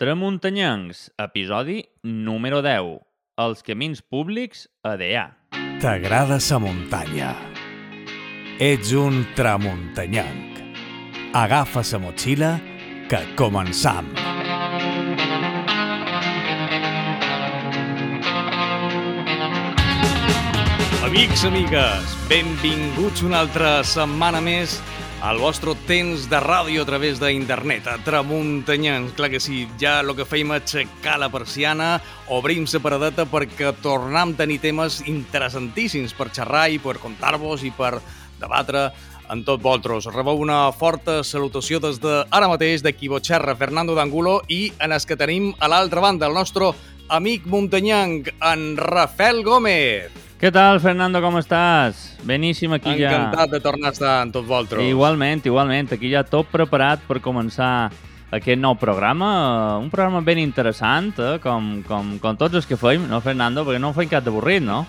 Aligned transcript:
Tramuntanyencs, 0.00 1.10
episodi 1.20 1.82
número 2.00 2.62
10. 2.64 3.02
Els 3.36 3.58
camins 3.60 4.00
públics 4.00 4.62
a 4.80 4.94
DEA. 4.96 5.26
T'agrada 5.82 6.38
sa 6.40 6.56
muntanya. 6.56 7.34
Ets 8.56 8.94
un 8.96 9.26
tramuntanyenc. 9.36 10.56
Agafa 11.36 11.84
sa 11.84 12.00
motxilla 12.00 12.54
que 13.12 13.20
començam. 13.36 14.08
Amics, 21.04 21.44
amigues, 21.44 22.16
benvinguts 22.32 23.20
una 23.28 23.44
altra 23.44 23.82
setmana 23.84 24.40
més 24.40 24.80
al 25.20 25.36
vostre 25.36 25.74
temps 25.84 26.24
de 26.30 26.38
ràdio 26.40 26.80
a 26.82 26.88
través 26.88 27.18
d'internet, 27.20 27.86
a 27.86 27.98
Tramuntanyans. 28.00 29.12
Clar 29.18 29.28
que 29.28 29.40
sí, 29.40 29.66
ja 29.80 29.98
el 30.00 30.14
que 30.16 30.24
feim 30.24 30.54
és 30.56 30.64
aixecar 30.64 31.18
la 31.20 31.28
persiana, 31.28 31.98
obrim 32.32 32.64
la 32.64 32.80
paradeta 32.80 33.26
perquè 33.28 33.74
tornem 33.82 34.32
a 34.32 34.38
tenir 34.38 34.60
temes 34.60 35.02
interessantíssims 35.06 36.14
per 36.16 36.30
xerrar 36.32 36.70
i 36.70 36.78
per 36.78 36.96
contar-vos 36.98 37.64
i 37.64 37.70
per 37.70 38.00
debatre 38.40 38.88
en 39.30 39.44
tot 39.44 39.60
vosaltres. 39.60 40.08
Rebeu 40.14 40.40
una 40.40 40.72
forta 40.72 41.20
salutació 41.22 41.80
des 41.80 42.00
de 42.00 42.24
ara 42.30 42.48
mateix 42.48 42.82
de 42.82 42.94
qui 42.94 43.08
Fernando 43.56 43.94
d'Angulo, 43.94 44.40
i 44.48 44.72
en 44.80 44.92
els 44.92 45.04
que 45.04 45.16
tenim 45.16 45.54
a 45.60 45.68
l'altra 45.68 46.00
banda 46.00 46.26
el 46.26 46.34
nostre 46.34 46.72
amic 47.08 47.44
muntanyanc, 47.44 48.32
en 48.40 48.76
Rafael 48.76 49.44
Gómez. 49.44 50.29
Què 50.40 50.48
tal, 50.48 50.78
Fernando, 50.80 51.20
com 51.20 51.34
estàs? 51.36 51.98
Beníssim 52.24 52.72
aquí 52.72 52.94
ja. 52.96 53.10
Encantat 53.12 53.50
de 53.52 53.58
tornar 53.60 53.90
a 53.90 53.92
estar 53.92 54.12
amb 54.22 54.32
tots 54.32 54.48
vosaltres. 54.48 54.86
Igualment, 54.88 55.42
igualment. 55.44 55.90
Aquí 55.92 56.08
ja 56.14 56.22
tot 56.24 56.48
preparat 56.48 57.02
per 57.04 57.18
començar 57.20 57.90
aquest 58.32 58.56
nou 58.56 58.72
programa. 58.80 59.28
Un 59.82 59.90
programa 59.92 60.22
ben 60.24 60.40
interessant, 60.40 61.12
eh? 61.20 61.34
com, 61.44 61.82
com, 61.84 62.14
com 62.22 62.40
tots 62.40 62.56
els 62.56 62.64
que 62.70 62.80
feim, 62.80 63.04
no, 63.10 63.20
Fernando? 63.20 63.66
Perquè 63.68 63.82
no 63.84 63.92
feim 63.92 64.08
cap 64.08 64.24
d'avorrit, 64.24 64.64
no? 64.64 64.86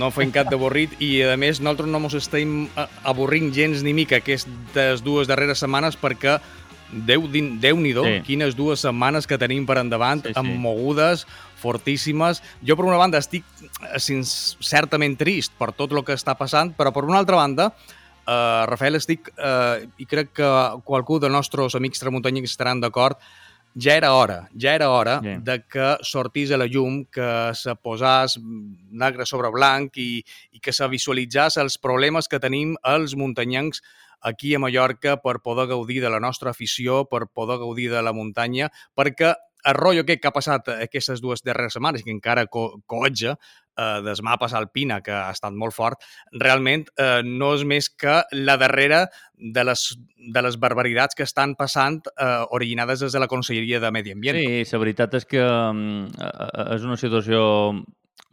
No 0.00 0.08
feim 0.10 0.32
cap 0.32 0.48
d'avorrit 0.50 0.96
i, 1.04 1.20
a 1.28 1.36
més, 1.38 1.60
nosaltres 1.60 1.92
no 1.92 2.00
ens 2.00 2.16
estem 2.16 2.62
eh, 2.64 2.86
avorrint 3.06 3.52
gens 3.54 3.84
ni 3.84 3.92
mica 3.94 4.22
aquestes 4.22 5.04
dues 5.04 5.28
darreres 5.28 5.60
setmanes 5.60 5.94
perquè 6.00 6.40
déu, 6.90 7.28
déu 7.60 7.76
nhi 7.76 7.92
Sí. 7.92 8.22
quines 8.26 8.56
dues 8.56 8.80
setmanes 8.80 9.26
que 9.26 9.38
tenim 9.38 9.66
per 9.66 9.78
endavant, 9.78 10.22
Sí, 10.22 10.32
sí. 10.32 10.38
amb 10.38 10.56
mogudes 10.56 11.26
fortíssimes. 11.66 12.42
Jo, 12.62 12.78
per 12.78 12.86
una 12.86 13.00
banda, 13.02 13.18
estic 13.22 13.44
eh, 13.90 14.00
certament 14.62 15.18
trist 15.18 15.54
per 15.58 15.72
tot 15.74 15.92
el 15.92 16.04
que 16.06 16.14
està 16.16 16.36
passant, 16.38 16.72
però 16.78 16.94
per 16.94 17.04
una 17.08 17.18
altra 17.22 17.40
banda, 17.42 17.72
eh, 18.26 18.62
Rafael, 18.70 18.98
estic, 19.02 19.32
eh, 19.36 19.88
i 19.98 20.06
crec 20.06 20.32
que 20.40 20.52
qualcú 20.86 21.18
dels 21.22 21.34
nostres 21.34 21.74
amics 21.78 22.02
tramuntanyencs 22.02 22.54
estaran 22.54 22.80
d'acord, 22.82 23.18
ja 23.76 23.92
era 23.92 24.14
hora, 24.16 24.38
ja 24.56 24.72
era 24.72 24.86
hora 24.88 25.18
Sí. 25.20 25.34
de 25.44 25.58
que 25.68 25.98
sortís 26.00 26.50
a 26.50 26.56
la 26.56 26.64
llum, 26.64 27.02
que 27.12 27.52
se 27.52 27.74
posàs 27.76 28.38
negre 28.40 29.26
sobre 29.28 29.50
blanc 29.52 29.98
i, 30.00 30.24
i 30.56 30.60
que 30.64 30.72
se 30.72 30.88
visualitzàs 30.88 31.58
els 31.60 31.76
problemes 31.76 32.26
que 32.26 32.40
tenim 32.40 32.72
els 32.88 33.12
muntanyencs 33.14 33.82
aquí 34.22 34.54
a 34.56 34.58
Mallorca 34.58 35.18
per 35.20 35.40
poder 35.44 35.66
gaudir 35.68 36.00
de 36.00 36.08
la 36.08 36.20
nostra 36.24 36.50
afició, 36.56 37.04
per 37.04 37.26
poder 37.28 37.58
gaudir 37.60 37.90
de 37.92 38.00
la 38.02 38.14
muntanya, 38.16 38.70
perquè 38.96 39.34
el 39.66 39.74
rotllo 39.74 40.04
aquest 40.04 40.22
que 40.22 40.30
ha 40.30 40.34
passat 40.34 40.68
aquestes 40.76 41.22
dues 41.22 41.42
darreres 41.44 41.76
setmanes, 41.76 42.04
que 42.06 42.14
encara 42.14 42.46
co 42.46 42.80
coetja, 42.86 43.36
eh, 43.76 44.00
des 44.06 44.22
mapes 44.22 44.54
alpina, 44.54 45.00
que 45.02 45.14
ha 45.14 45.30
estat 45.34 45.54
molt 45.54 45.74
fort, 45.76 46.02
realment 46.32 46.86
eh, 46.96 47.20
no 47.26 47.52
és 47.56 47.66
més 47.68 47.90
que 47.90 48.20
la 48.32 48.56
darrera 48.60 49.06
de 49.36 49.66
les, 49.66 49.84
de 50.16 50.42
les 50.46 50.58
barbaritats 50.62 51.18
que 51.18 51.26
estan 51.26 51.56
passant 51.58 52.00
eh, 52.14 52.44
originades 52.56 53.04
des 53.04 53.12
de 53.12 53.22
la 53.22 53.30
Conselleria 53.30 53.80
de 53.82 53.92
Medi 53.92 54.14
Ambient. 54.16 54.40
Sí, 54.40 54.64
la 54.72 54.82
veritat 54.82 55.16
és 55.20 55.28
que 55.28 55.44
mm, 55.44 56.26
eh, 56.30 56.66
és 56.78 56.86
una 56.86 56.98
situació 57.00 57.46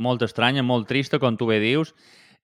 molt 0.04 0.26
estranya, 0.26 0.64
molt 0.66 0.88
trista, 0.90 1.20
com 1.22 1.38
tu 1.38 1.48
bé 1.50 1.60
dius, 1.64 1.94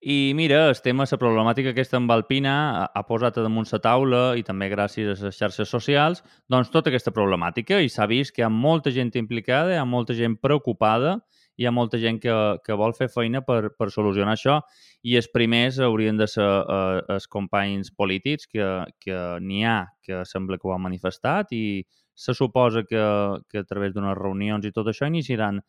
i 0.02 0.32
mira, 0.34 0.70
el 0.70 0.78
tema, 0.80 1.04
la 1.12 1.18
problemàtica 1.20 1.74
aquesta 1.74 1.98
amb 2.00 2.12
Alpina 2.16 2.54
ha, 2.88 3.02
posat 3.04 3.36
damunt 3.44 3.68
la 3.68 3.80
taula 3.84 4.22
i 4.40 4.46
també 4.48 4.70
gràcies 4.72 5.20
a 5.20 5.26
les 5.28 5.36
xarxes 5.36 5.68
socials, 5.68 6.24
doncs 6.48 6.72
tota 6.72 6.88
aquesta 6.88 7.12
problemàtica. 7.12 7.82
I 7.84 7.90
s'ha 7.92 8.08
vist 8.08 8.32
que 8.32 8.42
hi 8.42 8.48
ha 8.48 8.50
molta 8.50 8.94
gent 8.96 9.12
implicada, 9.20 9.74
hi 9.74 9.82
ha 9.82 9.84
molta 9.84 10.16
gent 10.16 10.38
preocupada, 10.40 11.18
hi 11.60 11.68
ha 11.68 11.74
molta 11.76 12.00
gent 12.00 12.22
que, 12.24 12.34
que 12.64 12.78
vol 12.80 12.96
fer 12.96 13.10
feina 13.12 13.42
per, 13.44 13.74
per 13.76 13.90
solucionar 13.92 14.38
això. 14.38 14.62
I 15.04 15.18
els 15.20 15.28
primers 15.34 15.82
haurien 15.84 16.16
de 16.16 16.30
ser 16.32 16.48
eh, 16.48 17.02
els 17.18 17.28
companys 17.28 17.92
polítics 17.92 18.48
que, 18.48 18.70
que 19.04 19.20
n'hi 19.44 19.66
ha 19.68 19.82
que 20.00 20.24
sembla 20.24 20.58
que 20.58 20.70
ho 20.70 20.78
han 20.78 20.86
manifestat 20.88 21.52
i 21.52 21.84
se 22.16 22.34
suposa 22.36 22.86
que, 22.88 23.04
que 23.52 23.60
a 23.60 23.68
través 23.68 23.92
d'unes 23.96 24.16
reunions 24.16 24.64
i 24.64 24.72
tot 24.76 24.88
això 24.92 25.08
iniciaran 25.12 25.60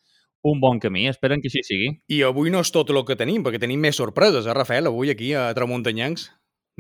un 0.42 0.60
bon 0.60 0.80
camí. 0.80 1.06
Esperen 1.08 1.40
que 1.42 1.50
així 1.50 1.62
sigui. 1.66 1.90
I 2.08 2.22
avui 2.26 2.52
no 2.52 2.62
és 2.64 2.72
tot 2.72 2.90
el 2.92 3.02
que 3.08 3.16
tenim, 3.18 3.44
perquè 3.44 3.60
tenim 3.62 3.80
més 3.80 3.98
sorpreses, 4.00 4.46
eh, 4.46 4.54
Rafael, 4.56 4.88
avui 4.90 5.10
aquí 5.12 5.34
a 5.34 5.50
Tramuntanyancs. 5.54 6.30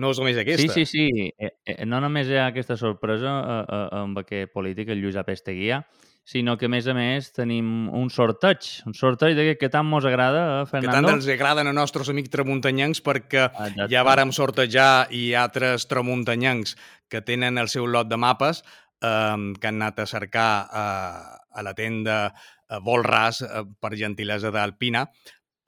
No 0.00 0.12
és 0.14 0.20
només 0.20 0.38
aquesta. 0.40 0.72
Sí, 0.72 0.86
sí, 0.86 1.08
sí. 1.10 1.32
Eh, 1.36 1.50
eh, 1.66 1.84
no 1.84 2.00
només 2.00 2.28
hi 2.30 2.38
ha 2.38 2.46
aquesta 2.48 2.76
sorpresa 2.80 3.34
eh, 3.60 3.80
amb 4.00 4.22
aquest 4.22 4.52
polític, 4.54 4.94
el 4.94 5.02
Lluís 5.02 5.18
Apesteguia, 5.20 5.82
sinó 6.24 6.56
que, 6.56 6.66
a 6.66 6.72
més 6.72 6.86
a 6.88 6.94
més, 6.94 7.32
tenim 7.36 7.88
un 7.96 8.08
sorteig. 8.12 8.64
Un 8.88 8.94
sorteig 8.96 9.34
d'aquest 9.36 9.60
que 9.60 9.70
tant 9.72 9.88
mos 9.88 10.06
agrada, 10.08 10.62
eh, 10.62 10.64
que 10.64 10.78
tant 10.78 10.86
Fernando? 10.86 11.16
els 11.18 11.28
agraden 11.34 11.68
a 11.68 11.74
nostres 11.76 12.08
amics 12.12 12.32
tramuntanyancs 12.32 13.02
perquè 13.04 13.48
Exacte. 13.50 13.90
ja 13.92 14.04
vàrem 14.06 14.32
sortejar 14.32 15.08
i 15.10 15.34
altres 15.34 15.88
tramuntanyancs 15.90 16.76
que 17.10 17.20
tenen 17.20 17.58
el 17.58 17.68
seu 17.68 17.88
lot 17.90 18.08
de 18.08 18.16
mapes 18.16 18.62
eh, 19.02 19.36
que 19.60 19.68
han 19.68 19.82
anat 19.82 20.00
a 20.00 20.06
cercar 20.06 20.50
eh, 20.70 21.39
a 21.52 21.64
la 21.66 21.74
tenda 21.74 22.22
eh, 22.30 22.80
Vol 22.84 23.04
Ras 23.06 23.42
eh, 23.42 23.64
per 23.80 23.94
gentilesa 23.98 24.52
d'Alpina, 24.54 25.04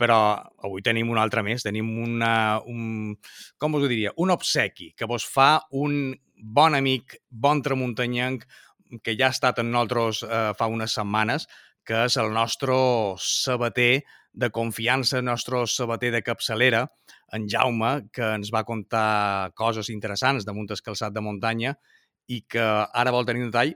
però 0.02 0.34
avui 0.64 0.82
tenim 0.82 1.10
un 1.12 1.20
altre 1.20 1.44
més, 1.46 1.62
tenim 1.62 1.90
una, 2.02 2.60
un, 2.66 3.12
com 3.58 3.78
us 3.78 3.86
ho 3.86 3.90
diria, 3.90 4.14
un 4.18 4.32
obsequi 4.34 4.92
que 4.98 5.06
vos 5.06 5.26
fa 5.28 5.60
un 5.78 6.14
bon 6.42 6.74
amic, 6.74 7.20
bon 7.30 7.62
tramuntanyenc, 7.62 8.46
que 9.04 9.14
ja 9.16 9.30
ha 9.30 9.36
estat 9.36 9.60
amb 9.62 9.72
nosaltres 9.72 10.24
eh, 10.26 10.48
fa 10.58 10.68
unes 10.68 10.96
setmanes, 10.98 11.46
que 11.86 12.04
és 12.06 12.16
el 12.20 12.32
nostre 12.34 12.74
sabater 13.22 14.02
de 14.32 14.48
confiança, 14.50 15.18
el 15.18 15.26
nostre 15.28 15.64
sabater 15.68 16.12
de 16.12 16.22
capçalera, 16.24 16.86
en 17.32 17.46
Jaume, 17.48 17.92
que 18.12 18.26
ens 18.36 18.52
va 18.52 18.64
contar 18.68 19.52
coses 19.56 19.88
interessants 19.92 20.46
damunt 20.48 20.70
el 20.70 20.82
calçat 20.84 21.14
de 21.14 21.22
muntanya 21.24 21.74
i 22.28 22.42
que 22.48 22.62
ara 22.62 23.12
vol 23.14 23.26
tenir 23.28 23.46
un 23.46 23.50
detall 23.50 23.74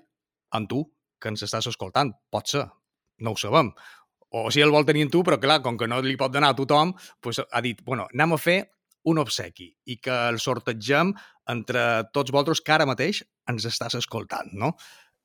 amb 0.56 0.68
tu, 0.70 0.84
que 1.20 1.32
ens 1.32 1.44
estàs 1.46 1.68
escoltant. 1.70 2.12
Pot 2.32 2.52
ser, 2.52 2.64
no 3.24 3.34
ho 3.34 3.40
sabem. 3.40 3.72
O 4.36 4.48
si 4.52 4.62
el 4.64 4.72
vol 4.74 4.86
tenir 4.88 5.06
amb 5.06 5.14
tu, 5.14 5.22
però 5.26 5.38
clar, 5.40 5.60
com 5.64 5.78
que 5.78 5.88
no 5.88 6.00
li 6.04 6.16
pot 6.20 6.32
donar 6.34 6.52
a 6.52 6.58
tothom, 6.58 6.92
doncs 7.24 7.44
ha 7.46 7.62
dit, 7.64 7.80
bueno, 7.86 8.08
anem 8.14 8.34
a 8.36 8.40
fer 8.40 8.58
un 9.06 9.20
obsequi 9.22 9.70
i 9.86 9.96
que 10.02 10.14
el 10.32 10.40
sortegem 10.42 11.12
entre 11.52 11.82
tots 12.12 12.34
vosaltres 12.34 12.60
que 12.60 12.74
ara 12.74 12.88
mateix 12.90 13.22
ens 13.50 13.68
estàs 13.70 13.94
escoltant, 14.00 14.50
no? 14.58 14.72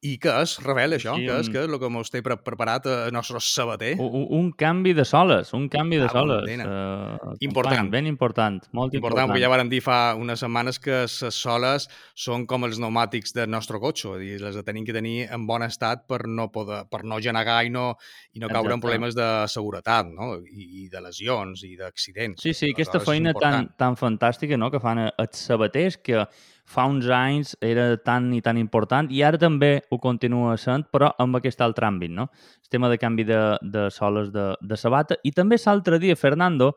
I 0.02 0.16
què 0.18 0.32
és, 0.42 0.56
Ravel, 0.66 0.96
això? 0.98 1.14
Sí, 1.14 1.28
Què 1.28 1.34
és, 1.44 1.50
què 1.54 1.60
és 1.62 1.68
el 1.70 1.78
que 1.78 1.90
mos 1.94 2.10
té 2.10 2.24
pre 2.26 2.34
preparat 2.42 2.88
el 2.90 3.12
nostre 3.14 3.38
sabater? 3.46 3.92
Un, 4.02 4.24
un- 4.34 4.48
canvi 4.58 4.96
de 4.98 5.04
soles, 5.06 5.52
un 5.54 5.68
canvi 5.70 6.00
de 6.02 6.08
Ah, 6.08 6.10
soles. 6.10 6.48
Uh, 6.50 7.36
Important. 7.46 7.92
Ben 7.94 8.08
important, 8.10 8.58
molt 8.74 8.96
Important, 8.96 8.98
important. 8.98 9.30
perquè 9.30 9.44
ja 9.44 9.52
vàrem 9.54 9.70
dir 9.70 9.82
fa 9.86 10.16
unes 10.18 10.42
setmanes 10.42 10.80
que 10.82 11.04
les 11.06 11.36
soles 11.38 11.86
són 12.18 12.48
com 12.50 12.66
els 12.66 12.80
pneumàtics 12.82 13.36
del 13.38 13.50
nostre 13.54 13.78
cotxe, 13.80 14.10
és 14.18 14.20
dir, 14.24 14.42
les 14.42 14.58
tenim 14.66 14.86
que 14.86 14.94
tenir 14.98 15.28
en 15.30 15.46
bon 15.46 15.62
estat 15.62 16.08
per 16.10 16.24
no, 16.28 16.50
poder, 16.52 16.82
per 16.90 17.04
no 17.06 17.20
genegar 17.22 17.60
i 17.66 17.70
no, 17.70 17.92
i 18.34 18.40
no 18.42 18.50
caure 18.50 18.74
en 18.74 18.82
problemes 18.82 19.14
de 19.14 19.30
seguretat, 19.54 20.08
no? 20.10 20.40
I, 20.42 20.86
i 20.86 20.90
de 20.90 21.00
lesions 21.02 21.62
i 21.64 21.76
d'accidents. 21.78 22.42
Sí, 22.42 22.56
sí, 22.58 22.72
aquesta 22.74 23.00
feina 23.00 23.34
tan, 23.38 23.70
tan 23.78 23.96
fantàstica 23.96 24.58
no? 24.58 24.72
que 24.72 24.82
fan 24.82 24.98
eh, 25.06 25.12
els 25.22 25.38
sabaters, 25.38 25.98
que 26.02 26.26
fa 26.66 26.86
uns 26.88 27.08
anys 27.12 27.56
era 27.62 27.96
tan 27.98 28.30
i 28.34 28.42
tan 28.42 28.58
important, 28.58 29.10
i 29.12 29.22
ara 29.26 29.40
també 29.42 29.72
ho 29.90 30.00
continua 30.00 30.56
sent, 30.58 30.88
però 30.94 31.12
amb 31.20 31.40
aquest 31.40 31.62
altre 31.62 31.88
àmbit, 31.88 32.14
no? 32.14 32.30
El 32.62 32.70
tema 32.72 32.90
de 32.90 33.00
canvi 33.02 33.26
de, 33.28 33.42
de 33.62 33.90
soles 33.92 34.32
de, 34.32 34.52
de 34.62 34.78
sabata. 34.78 35.18
I 35.24 35.34
també 35.36 35.60
l'altre 35.66 36.00
dia, 36.00 36.16
Fernando, 36.16 36.76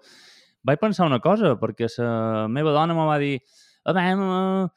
vaig 0.65 0.81
pensar 0.81 1.07
una 1.07 1.21
cosa, 1.21 1.55
perquè 1.61 1.91
la 1.99 2.49
meva 2.49 2.73
dona 2.73 2.97
me 2.97 3.07
va 3.07 3.21
dir 3.23 3.39
a 3.85 3.93
veure, 3.93 4.69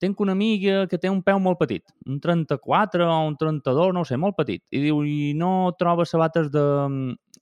tinc 0.00 0.20
una 0.20 0.32
amiga 0.32 0.86
que 0.88 0.98
té 0.98 1.10
un 1.12 1.20
peu 1.22 1.38
molt 1.38 1.58
petit, 1.60 1.84
un 2.08 2.20
34 2.20 3.04
o 3.04 3.16
un 3.28 3.36
32, 3.36 3.92
no 3.92 4.04
sé, 4.08 4.16
molt 4.16 4.36
petit, 4.38 4.62
i 4.72 4.80
diu, 4.80 5.02
i 5.04 5.32
no 5.36 5.72
troba 5.78 6.06
sabates 6.08 6.48
de, 6.52 6.64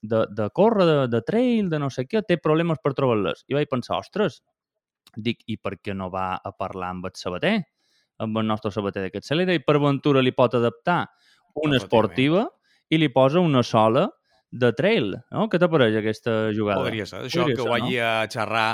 de, 0.01 0.25
de 0.35 0.49
córrer, 0.55 0.85
de, 0.85 0.97
de 1.07 1.21
trail, 1.23 1.69
de 1.71 1.79
no 1.79 1.89
sé 1.89 2.05
què, 2.07 2.21
té 2.27 2.37
problemes 2.37 2.81
per 2.83 2.93
trobar-les. 2.97 3.45
I 3.47 3.55
vaig 3.55 3.71
pensar, 3.71 4.01
ostres, 4.03 4.41
dic, 5.15 5.43
i 5.47 5.57
per 5.57 5.77
què 5.79 5.95
no 5.95 6.09
va 6.13 6.33
a 6.37 6.51
parlar 6.51 6.93
amb 6.93 7.09
el 7.09 7.15
sabater, 7.17 7.57
amb 8.19 8.37
el 8.37 8.47
nostre 8.47 8.71
sabater 8.71 9.05
de 9.05 9.11
capçalera, 9.13 9.55
i 9.55 9.63
per 9.63 9.79
ventura 9.79 10.23
li 10.23 10.35
pot 10.35 10.55
adaptar 10.59 11.05
una 11.63 11.77
esportiva 11.79 12.45
i 12.89 12.99
li 12.99 13.09
posa 13.13 13.39
una 13.39 13.63
sola 13.63 14.07
de 14.49 14.71
trail, 14.73 15.13
no? 15.31 15.45
Què 15.49 15.59
t'apareix 15.61 15.99
aquesta 15.99 16.49
jugada? 16.55 16.81
Podria 16.83 17.05
ser. 17.05 17.25
Això 17.27 17.43
Podria 17.43 17.55
que 17.55 17.61
ser, 17.61 17.67
ho 17.67 17.75
vagi 17.75 17.99
a 18.01 18.13
xerrar 18.31 18.69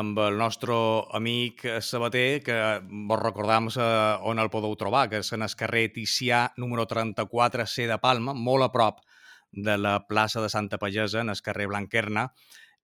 amb 0.00 0.18
el 0.22 0.36
nostre 0.38 0.74
amic 1.18 1.64
Sabater, 1.82 2.40
que 2.46 2.56
vos 3.10 3.20
recordam 3.20 3.68
on 4.30 4.38
el 4.38 4.50
podeu 4.50 4.76
trobar, 4.78 5.08
que 5.10 5.20
és 5.20 5.32
en 5.34 5.42
el 5.42 5.56
carrer 5.58 5.88
Ticià 5.96 6.44
número 6.62 6.86
34C 6.86 7.88
de 7.90 7.98
Palma, 7.98 8.34
molt 8.34 8.68
a 8.68 8.70
prop 8.72 9.02
de 9.50 9.76
la 9.76 9.98
plaça 10.06 10.40
de 10.40 10.48
Santa 10.48 10.78
Pagesa, 10.78 11.24
en 11.24 11.34
el 11.34 11.42
carrer 11.42 11.66
Blanquerna, 11.66 12.28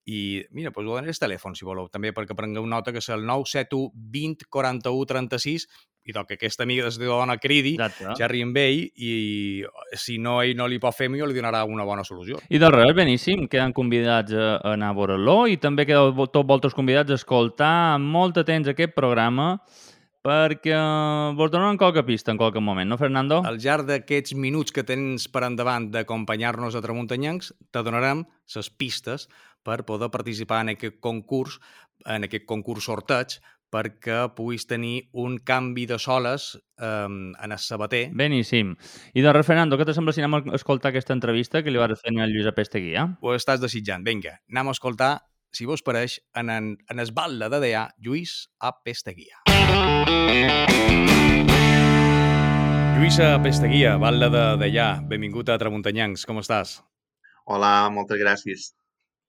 i 0.07 0.45
mira, 0.55 0.71
doncs 0.71 0.87
donaré 0.87 1.11
el 1.11 1.19
telèfon, 1.19 1.57
si 1.59 1.67
voleu, 1.67 1.91
també 1.91 2.13
perquè 2.15 2.37
prengueu 2.39 2.67
nota, 2.67 2.95
que 2.95 3.03
és 3.03 3.11
el 3.11 3.27
971 3.27 3.91
20 4.15 4.47
41 4.51 5.07
36 5.13 5.67
i 6.07 6.13
que 6.15 6.37
aquesta 6.37 6.63
amiga 6.63 6.87
de 6.87 7.05
dona 7.05 7.37
cridi, 7.37 7.75
Exacte. 7.75 8.15
xerri 8.15 8.45
amb 8.47 8.57
ell 8.57 8.85
i 8.95 9.65
si 9.99 10.19
no 10.23 10.39
ell 10.43 10.55
no 10.57 10.69
li 10.71 10.79
pot 10.79 10.95
fer, 10.95 11.09
jo 11.11 11.27
li 11.27 11.35
donarà 11.35 11.65
una 11.67 11.85
bona 11.85 12.05
solució. 12.07 12.39
I 12.49 12.61
del 12.63 12.71
revés, 12.71 12.95
beníssim, 12.95 13.49
queden 13.51 13.75
convidats 13.75 14.33
a, 14.33 14.61
anar 14.73 14.93
a 14.93 14.97
veure-lo 14.97 15.49
i 15.51 15.59
també 15.59 15.87
quedeu 15.89 16.15
tots 16.29 16.47
vosaltres 16.47 16.79
convidats 16.79 17.11
a 17.11 17.19
escoltar 17.19 17.99
molt 17.99 18.39
atents 18.39 18.71
aquest 18.71 18.95
programa 18.95 19.57
perquè 20.27 20.79
vos 21.39 21.51
donen 21.51 21.79
qualque 21.79 22.03
pista 22.07 22.33
en 22.33 22.39
qualque 22.39 22.63
moment, 22.63 22.89
no, 22.91 22.99
Fernando? 22.99 23.43
Al 23.47 23.61
llarg 23.63 23.87
d'aquests 23.87 24.35
minuts 24.35 24.75
que 24.75 24.83
tens 24.87 25.29
per 25.31 25.45
endavant 25.47 25.91
d'acompanyar-nos 25.93 26.75
a 26.75 26.83
Tramuntanyancs, 26.83 27.53
te 27.71 27.83
donarem 27.87 28.25
les 28.55 28.71
pistes 28.71 29.29
per 29.67 29.83
poder 29.89 30.13
participar 30.15 30.63
en 30.63 30.77
aquest 30.77 31.01
concurs, 31.03 31.59
en 32.07 32.29
aquest 32.29 32.47
concurs 32.47 32.87
sorteig, 32.87 33.41
perquè 33.73 34.19
puguis 34.37 34.67
tenir 34.71 35.09
un 35.13 35.39
canvi 35.43 35.87
de 35.91 35.99
soles 35.99 36.55
eh, 36.79 37.07
en 37.07 37.53
el 37.53 37.59
sabater. 37.59 38.07
Beníssim. 38.15 38.75
I 39.15 39.25
de 39.25 39.43
Fernando, 39.43 39.79
què 39.79 39.87
te 39.89 39.95
sembla 39.97 40.15
si 40.15 40.23
anem 40.23 40.39
a 40.39 40.43
escoltar 40.57 40.93
aquesta 40.93 41.17
entrevista 41.17 41.63
que 41.63 41.75
li 41.75 41.83
vas 41.83 41.99
fer 42.01 42.15
a 42.15 42.29
Lluís 42.31 42.47
Apesteguia? 42.47 43.09
Ho 43.21 43.35
estàs 43.35 43.61
desitjant. 43.61 44.07
Vinga, 44.07 44.39
anem 44.53 44.71
a 44.71 44.77
escoltar, 44.77 45.13
si 45.53 45.67
vos 45.67 45.83
pareix, 45.83 46.21
en, 46.37 46.51
en, 46.51 46.73
en 46.91 47.03
es 47.03 47.13
batlle 47.17 47.51
de 47.51 47.61
Deià, 47.63 47.89
Lluís 47.99 48.47
Apesteguia. 48.61 49.43
Lluís 52.97 53.21
Apesteguia, 53.21 53.97
batlle 54.01 54.31
de 54.33 54.49
Deià, 54.63 54.91
benvingut 55.11 55.51
a 55.51 55.59
Tramuntanyancs, 55.61 56.25
com 56.29 56.39
estàs? 56.41 56.79
Hola, 57.47 57.91
moltes 57.95 58.19
gràcies. 58.19 58.73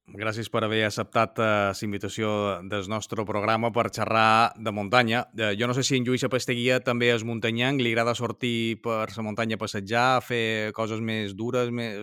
Gràcies 0.08 0.48
per 0.48 0.62
haver 0.64 0.86
acceptat 0.88 1.40
la 1.40 1.74
invitació 1.84 2.30
del 2.64 2.86
nostre 2.88 3.26
programa 3.28 3.74
per 3.76 3.90
xerrar 3.92 4.54
de 4.56 4.72
muntanya. 4.72 5.26
Uh, 5.36 5.52
jo 5.60 5.68
no 5.68 5.76
sé 5.76 5.84
si 5.84 5.98
en 5.98 6.06
Lluís 6.08 6.24
Apesteguia 6.24 6.80
també 6.80 7.10
és 7.12 7.26
muntanyanc, 7.28 7.84
li 7.84 7.92
agrada 7.92 8.16
sortir 8.16 8.80
per 8.84 9.10
la 9.12 9.26
muntanya 9.28 9.60
a 9.60 9.64
passejar, 9.66 10.24
fer 10.24 10.72
coses 10.78 11.04
més 11.04 11.36
dures, 11.36 11.74
més... 11.76 12.00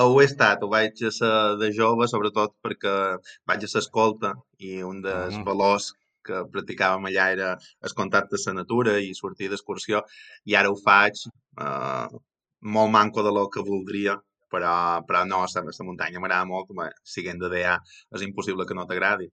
Ho 0.00 0.14
he 0.22 0.28
estat, 0.28 0.62
ho 0.62 0.70
vaig 0.70 1.02
ser 1.10 1.32
de 1.58 1.72
jove, 1.74 2.06
sobretot 2.08 2.54
perquè 2.62 2.94
vaig 3.50 3.66
a 3.66 3.72
l'escolta 3.74 4.36
i 4.62 4.78
un 4.86 5.02
dels 5.02 5.34
uh 5.34 5.40
-huh. 5.40 5.44
valors 5.50 5.90
que 6.24 6.44
practicàvem 6.54 7.10
allà 7.10 7.26
era 7.34 7.50
el 7.58 7.94
contacte 7.98 8.36
amb 8.38 8.46
la 8.46 8.62
natura 8.62 8.98
i 9.00 9.12
sortir 9.14 9.50
d'excursió 9.50 10.04
i 10.44 10.54
ara 10.54 10.70
ho 10.70 10.76
faig 10.76 11.26
uh, 11.58 12.06
molt 12.60 12.90
manco 12.92 13.22
de 13.22 13.32
lo 13.32 13.48
que 13.48 13.64
voldria 13.64 14.20
però, 14.52 14.74
però 15.06 15.24
no, 15.28 15.44
la, 15.46 15.86
muntanya 15.86 16.22
m'agrada 16.22 16.48
molt, 16.48 16.72
bé, 16.76 16.90
siguent 17.02 17.40
de 17.42 17.52
Deià 17.52 17.76
és 18.16 18.26
impossible 18.26 18.66
que 18.66 18.76
no 18.78 18.86
t'agradi. 18.88 19.30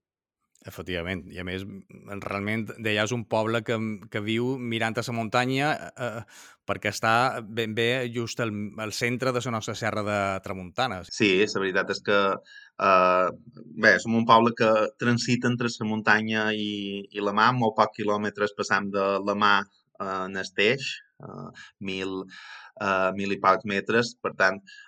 Efectivament, 0.66 1.20
i 1.30 1.38
a 1.38 1.44
més, 1.46 1.62
realment 2.24 2.64
Deià 2.82 3.04
és 3.06 3.12
un 3.14 3.22
poble 3.30 3.60
que, 3.62 3.76
que 4.10 4.22
viu 4.24 4.56
mirant 4.58 4.96
a 4.98 5.04
la 5.06 5.14
muntanya 5.14 5.68
eh, 5.94 6.22
perquè 6.66 6.90
està 6.90 7.12
ben 7.40 7.76
bé 7.76 8.08
just 8.12 8.42
al, 8.42 8.50
al 8.82 8.92
centre 8.92 9.32
de 9.32 9.42
la 9.44 9.52
nostra 9.54 9.76
serra 9.78 10.02
de 10.02 10.18
Tramuntana. 10.44 11.00
Sí, 11.06 11.30
la 11.46 11.62
veritat 11.62 11.94
és 11.94 12.02
que 12.04 12.18
eh, 12.34 13.28
bé, 13.86 13.94
som 14.02 14.18
un 14.18 14.26
poble 14.28 14.52
que 14.58 14.70
transita 14.98 15.46
entre 15.48 15.70
la 15.78 15.88
muntanya 15.88 16.48
i, 16.52 17.06
i 17.06 17.22
la 17.22 17.36
mà, 17.38 17.52
molt 17.54 17.78
pocs 17.78 18.00
quilòmetres 18.00 18.56
passam 18.58 18.90
de 18.90 19.06
la 19.24 19.38
mà 19.38 19.54
eh, 19.62 20.24
en 20.26 20.36
Esteix, 20.42 20.90
eh, 21.22 21.48
mil, 21.78 22.18
eh, 22.82 23.10
mil 23.16 23.38
i 23.38 23.40
pocs 23.46 23.68
metres, 23.76 24.16
per 24.22 24.34
tant, 24.42 24.58
eh, 24.58 24.87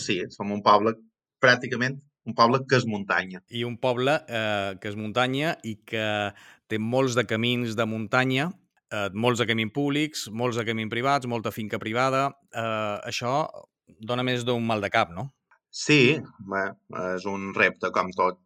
sí, 0.00 0.22
som 0.32 0.52
un 0.54 0.62
poble 0.64 0.94
pràcticament 1.42 2.00
un 2.24 2.34
poble 2.36 2.62
que 2.68 2.78
és 2.80 2.86
muntanya. 2.88 3.42
I 3.52 3.64
un 3.68 3.76
poble 3.80 4.16
eh, 4.24 4.74
que 4.80 4.90
és 4.90 4.96
muntanya 4.96 5.54
i 5.66 5.76
que 5.84 6.06
té 6.70 6.80
molts 6.80 7.16
de 7.18 7.26
camins 7.28 7.76
de 7.76 7.86
muntanya, 7.88 8.48
eh, 8.88 9.10
molts 9.12 9.42
de 9.42 9.48
camins 9.50 9.74
públics, 9.74 10.26
molts 10.32 10.60
de 10.60 10.64
camins 10.68 10.92
privats, 10.92 11.28
molta 11.28 11.52
finca 11.52 11.80
privada. 11.82 12.30
Eh, 12.48 12.96
això 13.10 13.44
dona 14.00 14.24
més 14.24 14.46
d'un 14.48 14.64
mal 14.64 14.80
de 14.84 14.90
cap, 14.92 15.12
no? 15.12 15.28
Sí, 15.74 16.16
bé, 16.48 16.64
és 17.12 17.24
un 17.28 17.50
repte 17.54 17.90
com 17.92 18.08
tot, 18.16 18.38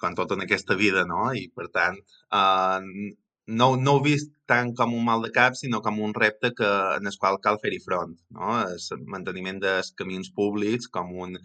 com 0.00 0.16
tot 0.18 0.32
en 0.34 0.42
aquesta 0.46 0.74
vida, 0.74 1.04
no? 1.06 1.28
I 1.36 1.46
per 1.54 1.68
tant, 1.74 2.00
eh, 2.34 3.14
no, 3.50 3.74
no 3.76 3.96
ho 3.96 4.02
vist 4.04 4.30
tant 4.50 4.72
com 4.78 4.94
un 4.94 5.04
mal 5.06 5.24
de 5.24 5.30
cap, 5.34 5.56
sinó 5.58 5.80
com 5.82 5.98
un 6.06 6.14
repte 6.14 6.52
que, 6.58 6.70
en 6.98 7.10
el 7.10 7.18
qual 7.22 7.38
cal 7.44 7.58
fer-hi 7.62 7.80
front. 7.84 8.14
No? 8.36 8.54
El 8.62 9.04
manteniment 9.14 9.60
dels 9.64 9.92
camins 9.98 10.30
públics 10.36 10.88
com 10.96 11.12
un, 11.26 11.36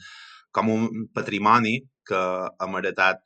com 0.56 0.72
un 0.75 1.06
patrimoni 1.18 1.80
que 2.10 2.22
hem 2.66 2.80
heretat 2.80 3.22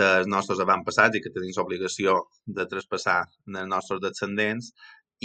dels 0.00 0.28
nostres 0.30 0.60
avantpassats 0.62 1.16
i 1.16 1.24
que 1.24 1.32
tenim 1.34 1.52
l'obligació 1.56 2.20
de 2.46 2.66
traspassar 2.70 3.20
als 3.24 3.68
nostres 3.74 4.02
descendents 4.04 4.70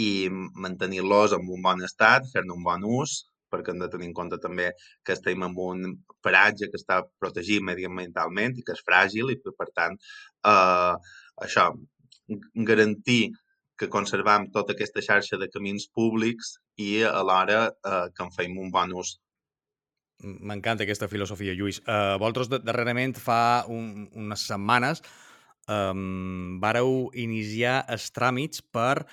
i 0.02 0.28
mantenir-los 0.66 1.32
en 1.36 1.48
un 1.56 1.62
bon 1.64 1.84
estat, 1.86 2.26
fer-ne 2.32 2.56
un 2.56 2.64
bon 2.64 2.84
ús, 3.00 3.22
perquè 3.52 3.72
hem 3.72 3.80
de 3.80 3.88
tenir 3.92 4.08
en 4.10 4.16
compte 4.16 4.38
també 4.42 4.70
que 5.06 5.14
estem 5.14 5.44
en 5.46 5.54
un 5.66 5.84
paratge 6.24 6.68
que 6.72 6.80
està 6.80 7.02
protegit 7.22 7.62
mediambientalment 7.64 8.56
i 8.58 8.64
que 8.66 8.74
és 8.76 8.82
fràgil 8.88 9.30
i 9.32 9.38
per 9.46 9.68
tant, 9.78 9.94
eh, 10.52 10.94
això, 11.46 11.70
garantir 12.54 13.32
que 13.76 13.90
conservam 13.92 14.48
tota 14.50 14.72
aquesta 14.72 15.04
xarxa 15.04 15.36
de 15.38 15.50
camins 15.52 15.86
públics 15.92 16.56
i 16.80 17.04
alhora 17.04 17.68
eh, 17.68 18.08
que 18.14 18.24
en 18.24 18.32
feim 18.32 18.56
un 18.58 18.72
bon 18.72 18.94
ús. 18.96 19.18
M'encanta 20.24 20.86
aquesta 20.86 21.10
filosofia, 21.12 21.52
Lluís. 21.52 21.82
Uh, 21.84 22.16
vosaltres, 22.16 22.48
darrerament, 22.64 23.12
fa 23.20 23.66
un, 23.68 24.06
unes 24.16 24.46
setmanes, 24.48 25.02
um, 25.68 26.56
vareu 26.62 27.10
iniciar 27.12 27.82
els 27.92 28.08
tràmits 28.16 28.64
per 28.64 29.04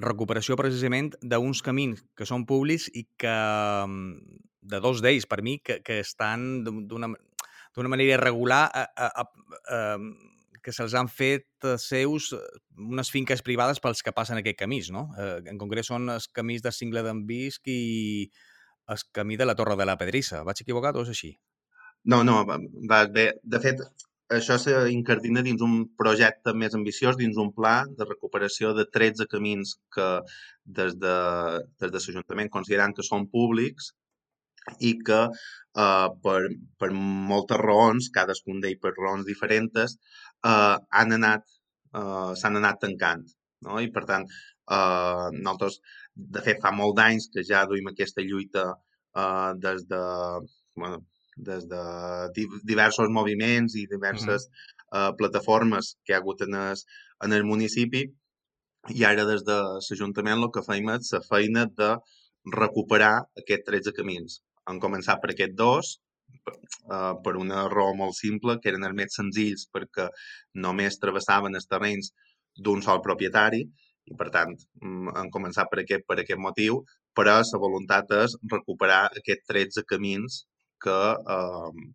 recuperació 0.00 0.56
precisament 0.56 1.12
d'uns 1.20 1.60
camins 1.60 2.00
que 2.16 2.24
són 2.24 2.46
públics 2.48 2.88
i 2.96 3.04
que, 3.20 3.36
de 4.72 4.80
dos 4.80 5.04
d'ells, 5.04 5.28
per 5.28 5.42
mi, 5.44 5.58
que, 5.60 5.82
que 5.84 6.00
estan 6.00 6.64
d'una 6.64 7.92
manera 7.92 8.16
irregular 8.16 8.62
a, 8.72 8.86
a, 8.96 9.10
a, 9.20 9.26
a, 9.76 9.80
que 10.64 10.74
se'ls 10.76 10.94
han 10.98 11.08
fet 11.08 11.46
eh, 11.64 11.76
seus 11.80 12.30
eh, 12.36 12.40
unes 12.76 13.10
finques 13.12 13.42
privades 13.46 13.80
pels 13.82 14.02
que 14.04 14.14
passen 14.16 14.40
aquest 14.40 14.58
camí, 14.60 14.80
no? 14.94 15.08
Eh, 15.18 15.38
en 15.52 15.60
concret 15.60 15.88
són 15.88 16.08
els 16.14 16.28
camins 16.28 16.64
de 16.64 16.72
Cingle 16.74 17.04
d'en 17.06 17.24
Visc 17.28 17.70
i 17.70 18.28
el 18.90 19.02
camí 19.16 19.38
de 19.40 19.46
la 19.46 19.56
Torre 19.58 19.78
de 19.78 19.86
la 19.88 19.98
Pedrissa. 20.00 20.44
Vaig 20.46 20.62
equivocat 20.64 20.96
o 20.96 21.04
és 21.06 21.12
així? 21.14 21.34
No, 22.10 22.22
no, 22.24 22.42
va 22.90 23.04
bé. 23.12 23.26
De 23.42 23.60
fet, 23.62 23.82
això 24.30 24.56
s'incardina 24.62 25.42
dins 25.46 25.62
un 25.66 25.80
projecte 25.98 26.54
més 26.54 26.74
ambiciós, 26.78 27.18
dins 27.18 27.38
un 27.42 27.50
pla 27.56 27.80
de 27.98 28.06
recuperació 28.06 28.72
de 28.78 28.86
13 28.86 29.26
camins 29.30 29.74
que 29.94 30.08
des 30.64 30.94
de, 31.02 31.16
des 31.82 31.90
de 31.90 32.02
l'Ajuntament 32.02 32.52
considerant 32.56 32.94
que 32.96 33.06
són 33.06 33.26
públics 33.32 33.92
i 34.78 34.92
que 35.06 35.20
eh, 35.26 36.08
per, 36.24 36.40
per 36.78 36.90
moltes 37.32 37.60
raons, 37.62 38.10
cadascun 38.14 38.60
d'ells 38.62 38.80
per 38.82 38.94
raons 38.98 39.26
diferents, 39.28 39.96
eh, 40.44 40.76
han 41.00 41.16
anat, 41.18 41.46
eh, 41.94 42.32
s'han 42.40 42.60
anat 42.60 42.80
tancant. 42.84 43.26
No? 43.66 43.80
I 43.80 43.90
per 43.94 44.04
tant, 44.10 44.26
eh, 44.78 45.28
nosaltres, 45.38 45.80
de 46.36 46.44
fet, 46.46 46.60
fa 46.64 46.72
molt 46.76 46.96
d'anys 46.98 47.30
que 47.34 47.46
ja 47.46 47.66
duim 47.70 47.90
aquesta 47.90 48.24
lluita 48.26 48.66
eh, 48.70 49.52
des 49.64 49.86
de, 49.90 50.02
bueno, 50.76 51.02
des 51.36 51.66
de 51.68 51.82
diversos 52.64 53.08
moviments 53.08 53.76
i 53.76 53.86
diverses 53.86 54.46
uh 54.46 54.50
-huh. 54.50 55.08
eh, 55.08 55.12
plataformes 55.16 55.96
que 56.04 56.12
hi 56.12 56.16
ha 56.16 56.20
hagut 56.20 56.42
en 56.42 56.54
el, 56.54 56.76
en 57.24 57.32
el 57.32 57.44
municipi 57.44 58.02
i 58.88 59.04
ara 59.04 59.24
des 59.24 59.42
de 59.44 59.56
l'Ajuntament 59.86 60.42
el 60.42 60.52
que 60.54 60.66
feim 60.68 60.88
és 60.96 61.12
la 61.12 61.20
feina 61.32 61.66
de 61.80 61.90
recuperar 62.60 63.16
aquests 63.42 63.66
13 63.66 63.92
camins. 63.98 64.40
Han 64.68 64.80
començat 64.82 65.20
per 65.22 65.32
aquests 65.32 65.56
dos, 65.56 65.92
eh, 66.92 67.14
per 67.24 67.36
una 67.36 67.66
raó 67.68 67.94
molt 67.96 68.16
simple, 68.18 68.58
que 68.60 68.72
eren 68.72 68.86
els 68.88 68.98
més 69.02 69.16
senzills 69.20 69.68
perquè 69.72 70.08
només 70.66 70.98
travessaven 71.02 71.54
els 71.54 71.70
terrenys 71.70 72.12
d'un 72.56 72.82
sol 72.82 73.00
propietari 73.06 73.62
i, 73.62 74.16
per 74.16 74.28
tant, 74.34 74.56
mm, 74.82 75.14
han 75.16 75.30
començat 75.30 75.70
per 75.70 75.82
aquest, 75.84 76.06
per 76.08 76.18
aquest 76.20 76.40
motiu, 76.40 76.82
però 77.14 77.38
la 77.40 77.62
voluntat 77.62 78.12
és 78.18 78.36
recuperar 78.52 79.06
aquests 79.22 79.46
13 79.52 79.86
camins 79.88 80.44
que, 80.82 80.98
eh, 81.36 81.88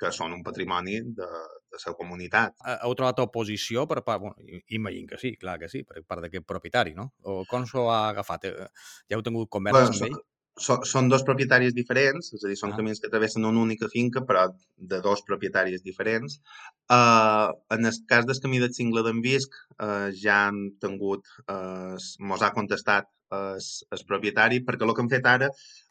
que 0.00 0.12
són 0.12 0.34
un 0.36 0.42
patrimoni 0.44 1.00
de, 1.18 1.28
de 1.72 1.80
la 1.84 1.94
comunitat. 1.98 2.56
Heu 2.76 2.94
trobat 2.98 3.22
oposició 3.24 3.86
per 3.88 4.02
part... 4.04 4.20
Bueno, 4.20 4.62
imagino 4.68 5.12
que 5.12 5.20
sí, 5.22 5.34
clar 5.40 5.58
que 5.58 5.70
sí, 5.72 5.82
per 5.88 6.02
part 6.04 6.24
d'aquest 6.24 6.46
propietari, 6.46 6.94
no? 6.94 7.10
O 7.24 7.44
com 7.50 7.66
s'ho 7.68 7.88
ha 7.90 8.08
agafat? 8.10 8.48
Eh, 8.50 8.68
ja 9.08 9.18
heu 9.18 9.24
tingut 9.26 9.50
converses 9.52 9.96
bueno, 9.96 10.04
amb 10.04 10.10
ell? 10.10 10.24
So, 10.56 10.78
són 10.88 11.08
dos 11.12 11.24
propietaris 11.26 11.74
diferents, 11.76 12.32
és 12.34 12.44
a 12.44 12.48
dir, 12.48 12.56
són 12.56 12.72
Ah. 12.72 12.76
camins 12.76 13.00
que 13.00 13.10
travessen 13.12 13.44
una 13.44 13.60
única 13.60 13.88
finca, 13.92 14.20
però 14.28 14.46
de 14.76 15.00
dos 15.00 15.22
propietaris 15.22 15.82
diferents. 15.82 16.40
Uh, 16.88 17.52
en 17.70 17.84
el 17.86 17.92
cas 18.08 18.26
del 18.26 18.40
camí 18.40 18.58
del 18.58 18.72
cingle 18.74 19.02
d'en 19.02 19.20
Visc, 19.20 19.50
uh, 19.80 20.08
ja 20.12 20.46
han 20.48 20.72
tingut, 20.80 21.26
uh, 21.48 21.96
mos 22.20 22.42
ha 22.42 22.52
contestat 22.52 23.06
el 23.28 24.02
propietari, 24.06 24.60
perquè 24.64 24.84
el 24.86 24.94
que 24.94 25.02
han 25.02 25.10
fet 25.10 25.26
ara 25.26 25.48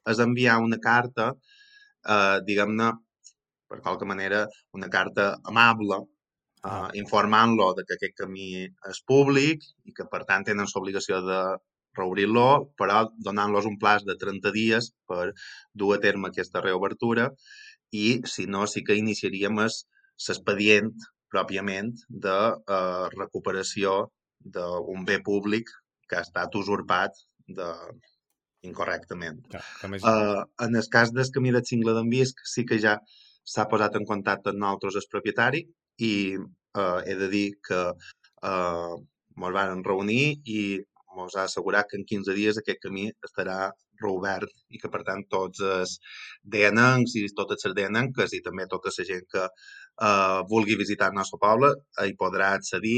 és 0.08 0.20
enviar 0.20 0.60
una 0.64 0.78
carta, 0.80 1.34
uh, 2.08 2.40
diguem-ne, 2.48 2.92
per 3.68 3.82
qualque 3.82 4.06
manera, 4.06 4.46
una 4.74 4.88
carta 4.90 5.36
amable, 5.44 5.98
uh, 6.64 6.90
informant-lo 6.94 7.74
de 7.76 7.84
que 7.84 7.96
aquest 7.96 8.16
camí 8.24 8.64
és 8.90 9.02
públic 9.06 9.64
i 9.84 9.92
que, 9.94 10.06
per 10.12 10.24
tant, 10.24 10.46
tenen 10.46 10.66
l'obligació 10.74 11.22
de 11.22 11.42
reobrir-lo, 11.98 12.48
però 12.80 13.06
donant-los 13.28 13.68
un 13.70 13.78
plaç 13.82 14.06
de 14.08 14.18
30 14.22 14.54
dies 14.56 14.92
per 15.10 15.32
dur 15.74 15.96
a 15.96 16.02
terme 16.04 16.32
aquesta 16.32 16.64
reobertura 16.64 17.30
i, 17.92 18.22
si 18.28 18.48
no, 18.52 18.66
sí 18.68 18.84
que 18.88 18.98
iniciaríem 19.00 19.62
l'expedient 19.62 20.92
pròpiament 21.32 21.94
de 22.26 22.38
eh, 22.56 23.06
recuperació 23.16 23.96
d'un 24.56 25.08
bé 25.08 25.22
públic 25.26 25.72
que 26.10 26.20
ha 26.20 26.26
estat 26.26 26.54
usurpat 26.60 27.18
de, 27.48 27.72
incorrectament. 28.66 29.42
Que 29.80 29.90
més... 29.92 30.04
Uh, 30.04 30.44
en 30.66 30.78
el 30.80 30.90
cas 30.92 31.14
del 31.16 31.32
camí 31.34 31.54
del 31.56 31.66
cingle 31.68 31.96
d'en 31.98 32.12
Visc 32.12 32.44
sí 32.50 32.66
que 32.70 32.80
ja 32.82 32.98
s'ha 33.46 33.68
posat 33.72 33.98
en 34.00 34.08
contacte 34.10 34.52
amb 34.52 34.62
nosaltres 34.64 35.00
el 35.02 35.10
propietari 35.12 35.62
i 36.10 36.14
uh, 36.38 37.00
he 37.06 37.16
de 37.22 37.30
dir 37.34 37.48
que 37.68 37.82
uh, 37.94 38.96
ens 39.36 39.58
van 39.58 39.84
reunir 39.86 40.24
i 40.58 40.60
ens 41.24 41.36
ha 41.36 41.46
assegurat 41.50 41.88
que 41.90 41.98
en 42.00 42.06
15 42.12 42.36
dies 42.38 42.60
aquest 42.60 42.82
camí 42.84 43.06
estarà 43.28 43.58
reobert 44.02 44.52
i 44.70 44.82
que, 44.82 44.92
per 44.94 45.04
tant, 45.08 45.24
tots 45.32 45.62
els 45.76 45.98
DNs 46.56 47.16
i 47.22 47.26
totes 47.38 47.68
les 47.68 47.76
DNenques 47.78 48.36
i 48.38 48.42
també 48.48 48.68
tota 48.72 48.92
la 48.98 49.06
gent 49.12 49.30
que 49.36 49.46
uh, 49.46 50.42
vulgui 50.52 50.76
visitar 50.82 51.12
el 51.12 51.20
nostre 51.22 51.40
poble 51.42 51.72
hi 52.04 52.18
podrà 52.20 52.52
accedir 52.60 52.98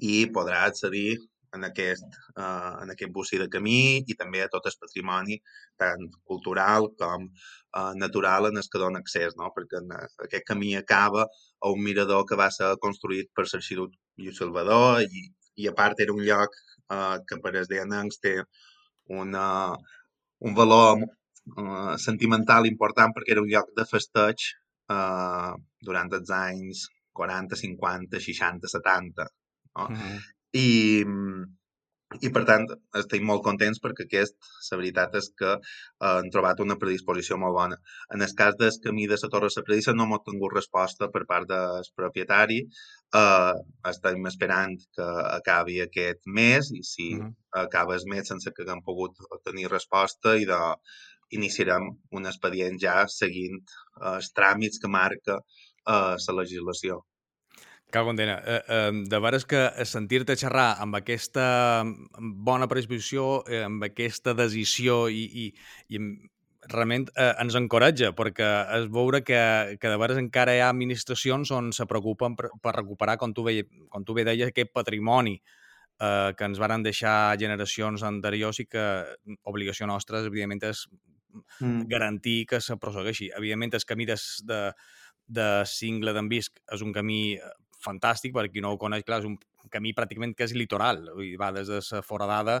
i 0.00 0.16
podrà 0.34 0.64
accedir 0.70 1.18
en 1.54 1.64
aquest, 1.68 2.16
uh, 2.36 2.82
en 2.82 2.90
aquest 2.94 3.12
bocí 3.14 3.38
de 3.38 3.48
camí 3.52 4.02
i 4.10 4.16
també 4.18 4.42
a 4.42 4.50
tot 4.52 4.66
el 4.70 4.76
patrimoni 4.80 5.38
tant 5.80 6.08
cultural 6.30 6.88
com 7.00 7.28
uh, 7.28 7.92
natural 8.00 8.50
en 8.50 8.58
el 8.60 8.68
que 8.72 8.82
dona 8.82 9.02
accés, 9.04 9.36
no? 9.40 9.52
perquè 9.56 9.80
en, 9.82 9.94
aquest 10.26 10.46
camí 10.50 10.74
acaba 10.80 11.26
a 11.26 11.70
un 11.70 11.82
mirador 11.86 12.26
que 12.28 12.38
va 12.40 12.50
ser 12.56 12.74
construït 12.86 13.30
per 13.34 13.46
l'arxiduc 13.46 13.94
Lluís 14.18 14.38
Salvador 14.42 15.02
i, 15.06 15.24
i 15.56 15.68
a 15.70 15.74
part 15.76 16.00
era 16.04 16.14
un 16.14 16.22
lloc 16.26 16.56
uh, 16.90 17.18
que 17.28 17.38
per 17.42 17.54
als 17.54 17.70
dianencs 17.70 18.20
té 18.24 18.34
una, 19.20 19.46
un 20.48 20.56
valor 20.58 21.04
uh, 21.04 21.94
sentimental 22.06 22.68
important 22.70 23.14
perquè 23.14 23.34
era 23.36 23.44
un 23.44 23.50
lloc 23.52 23.70
de 23.78 23.86
festeig 23.90 24.48
uh, 24.90 25.54
durant 25.88 26.12
els 26.18 26.32
anys 26.38 26.86
40, 27.14 27.56
50, 27.56 28.20
60, 28.20 28.70
70. 28.76 29.28
No? 29.78 29.84
Uh 29.84 29.90
-huh. 29.90 30.16
I, 30.54 30.68
i 32.22 32.30
per 32.34 32.42
tant 32.48 32.66
estem 33.00 33.24
molt 33.26 33.42
contents 33.46 33.80
perquè 33.82 34.06
aquest, 34.06 34.36
la 34.70 34.78
veritat 34.80 35.14
és 35.20 35.30
que 35.38 35.52
eh, 35.54 36.10
han 36.10 36.30
trobat 36.34 36.60
una 36.64 36.76
predisposició 36.80 37.38
molt 37.40 37.56
bona. 37.58 37.78
En 38.14 38.22
el 38.26 38.34
cas 38.38 38.58
del 38.60 38.76
camí 38.84 39.06
de 39.10 39.18
la 39.22 39.30
Torre 39.32 39.50
de 39.50 39.60
la 39.60 39.64
Predissa 39.68 39.94
no 39.94 40.06
hem 40.06 40.16
tingut 40.26 40.54
resposta 40.54 41.10
per 41.14 41.24
part 41.30 41.48
del 41.48 41.88
propietari. 41.96 42.60
Eh, 43.22 43.54
estem 43.92 44.30
esperant 44.32 44.76
que 44.96 45.08
acabi 45.38 45.80
aquest 45.80 46.22
mes 46.26 46.70
i 46.72 46.82
si 46.82 47.08
uh 47.14 47.24
-huh. 47.24 47.32
acaba 47.64 47.96
el 47.96 48.06
mes 48.12 48.28
sense 48.28 48.52
que 48.52 48.62
haguem 48.62 48.82
pogut 48.82 49.12
tenir 49.44 49.68
resposta 49.70 50.36
i 50.36 50.44
de, 50.44 50.60
iniciarem 51.30 51.88
un 52.18 52.26
expedient 52.30 52.78
ja 52.86 52.96
seguint 53.20 53.58
eh, 53.60 54.16
els 54.16 54.30
tràmits 54.38 54.80
que 54.82 54.94
marca 55.00 55.40
eh, 55.40 56.14
la 56.26 56.38
legislació. 56.40 57.02
Cal 57.94 58.08
condena. 58.08 58.40
Eh, 58.44 58.62
eh, 58.68 58.92
de 59.06 59.18
veres 59.22 59.44
que 59.46 59.60
sentir-te 59.86 60.34
xerrar 60.34 60.72
amb 60.82 60.96
aquesta 60.98 61.44
bona 62.18 62.66
predisposició, 62.66 63.44
eh, 63.46 63.60
amb 63.68 63.86
aquesta 63.86 64.34
decisió 64.34 65.04
i, 65.06 65.22
i, 65.44 65.44
i 65.94 66.00
realment 66.72 67.06
eh, 67.14 67.30
ens 67.44 67.54
encoratja, 67.60 68.10
perquè 68.18 68.50
és 68.80 68.88
veure 68.90 69.22
que, 69.22 69.38
que 69.78 69.92
de 69.92 70.00
veres 70.02 70.18
encara 70.18 70.56
hi 70.56 70.64
ha 70.64 70.72
administracions 70.74 71.54
on 71.54 71.70
se 71.76 71.86
preocupen 71.86 72.34
per, 72.34 72.50
per 72.58 72.74
recuperar, 72.80 73.14
com 73.20 73.34
tu, 73.36 73.46
ve, 73.46 73.60
com 73.92 74.02
tu 74.02 74.18
bé 74.18 74.26
deies, 74.26 74.50
aquest 74.50 74.74
patrimoni 74.74 75.36
eh, 75.38 76.34
que 76.34 76.50
ens 76.50 76.58
varen 76.58 76.82
deixar 76.82 77.36
generacions 77.38 78.02
anteriors 78.02 78.58
i 78.58 78.66
que 78.66 78.86
obligació 79.54 79.86
nostra, 79.86 80.26
evidentment, 80.26 80.66
és 80.74 80.86
mm. 81.60 81.86
garantir 81.94 82.40
que 82.50 82.58
se 82.58 82.74
prossegueixi. 82.80 83.30
Evidentment, 83.38 83.78
el 83.78 83.86
camí 83.86 84.10
de, 84.10 84.18
de, 84.50 84.64
de 85.38 85.50
Cingle 85.68 86.16
d'en 86.16 86.30
Visc 86.32 86.58
és 86.74 86.82
un 86.82 86.90
camí 86.90 87.36
fantàstic, 87.84 88.34
per 88.36 88.48
qui 88.50 88.64
no 88.64 88.74
ho 88.74 88.80
coneix, 88.80 89.04
clar, 89.06 89.20
és 89.22 89.28
un 89.28 89.38
camí 89.72 89.94
pràcticament 89.96 90.34
que 90.36 90.48
és 90.48 90.56
litoral, 90.56 91.04
vull 91.12 91.28
dir, 91.30 91.38
va 91.40 91.52
des 91.54 91.70
de 91.70 91.80
la 91.84 92.02
foradada 92.04 92.60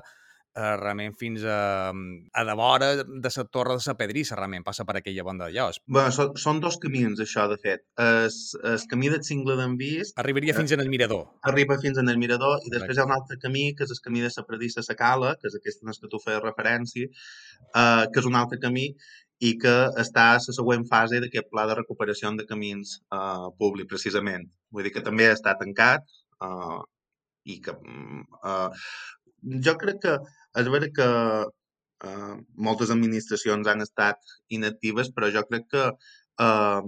eh, 0.54 0.76
realment 0.78 1.14
fins 1.18 1.44
a, 1.44 1.90
a 1.90 2.44
de 2.46 2.54
vora 2.58 2.90
de 3.02 3.30
la 3.36 3.44
torre 3.50 3.76
de 3.76 3.82
la 3.86 3.96
Pedrissa, 3.98 4.36
realment 4.38 4.64
passa 4.66 4.86
per 4.86 4.96
aquella 5.00 5.24
banda 5.26 5.48
d'allò. 5.48 5.70
Bé, 5.96 6.04
són, 6.14 6.34
són 6.40 6.60
dos 6.62 6.78
camins, 6.82 7.20
això, 7.20 7.46
de 7.50 7.58
fet. 7.60 7.84
El, 8.00 8.28
el 8.70 8.86
camí 8.90 9.10
del 9.12 9.24
cingle 9.26 9.58
d'en 9.60 9.76
Visc... 9.80 10.14
Arribaria 10.22 10.54
eh, 10.54 10.58
fins 10.60 10.76
en 10.76 10.84
el 10.84 10.92
Mirador. 10.92 11.26
Arriba 11.50 11.78
fins 11.82 11.98
en 12.02 12.12
el 12.12 12.20
Mirador 12.22 12.60
i 12.62 12.70
després 12.70 12.94
Correcte. 12.94 13.00
hi 13.00 13.02
ha 13.02 13.08
un 13.10 13.16
altre 13.18 13.40
camí, 13.42 13.66
que 13.74 13.88
és 13.88 13.94
el 13.96 14.02
camí 14.04 14.24
de 14.24 14.30
la 14.30 14.46
Predissa 14.48 14.84
a 14.84 14.88
la 14.88 14.98
Cala, 15.02 15.34
que 15.40 15.50
és 15.50 15.58
aquest 15.58 15.82
en 15.84 15.92
què 15.92 16.12
tu 16.12 16.22
feies 16.22 16.42
referència, 16.44 17.10
eh, 17.10 18.04
que 18.12 18.22
és 18.22 18.30
un 18.30 18.38
altre 18.38 18.60
camí 18.62 18.92
i 19.40 19.54
que 19.58 19.74
està 20.00 20.28
a 20.32 20.36
la 20.38 20.54
següent 20.56 20.84
fase 20.90 21.20
d'aquest 21.22 21.48
pla 21.50 21.66
de 21.70 21.76
recuperació 21.80 22.30
de 22.38 22.46
camins 22.46 22.98
eh, 23.12 23.48
públics, 23.58 23.90
precisament. 23.90 24.46
Vull 24.70 24.86
dir 24.86 24.94
que 24.94 25.02
també 25.08 25.28
està 25.32 25.56
tancat 25.60 26.06
eh, 26.42 26.80
i 27.54 27.58
que 27.64 27.74
eh, 27.74 28.68
jo 29.66 29.76
crec 29.80 30.00
que 30.04 30.14
és 30.60 30.70
vera 30.76 30.90
que 30.98 31.08
eh, 32.08 32.34
moltes 32.68 32.92
administracions 32.94 33.68
han 33.68 33.82
estat 33.84 34.36
inactives, 34.58 35.10
però 35.14 35.30
jo 35.34 35.42
crec 35.50 35.68
que 35.74 35.84
eh, 36.46 36.82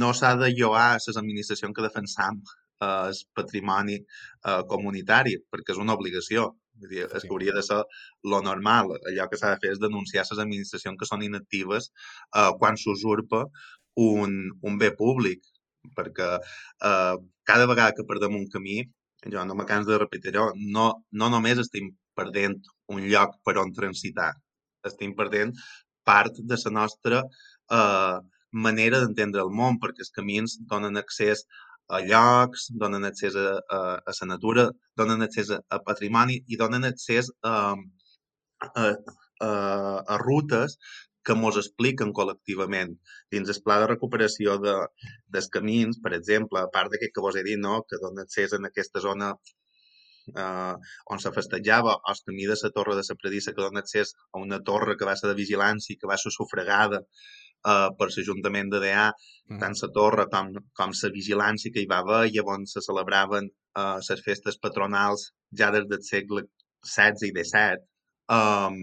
no 0.00 0.14
s'ha 0.14 0.34
de 0.42 0.50
lloar 0.54 0.88
a 0.94 1.02
les 1.06 1.20
administracions 1.22 1.74
que 1.74 1.86
defensam 1.86 2.40
eh, 2.80 3.08
el 3.10 3.20
patrimoni 3.38 3.98
eh, 3.98 4.62
comunitari, 4.72 5.36
perquè 5.50 5.74
és 5.76 5.82
una 5.84 5.96
obligació. 5.98 6.50
Vull 6.78 6.92
dir, 6.94 7.06
és 7.06 7.24
que 7.24 7.32
hauria 7.34 7.54
de 7.56 7.62
ser 7.66 7.80
lo 8.32 8.40
normal. 8.46 8.92
Allò 9.10 9.28
que 9.30 9.38
s'ha 9.40 9.54
de 9.54 9.60
fer 9.62 9.74
és 9.74 9.82
denunciar 9.82 10.24
les 10.28 10.42
administracions 10.44 10.98
que 11.00 11.08
són 11.10 11.24
inactives 11.26 11.90
eh, 11.90 12.50
quan 12.60 12.78
s'usurpa 12.78 13.44
un, 14.04 14.36
un 14.62 14.78
bé 14.82 14.92
públic, 15.02 15.42
perquè 15.98 16.30
eh, 16.38 17.16
cada 17.50 17.68
vegada 17.70 17.96
que 17.96 18.06
perdem 18.08 18.38
un 18.38 18.46
camí, 18.54 18.78
jo 19.32 19.44
no 19.44 19.56
me 19.58 19.66
canso 19.66 19.90
de 19.90 19.98
repetir-ho, 19.98 20.52
no, 20.76 20.88
no 21.10 21.30
només 21.34 21.58
estem 21.64 21.90
perdent 22.18 22.58
un 22.94 23.06
lloc 23.10 23.38
per 23.46 23.58
on 23.62 23.74
transitar, 23.74 24.32
estem 24.86 25.14
perdent 25.18 25.54
part 26.08 26.38
de 26.50 26.58
la 26.64 26.74
nostra 26.80 27.22
eh, 27.78 28.18
manera 28.66 29.00
d'entendre 29.02 29.42
el 29.44 29.50
món, 29.60 29.80
perquè 29.82 30.04
els 30.04 30.14
camins 30.14 30.56
donen 30.70 30.96
accés 31.00 31.44
a 31.88 32.00
llocs, 32.04 32.68
donen 32.82 33.04
accés 33.08 33.36
a, 33.36 33.48
a, 33.76 33.80
a 34.10 34.14
la 34.20 34.28
natura, 34.32 34.68
donen 35.00 35.24
accés 35.24 35.50
a, 35.54 35.60
a 35.72 35.80
patrimoni 35.84 36.42
i 36.46 36.58
donen 36.60 36.84
accés 36.84 37.30
a, 37.42 37.54
a, 38.68 38.88
a, 39.48 39.52
a 40.14 40.18
rutes 40.24 40.78
que 41.28 41.36
ens 41.36 41.60
expliquen 41.60 42.12
col·lectivament. 42.16 42.94
Dins 43.34 43.52
el 43.52 43.62
pla 43.64 43.78
de 43.82 43.88
recuperació 43.90 44.56
de, 44.64 44.74
dels 45.34 45.48
camins, 45.56 46.00
per 46.04 46.14
exemple, 46.16 46.60
a 46.60 46.72
part 46.76 46.92
d'aquest 46.92 47.14
que 47.14 47.24
vos 47.24 47.36
he 47.36 47.44
dit, 47.48 47.60
no? 47.60 47.82
que 47.88 48.00
dona 48.04 48.24
accés 48.24 48.54
en 48.56 48.68
aquesta 48.68 49.02
zona 49.04 49.32
eh, 50.36 50.74
on 51.12 51.20
se 51.24 51.32
festejava, 51.32 51.96
o 51.96 52.14
el 52.14 52.22
camí 52.30 52.48
de 52.48 52.56
la 52.62 52.72
torre 52.78 52.96
de 52.96 53.04
la 53.08 53.18
Predissa, 53.20 53.52
que 53.52 53.64
dona 53.64 53.84
accés 53.84 54.14
a 54.32 54.40
una 54.44 54.60
torre 54.70 54.96
que 54.96 55.08
va 55.08 55.16
ser 55.16 55.28
de 55.32 55.40
vigilància 55.42 55.94
i 55.94 55.98
que 56.00 56.10
va 56.12 56.20
ser 56.20 56.32
sufragada 56.32 57.02
eh, 57.66 57.88
per 57.98 58.08
l'Ajuntament 58.10 58.70
de 58.74 58.82
DA, 58.84 59.08
mm. 59.48 59.58
tant 59.62 59.76
la 59.82 59.90
torre 59.98 60.28
com, 60.34 60.52
com 60.80 60.94
la 61.02 61.12
vigilància 61.16 61.72
que 61.74 61.82
hi 61.82 61.90
va 61.90 62.02
haver, 62.04 62.22
llavors 62.34 62.76
se 62.76 62.84
celebraven 62.84 63.50
eh, 63.50 63.98
les 64.10 64.24
festes 64.28 64.60
patronals 64.62 65.30
ja 65.60 65.70
des 65.74 65.88
del 65.90 66.04
segle 66.12 66.46
XVI 66.84 67.30
i 67.30 67.34
XVII. 67.34 67.84
Um, 68.38 68.80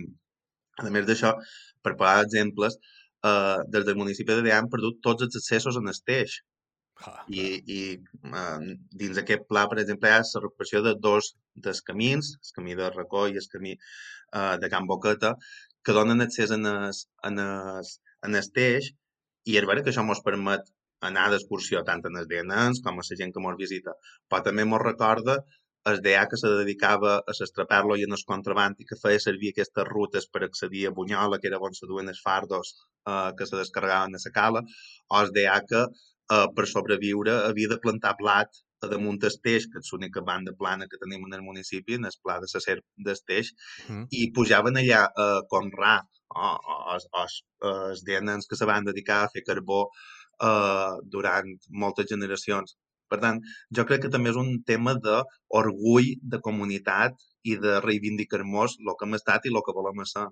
a 0.81 0.91
més 0.91 1.05
d'això, 1.07 1.31
per 1.85 1.95
posar 1.99 2.25
exemples, 2.25 2.75
eh, 3.29 3.59
des 3.75 3.85
del 3.87 4.01
municipi 4.01 4.33
de 4.33 4.43
DA 4.47 4.59
han 4.59 4.71
perdut 4.73 4.99
tots 5.07 5.27
els 5.27 5.39
accessos 5.41 5.79
en 5.81 5.93
esteix. 5.93 6.41
Ah, 7.03 7.21
I, 7.27 7.45
i 7.75 7.79
eh, 8.39 8.73
dins 9.01 9.21
aquest 9.21 9.47
pla, 9.51 9.65
per 9.71 9.79
exemple, 9.83 10.09
hi 10.09 10.15
ha 10.15 10.23
la 10.23 10.43
recuperació 10.45 10.81
de 10.85 10.95
dos 11.07 11.33
dels 11.67 11.81
camins, 11.89 12.33
el 12.47 12.57
camí 12.57 12.75
de 12.79 12.89
Racó 12.93 13.25
i 13.27 13.39
el 13.41 13.49
camí 13.51 13.73
eh, 13.75 14.55
de 14.61 14.71
Can 14.73 14.87
Boqueta, 14.91 15.33
que 15.85 15.95
donen 15.97 16.23
accés 16.25 16.53
en 16.55 16.65
es, 16.71 17.05
en 17.29 17.41
es, 17.45 17.99
en 18.27 18.39
esteix 18.41 18.91
i 19.51 19.59
és 19.59 19.67
vera 19.69 19.83
que 19.85 19.93
això 19.93 20.05
ens 20.05 20.23
permet 20.29 20.71
anar 21.09 21.27
d'excursió 21.31 21.83
tant 21.89 22.01
en 22.09 22.17
els 22.21 22.31
vianants 22.31 22.81
com 22.85 22.97
a 22.97 23.05
la 23.05 23.19
gent 23.19 23.33
que 23.35 23.43
ens 23.43 23.61
visita, 23.61 23.93
però 24.29 24.41
també 24.47 24.65
ens 24.67 24.83
recorda 24.83 25.37
el 25.89 26.01
DA 26.05 26.23
que 26.29 26.37
se 26.41 26.49
dedicava 26.59 27.11
a 27.19 27.33
l'estraperlo 27.39 27.95
i 27.99 28.05
en 28.07 28.17
el 28.17 28.23
contraband 28.31 28.79
i 28.81 28.87
que 28.89 28.97
feia 29.01 29.21
servir 29.25 29.51
aquestes 29.53 29.85
rutes 29.89 30.25
per 30.33 30.41
accedir 30.45 30.87
a 30.87 30.93
Bunyola, 30.97 31.39
que 31.41 31.49
era 31.51 31.61
on 31.67 31.77
se 31.77 31.89
duen 31.91 32.09
els 32.13 32.21
fardos 32.27 32.73
eh, 32.73 33.31
que 33.37 33.45
se 33.45 33.59
descarregaven 33.59 34.17
a 34.17 34.21
la 34.23 34.33
cala, 34.39 34.63
o 35.13 35.21
el 35.21 35.33
DA 35.37 35.59
que 35.69 35.83
eh, 35.85 36.47
per 36.57 36.65
sobreviure 36.71 37.37
havia 37.51 37.73
de 37.75 37.81
plantar 37.85 38.15
blat 38.21 38.64
a 38.83 38.89
damunt 38.91 39.19
d'Esteix, 39.21 39.67
que 39.71 39.81
és 39.81 39.91
l'única 39.93 40.23
banda 40.25 40.53
plana 40.59 40.87
que 40.91 40.99
tenim 41.01 41.25
en 41.27 41.37
el 41.37 41.43
municipi, 41.45 41.97
en 41.99 42.09
el 42.09 42.17
pla 42.23 42.39
de 42.43 42.49
la 42.51 42.61
Serp 42.63 42.85
d'Esteix, 43.07 43.51
mm. 43.87 44.07
i 44.19 44.31
pujaven 44.35 44.81
allà 44.81 45.05
a 45.07 45.27
Conrà, 45.51 45.95
o, 46.35 46.49
o, 46.49 46.97
o, 46.97 47.25
o 47.69 47.75
els 47.91 48.03
nens 48.29 48.49
que 48.49 48.59
se 48.59 48.67
van 48.69 48.87
dedicar 48.87 49.23
a 49.23 49.29
fer 49.33 49.45
carbó 49.47 49.85
eh, 49.85 50.95
durant 51.15 51.53
moltes 51.69 52.09
generacions. 52.11 52.75
Per 53.11 53.19
tant, 53.21 53.39
jo 53.77 53.85
crec 53.85 54.05
que 54.05 54.13
també 54.13 54.31
és 54.33 54.39
un 54.41 54.57
tema 54.65 54.95
d'orgull 54.97 56.15
de 56.33 56.41
comunitat 56.41 57.21
i 57.45 57.55
de 57.61 57.77
reivindicar-nos 57.83 58.79
el 58.81 58.95
que 58.97 59.05
hem 59.05 59.17
estat 59.19 59.45
i 59.45 59.53
el 59.53 59.61
que 59.65 59.75
volem 59.77 60.01
ser. 60.09 60.25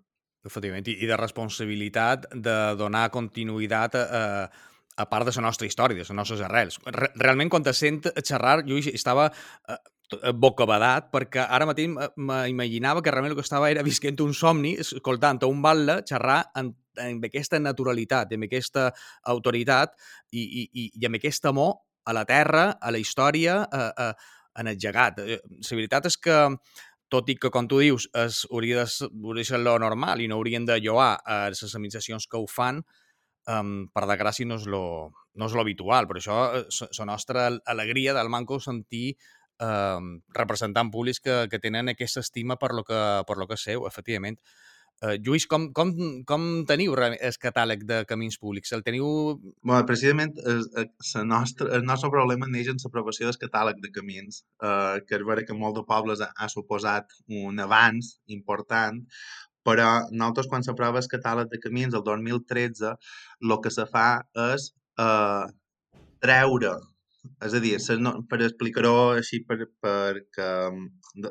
Efectivament, 0.44 0.90
i 0.90 1.08
de 1.08 1.18
responsabilitat 1.20 2.26
de 2.36 2.58
donar 2.76 3.06
continuïtat 3.14 3.96
a, 3.96 4.04
a 4.04 4.73
a 4.98 5.08
part 5.10 5.28
de 5.28 5.34
la 5.36 5.48
nostra 5.48 5.68
història, 5.68 5.98
de 5.98 6.06
les 6.06 6.16
nostres 6.16 6.44
arrels. 6.46 6.80
Realment, 7.16 7.50
quan 7.50 7.66
te 7.66 7.74
sent 7.74 8.02
xerrar, 8.22 8.62
jo 8.68 8.78
estava 8.78 9.30
eh, 9.30 9.78
eh, 10.20 10.34
bocabadat, 10.34 11.10
perquè 11.14 11.48
ara 11.48 11.68
mateix 11.70 11.90
m'imaginava 12.16 13.02
que 13.02 13.12
realment 13.12 13.34
el 13.34 13.40
que 13.40 13.46
estava 13.46 13.72
era 13.72 13.86
visquent 13.86 14.22
un 14.26 14.34
somni, 14.38 14.76
escoltant 14.80 15.42
un 15.48 15.62
batle 15.66 16.02
xerrar 16.10 16.44
en, 16.60 16.74
amb 17.02 17.26
aquesta 17.26 17.60
naturalitat, 17.60 18.34
amb 18.36 18.48
aquesta 18.50 18.92
autoritat 19.34 19.98
i, 20.32 20.46
i, 20.64 20.90
i 20.94 21.10
amb 21.10 21.20
aquest 21.20 21.50
amor 21.50 21.76
a 22.06 22.14
la 22.14 22.26
terra, 22.28 22.72
a 22.82 22.92
la 22.92 23.00
història, 23.00 23.62
a, 23.64 23.84
a, 23.98 24.10
en 24.60 24.70
el 24.70 24.78
llegat. 24.78 25.22
Eh, 25.24 25.40
la 25.42 25.78
veritat 25.78 26.10
és 26.12 26.18
que 26.22 26.40
tot 27.14 27.30
i 27.30 27.36
que, 27.38 27.52
com 27.54 27.68
tu 27.70 27.80
dius, 27.82 28.08
es, 28.18 28.44
hauria 28.50 28.84
de, 28.84 29.46
ser 29.46 29.62
lo 29.62 29.78
normal 29.82 30.22
i 30.22 30.28
no 30.30 30.40
haurien 30.40 30.66
de 30.66 30.80
lloar 30.82 31.16
a 31.26 31.46
les 31.54 31.62
administracions 31.70 32.26
que 32.28 32.40
ho 32.40 32.48
fan, 32.50 32.82
um, 33.52 33.76
per 33.94 34.06
desgràcia 34.10 34.48
no 34.50 34.58
és 34.62 34.68
lo, 34.70 34.84
no 35.36 35.48
és 35.50 35.56
lo 35.56 35.64
habitual, 35.64 36.10
però 36.10 36.22
això 36.22 36.42
és 36.62 36.82
eh, 36.86 36.92
la 37.00 37.10
nostra 37.14 37.48
alegria 37.66 38.14
del 38.18 38.32
Manco 38.34 38.60
sentir 38.64 39.16
um, 39.62 40.20
representants 40.36 40.94
públics 40.94 41.24
que, 41.24 41.48
que 41.50 41.62
tenen 41.64 41.94
aquesta 41.94 42.24
estima 42.24 42.58
per 42.60 42.74
lo 42.74 42.86
que, 42.88 43.02
per 43.28 43.40
lo 43.40 43.48
que 43.50 43.60
seu, 43.60 43.88
efectivament. 43.90 44.40
Uh, 45.04 45.18
Lluís, 45.20 45.44
com, 45.52 45.66
com, 45.76 45.90
com 46.24 46.44
teniu 46.70 46.94
el 46.96 47.38
catàleg 47.42 47.82
de 47.90 48.04
camins 48.08 48.38
públics? 48.40 48.72
El 48.78 48.86
teniu... 48.86 49.08
Bueno, 49.66 49.82
precisament 49.90 50.38
el, 50.48 50.62
el, 50.80 50.88
nostre, 51.28 51.68
el 51.76 51.84
nostre 51.84 52.12
problema 52.14 52.48
neix 52.48 52.70
en 52.72 52.80
l'aprovació 52.80 53.28
del 53.28 53.40
catàleg 53.42 53.82
de 53.84 53.92
camins, 53.92 54.44
uh, 54.64 55.02
que 55.04 55.18
és 55.20 55.26
vera 55.28 55.44
que 55.44 55.58
molt 55.58 55.76
de 55.80 55.84
pobles 55.90 56.24
ha, 56.24 56.30
ha 56.38 56.48
suposat 56.54 57.12
un 57.42 57.60
avanç 57.60 58.14
important, 58.38 59.02
però 59.67 59.89
nosaltres 60.12 60.50
quan 60.51 60.65
s'aprova 60.65 61.01
el 61.03 61.12
catàleg 61.12 61.51
de 61.51 61.60
camins 61.65 61.96
el 61.98 62.05
2013 62.08 62.96
el 63.43 63.60
que 63.63 63.72
se 63.77 63.86
fa 63.93 64.08
és 64.53 64.72
eh, 65.00 65.46
treure 66.24 66.74
és 67.48 67.53
a 67.55 67.60
dir, 67.63 67.77
per 68.29 68.39
explicar-ho 68.43 68.96
així 69.15 69.39
per, 69.48 69.58
per 69.84 70.24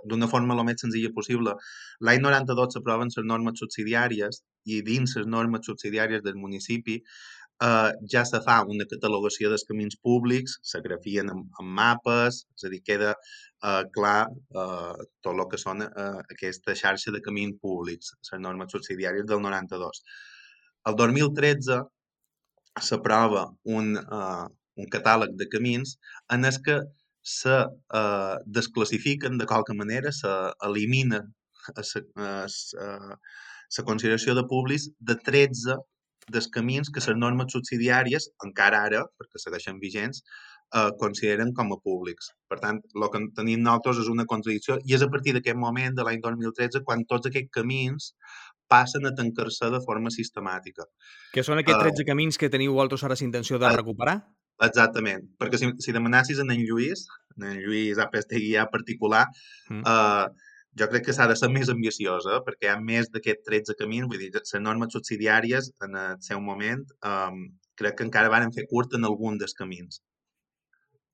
d'una 0.08 0.28
forma 0.30 0.56
el 0.56 0.64
més 0.68 0.80
senzilla 0.80 1.10
possible, 1.16 1.52
l'any 2.00 2.22
92 2.24 2.76
s'aproven 2.76 3.12
les 3.16 3.28
normes 3.32 3.60
subsidiàries 3.60 4.40
i 4.72 4.80
dins 4.86 5.16
les 5.18 5.28
normes 5.36 5.68
subsidiàries 5.68 6.24
del 6.24 6.40
municipi 6.44 6.96
eh, 7.66 7.90
ja 8.12 8.24
se 8.28 8.40
fa 8.46 8.56
una 8.74 8.86
catalogació 8.90 9.50
dels 9.52 9.64
camins 9.68 9.98
públics, 10.06 10.58
se 10.70 10.80
grafien 10.84 11.30
amb, 11.32 11.48
amb 11.60 11.74
mapes, 11.78 12.42
és 12.56 12.66
a 12.66 12.72
dir, 12.72 12.82
queda 12.88 13.12
eh, 13.14 13.82
clar 13.96 14.20
eh, 14.28 15.04
tot 15.24 15.34
el 15.34 15.44
que 15.52 15.60
són 15.64 15.84
eh, 15.86 16.08
aquesta 16.34 16.76
xarxa 16.82 17.14
de 17.14 17.22
camins 17.26 17.58
públics, 17.62 18.14
les 18.30 18.42
normes 18.46 18.72
subsidiàries 18.74 19.28
del 19.30 19.44
92. 19.44 20.02
El 20.90 20.98
2013 20.98 21.78
s'aprova 22.88 23.44
un, 23.76 23.94
eh, 24.00 24.46
un 24.82 24.90
catàleg 24.96 25.36
de 25.38 25.46
camins 25.52 25.96
en 26.36 26.48
el 26.48 26.58
que 26.66 26.80
se 27.22 27.58
eh, 27.62 28.36
desclassifiquen 28.58 29.38
de 29.38 29.46
qualque 29.46 29.74
manera, 29.78 30.10
s'elimina 30.10 31.22
la 33.78 33.84
consideració 33.86 34.34
de 34.34 34.42
públics 34.50 34.88
de 34.98 35.14
13 35.28 35.76
dels 36.30 36.48
camins 36.54 36.90
que 36.90 37.02
les 37.02 37.18
normes 37.18 37.52
subsidiàries, 37.52 38.30
encara 38.46 38.84
ara, 38.88 39.04
perquè 39.18 39.40
segueixen 39.42 39.80
vigents, 39.82 40.22
eh, 40.74 40.90
consideren 40.98 41.52
com 41.52 41.72
a 41.72 41.78
públics. 41.82 42.30
Per 42.48 42.58
tant, 42.60 42.80
el 42.94 43.08
que 43.10 43.22
tenim 43.36 43.62
nosaltres 43.62 44.04
és 44.04 44.10
una 44.12 44.26
contradicció 44.26 44.78
i 44.84 44.94
és 44.94 45.02
a 45.02 45.10
partir 45.10 45.34
d'aquest 45.34 45.58
moment, 45.58 45.94
de 45.94 46.06
l'any 46.06 46.20
2013, 46.20 46.84
quan 46.84 47.04
tots 47.08 47.26
aquests 47.30 47.52
camins 47.52 48.12
passen 48.72 49.06
a 49.06 49.14
tancar-se 49.14 49.68
de 49.70 49.80
forma 49.84 50.10
sistemàtica. 50.10 50.86
Que 51.34 51.44
són 51.44 51.60
aquests 51.60 51.82
13 51.82 52.04
uh, 52.04 52.08
camins 52.08 52.38
que 52.40 52.48
teniu 52.52 52.72
vosaltres 52.72 53.04
ara 53.04 53.18
intenció 53.20 53.58
de 53.58 53.68
uh, 53.68 53.74
recuperar? 53.76 54.22
Exactament, 54.62 55.26
perquè 55.40 55.58
si, 55.58 55.68
si 55.82 55.92
demanassis 55.92 56.38
a 56.38 56.46
en 56.46 56.62
Lluís, 56.62 57.04
en 57.40 57.58
Lluís 57.64 57.98
Apestegui 57.98 58.54
particular, 58.70 59.26
mm. 59.68 59.82
uh, 59.82 60.51
jo 60.80 60.88
crec 60.88 61.04
que 61.06 61.14
s'ha 61.16 61.26
de 61.28 61.36
ser 61.36 61.50
més 61.52 61.70
ambiciosa, 61.72 62.38
perquè 62.46 62.68
hi 62.68 62.72
ha 62.72 62.78
més 62.80 63.10
d'aquests 63.12 63.44
13 63.48 63.76
camins, 63.80 64.08
vull 64.08 64.22
dir, 64.22 64.30
les 64.36 64.54
normes 64.66 64.94
subsidiàries 64.96 65.70
en 65.86 65.98
el 66.02 66.16
seu 66.28 66.40
moment 66.40 66.84
um, 67.08 67.42
crec 67.78 67.98
que 67.98 68.06
encara 68.08 68.32
van 68.32 68.54
fer 68.56 68.66
curt 68.70 68.96
en 68.96 69.04
algun 69.08 69.38
dels 69.40 69.56
camins. 69.58 70.00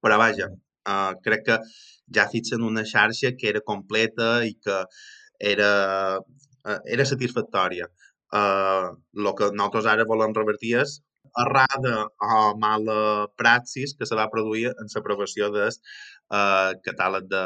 Però 0.05 0.19
vaja, 0.21 0.51
uh, 0.93 1.13
crec 1.25 1.45
que 1.49 1.59
ja 2.15 2.29
fixen 2.31 2.63
una 2.67 2.87
xarxa 2.93 3.35
que 3.39 3.51
era 3.51 3.65
completa 3.73 4.31
i 4.47 4.55
que 4.63 4.79
era, 5.53 5.73
uh, 6.21 6.81
era 6.87 7.09
satisfactòria. 7.13 7.91
El 8.39 9.29
que 9.37 9.47
nosaltres 9.57 9.87
ara 9.89 10.05
volem 10.09 10.35
revertir 10.37 10.75
és 10.83 10.99
errada 11.43 11.95
o 12.25 12.41
mala 12.61 13.29
praxis 13.41 13.95
que 13.97 14.07
se 14.09 14.17
va 14.19 14.29
produir 14.33 14.69
en 14.71 14.91
l'aprovació 14.95 15.49
del 15.55 15.73
uh, 15.73 16.75
catàleg 16.85 17.29
de, 17.33 17.45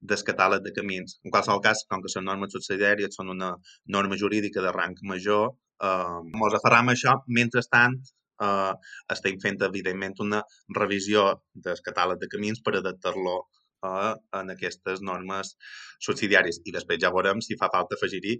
del 0.00 0.22
catàleg 0.30 0.62
de 0.62 0.72
camins. 0.76 1.18
En 1.24 1.34
qualsevol 1.34 1.62
cas, 1.64 1.84
com 1.90 2.02
que 2.02 2.10
les 2.12 2.24
normes 2.24 2.54
subsidiàries 2.54 3.16
són 3.18 3.32
una 3.34 3.54
norma 3.86 4.18
jurídica 4.20 4.62
de 4.62 4.72
rang 4.74 4.96
major, 5.02 5.50
eh, 5.82 6.20
ens 6.44 6.58
aferram 6.60 6.88
a 6.88 6.94
això. 6.94 7.18
Mentrestant, 7.26 7.98
eh, 8.40 8.72
estem 9.16 9.38
fent, 9.40 9.62
evidentment, 9.62 10.14
una 10.20 10.42
revisió 10.80 11.28
del 11.54 11.82
catàleg 11.84 12.18
de 12.18 12.28
camins 12.28 12.62
per 12.62 12.76
adaptar-lo 12.76 13.36
eh, 13.84 14.14
en 14.40 14.50
aquestes 14.54 15.02
normes 15.02 15.54
subsidiàries. 16.00 16.62
I 16.64 16.72
després 16.72 17.02
ja 17.02 17.14
veurem 17.14 17.40
si 17.40 17.58
fa 17.60 17.70
falta 17.74 17.98
afegir-hi 17.98 18.38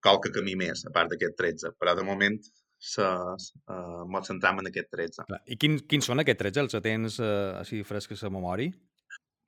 qualque 0.00 0.32
camí 0.32 0.56
més, 0.56 0.84
a 0.86 0.92
part 0.94 1.10
d'aquest 1.12 1.36
13. 1.36 1.74
Però 1.78 1.94
de 1.96 2.04
moment 2.04 2.38
se, 2.80 3.04
ens 3.04 4.30
centram 4.30 4.62
en 4.62 4.70
aquest 4.70 4.88
13. 4.96 5.26
I 5.52 5.58
quin, 5.60 5.78
quins 5.88 6.08
són 6.08 6.22
aquests 6.22 6.40
13? 6.40 6.64
Els 6.64 6.78
tens 6.84 7.18
uh, 7.20 7.58
així 7.60 7.82
fresques 7.84 8.24
a 8.24 8.32
memòria? 8.32 8.72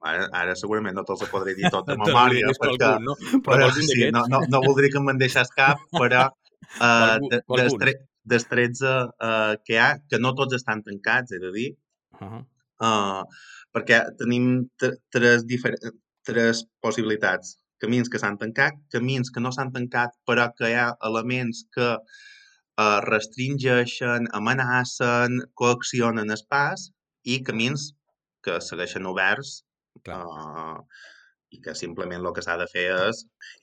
Ara, 0.03 0.27
ara 0.35 0.55
segurament 0.59 0.97
no 0.99 1.05
te'ls 1.07 1.29
podré 1.31 1.55
dir 1.59 1.71
tot 1.71 1.87
de 1.91 1.97
memòria, 1.99 2.51
perquè, 2.59 2.87
algun, 2.89 3.05
no? 3.11 3.15
però, 3.47 3.69
però 3.69 3.69
sí, 3.77 4.09
no, 4.15 4.25
no, 4.33 4.43
no 4.51 4.63
voldria 4.65 4.91
que 4.95 5.03
me'n 5.05 5.21
deixés 5.21 5.53
cap, 5.55 5.85
però 5.95 6.25
uh, 6.87 7.19
de, 7.31 7.39
des, 7.61 7.77
tre, 7.79 7.95
des 8.35 8.49
13 8.51 8.91
uh, 8.91 9.55
que 9.63 9.77
hi 9.77 9.81
ha, 9.83 9.93
que 10.11 10.21
no 10.23 10.35
tots 10.39 10.59
estan 10.59 10.83
tancats, 10.87 11.35
he 11.35 11.41
de 11.43 11.55
dir, 11.55 11.71
uh 12.19 12.27
-huh. 12.27 12.43
uh, 12.89 13.49
perquè 13.75 14.03
tenim 14.19 14.69
tres, 14.83 15.47
tres 16.27 16.67
possibilitats. 16.83 17.59
Camins 17.83 18.11
que 18.11 18.19
s'han 18.19 18.39
tancat, 18.39 18.77
camins 18.95 19.31
que 19.35 19.41
no 19.43 19.51
s'han 19.51 19.73
tancat, 19.75 20.15
però 20.27 20.51
que 20.59 20.69
hi 20.71 20.77
ha 20.79 20.93
elements 21.09 21.65
que 21.75 21.89
uh, 21.99 23.01
restringeixen, 23.07 24.29
amenacen, 24.39 25.43
coaccionen 25.55 26.31
el 26.31 26.45
pas, 26.49 26.91
i 27.23 27.43
camins 27.47 27.93
que 28.43 28.61
segueixen 28.61 29.07
oberts 29.07 29.63
Uh, 30.09 30.81
i 31.53 31.61
que 31.61 31.75
simplement 31.77 32.23
el 32.25 32.33
que 32.33 32.43
s'ha 32.45 32.57
de 32.61 32.67
fer 32.71 32.87
és 32.95 33.19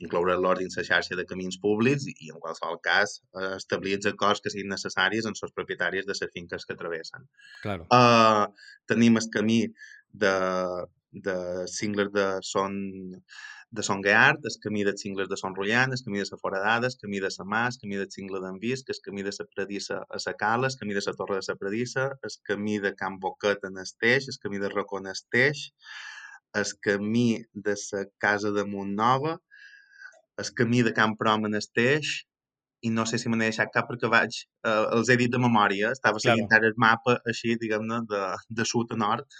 incloure-los 0.05 0.59
dins 0.59 0.77
la 0.77 0.85
xarxa 0.85 1.17
de 1.17 1.25
camins 1.29 1.57
públics 1.63 2.05
i, 2.11 2.29
en 2.29 2.37
qualsevol 2.43 2.77
cas, 2.85 3.15
establir 3.55 3.95
els 3.97 4.09
acords 4.11 4.43
que 4.45 4.53
siguin 4.53 4.69
necessaris 4.75 5.25
amb 5.25 5.39
els 5.47 5.55
propietaris 5.57 6.05
de 6.05 6.13
les 6.13 6.33
finques 6.35 6.69
que 6.69 6.77
travessen. 6.77 7.25
Claro. 7.63 7.87
Uh, 7.89 8.45
tenim 8.91 9.17
el 9.17 9.29
camí 9.33 9.61
de, 10.25 10.35
de 11.11 11.37
cingles 11.67 12.13
de 12.13 12.27
Son 12.41 12.77
de 13.71 13.83
Son 13.83 14.01
Gueart, 14.01 14.39
el 14.49 14.55
camí 14.61 14.83
de 14.83 14.95
cingles 14.97 15.29
de 15.29 15.37
Son 15.37 15.53
Rullant, 15.55 15.91
el 15.93 16.01
camí 16.03 16.17
de 16.17 16.25
la 16.31 16.37
Foradada, 16.37 16.87
el 16.87 16.97
camí 16.99 17.19
de 17.19 17.29
la 17.37 17.45
Mas, 17.45 17.75
el 17.75 17.81
camí 17.81 17.97
de 17.97 18.07
cingle 18.09 18.39
d'en 18.41 18.57
Visc, 18.57 18.89
el 18.89 19.01
camí 19.05 19.21
de 19.21 19.33
la 19.37 19.45
Predissa 19.45 19.99
a 20.09 20.21
la 20.25 20.33
Cala, 20.33 20.67
el 20.67 20.77
camí 20.79 20.95
de 20.97 21.03
la 21.05 21.13
Torre 21.13 21.35
de 21.35 21.45
la 21.47 21.55
Predissa, 21.55 22.05
el 22.23 22.35
camí 22.43 22.79
de 22.79 22.95
Can 22.95 23.19
Boquet 23.19 23.63
en 23.69 23.77
Esteix, 23.77 24.27
el 24.27 24.39
camí 24.41 24.57
de 24.57 24.69
Racó 24.69 24.97
en 24.97 25.11
Esteix, 25.13 25.69
el 26.55 26.71
camí 26.81 27.43
de 27.53 27.75
la 27.91 28.05
casa 28.17 28.51
de 28.51 28.65
Montnova, 28.65 29.37
el 30.39 30.53
camí 30.55 30.81
de 30.83 30.93
Camp 30.93 31.17
Prom 31.19 31.45
en 31.45 31.55
Esteix, 31.59 32.23
i 32.81 32.89
no 32.95 33.05
sé 33.05 33.19
si 33.19 33.29
me 33.29 33.37
n'he 33.37 33.49
deixat 33.49 33.71
cap 33.75 33.89
perquè 33.89 34.09
vaig, 34.11 34.35
eh, 34.63 34.85
els 34.95 35.09
he 35.11 35.17
dit 35.19 35.31
de 35.31 35.41
memòria, 35.41 35.91
estava 35.95 36.21
seguint 36.23 36.47
clar. 36.47 36.61
ara 36.61 36.71
el 36.71 36.77
mapa 36.79 37.17
així, 37.27 37.57
diguem-ne, 37.59 38.01
de, 38.11 38.21
de 38.59 38.65
sud 38.71 38.93
a 38.95 38.99
nord, 38.99 39.39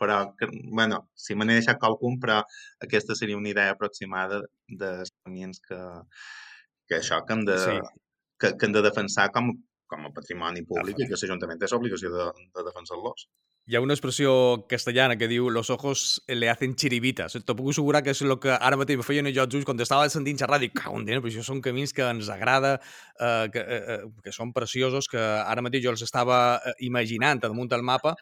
però, 0.00 0.18
que, 0.38 0.48
bueno, 0.78 1.02
si 1.18 1.36
me 1.36 1.44
n'he 1.44 1.58
deixat 1.58 1.80
qualcun, 1.82 2.16
però 2.22 2.38
aquesta 2.86 3.16
seria 3.18 3.36
una 3.36 3.50
idea 3.52 3.74
aproximada 3.74 4.40
dels 4.82 5.12
camins 5.24 5.60
que, 5.66 5.80
que 6.88 7.00
això, 7.00 7.20
que 7.26 7.36
hem 7.36 7.44
de, 7.48 7.58
sí. 7.64 7.76
que, 8.40 8.54
que 8.56 8.68
hem 8.68 8.76
de 8.78 8.84
defensar 8.86 9.28
com, 9.34 9.50
com 9.90 10.06
a 10.06 10.14
patrimoni 10.14 10.64
públic 10.68 11.02
i 11.02 11.10
que 11.10 11.18
l'Ajuntament 11.18 11.60
té 11.60 11.70
l'obligació 11.72 12.14
de, 12.14 12.30
de 12.56 12.66
defensar-los. 12.70 13.28
Hi 13.68 13.76
ha 13.76 13.82
una 13.84 13.92
expressió 13.92 14.30
castellana 14.64 15.18
que 15.20 15.26
diu 15.28 15.50
los 15.52 15.68
ojos 15.68 16.22
le 16.26 16.48
hacen 16.48 16.74
chiribitas. 16.74 17.34
Te 17.34 17.54
puc 17.54 17.66
assegurar 17.68 18.00
que 18.02 18.14
és 18.14 18.22
el 18.24 18.32
que 18.40 18.54
ara 18.56 18.78
mateix 18.80 19.02
feien 19.04 19.28
jo 19.28 19.44
els 19.44 19.56
ulls 19.58 19.66
quan 19.68 19.82
estava 19.84 20.06
sentint 20.08 20.40
xerrar. 20.40 20.56
Dic, 20.62 20.72
cau, 20.78 20.96
però 21.04 21.28
això 21.28 21.44
són 21.44 21.60
camins 21.60 21.92
que 21.92 22.06
ens 22.08 22.30
agrada, 22.32 22.78
eh, 23.20 23.50
que, 23.52 23.60
eh, 23.60 23.82
eh, 23.96 23.98
que 24.24 24.32
són 24.32 24.54
preciosos, 24.56 25.10
que 25.12 25.20
ara 25.20 25.60
mateix 25.60 25.84
jo 25.84 25.92
els 25.92 26.06
estava 26.06 26.38
eh, 26.64 26.72
imaginant 26.88 27.44
damunt 27.44 27.68
del 27.68 27.84
mapa. 27.84 28.14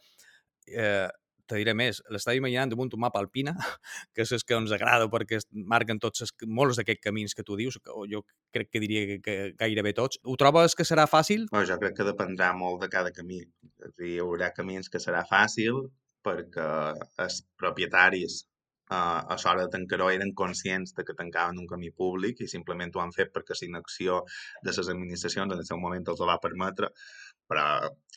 Eh, 0.66 1.06
te 1.48 1.58
diré 1.60 1.74
més, 1.78 2.00
l'estava 2.12 2.38
imaginant 2.38 2.72
damunt 2.72 2.92
un 2.96 3.02
mapa 3.04 3.20
alpina, 3.22 3.54
que 4.14 4.26
és 4.26 4.46
que 4.46 4.58
ens 4.58 4.74
agrada 4.74 5.10
perquè 5.12 5.40
marquen 5.74 6.00
tots 6.02 6.26
els, 6.26 6.34
molts 6.46 6.80
d'aquests 6.80 7.04
camins 7.04 7.36
que 7.36 7.44
tu 7.46 7.58
dius, 7.58 7.78
que 7.82 7.94
jo 8.12 8.24
crec 8.54 8.72
que 8.72 8.82
diria 8.82 9.06
que, 9.10 9.20
que 9.26 9.36
gairebé 9.60 9.94
tots. 9.98 10.20
Ho 10.24 10.36
trobes 10.40 10.74
que 10.78 10.88
serà 10.88 11.06
fàcil? 11.10 11.46
No, 11.52 11.62
jo 11.68 11.78
crec 11.82 11.96
que 12.00 12.08
dependrà 12.08 12.52
molt 12.56 12.82
de 12.84 12.90
cada 12.92 13.14
camí. 13.14 13.44
És 13.86 13.94
dir, 13.94 14.16
hi 14.16 14.18
haurà 14.24 14.52
camins 14.56 14.90
que 14.92 15.02
serà 15.02 15.24
fàcil 15.28 15.86
perquè 16.26 16.66
els 17.22 17.40
propietaris 17.60 18.40
uh, 18.90 19.20
a 19.34 19.36
l'hora 19.42 19.66
de 19.66 19.72
tancar-ho 19.74 20.08
eren 20.14 20.32
conscients 20.40 20.94
de 20.96 21.04
que 21.06 21.16
tancaven 21.18 21.60
un 21.62 21.68
camí 21.70 21.92
públic 22.02 22.42
i 22.42 22.50
simplement 22.50 22.94
ho 22.94 23.02
han 23.02 23.14
fet 23.14 23.32
perquè 23.34 23.56
la 23.60 23.68
inacció 23.68 24.22
de 24.62 24.74
les 24.74 24.90
administracions 24.94 25.52
en 25.52 25.62
el 25.62 25.68
seu 25.70 25.80
moment 25.82 26.06
els 26.12 26.22
ho 26.22 26.28
va 26.30 26.40
permetre 26.42 26.92
però 27.50 27.66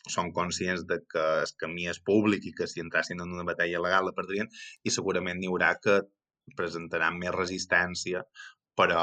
són 0.07 0.31
conscients 0.35 0.85
de 0.89 0.99
que 1.11 1.25
el 1.43 1.51
camí 1.61 1.87
és 1.91 1.99
públic 2.11 2.45
i 2.45 2.53
que 2.55 2.67
si 2.67 2.83
entrassin 2.83 3.21
en 3.23 3.33
una 3.35 3.47
batalla 3.47 3.81
legal 3.85 4.07
la 4.07 4.15
perdrien 4.19 4.47
i 4.83 4.93
segurament 4.95 5.39
n'hi 5.39 5.51
haurà 5.51 5.73
que 5.83 5.99
presentaran 6.57 7.19
més 7.19 7.35
resistència 7.35 8.23
però 8.79 9.01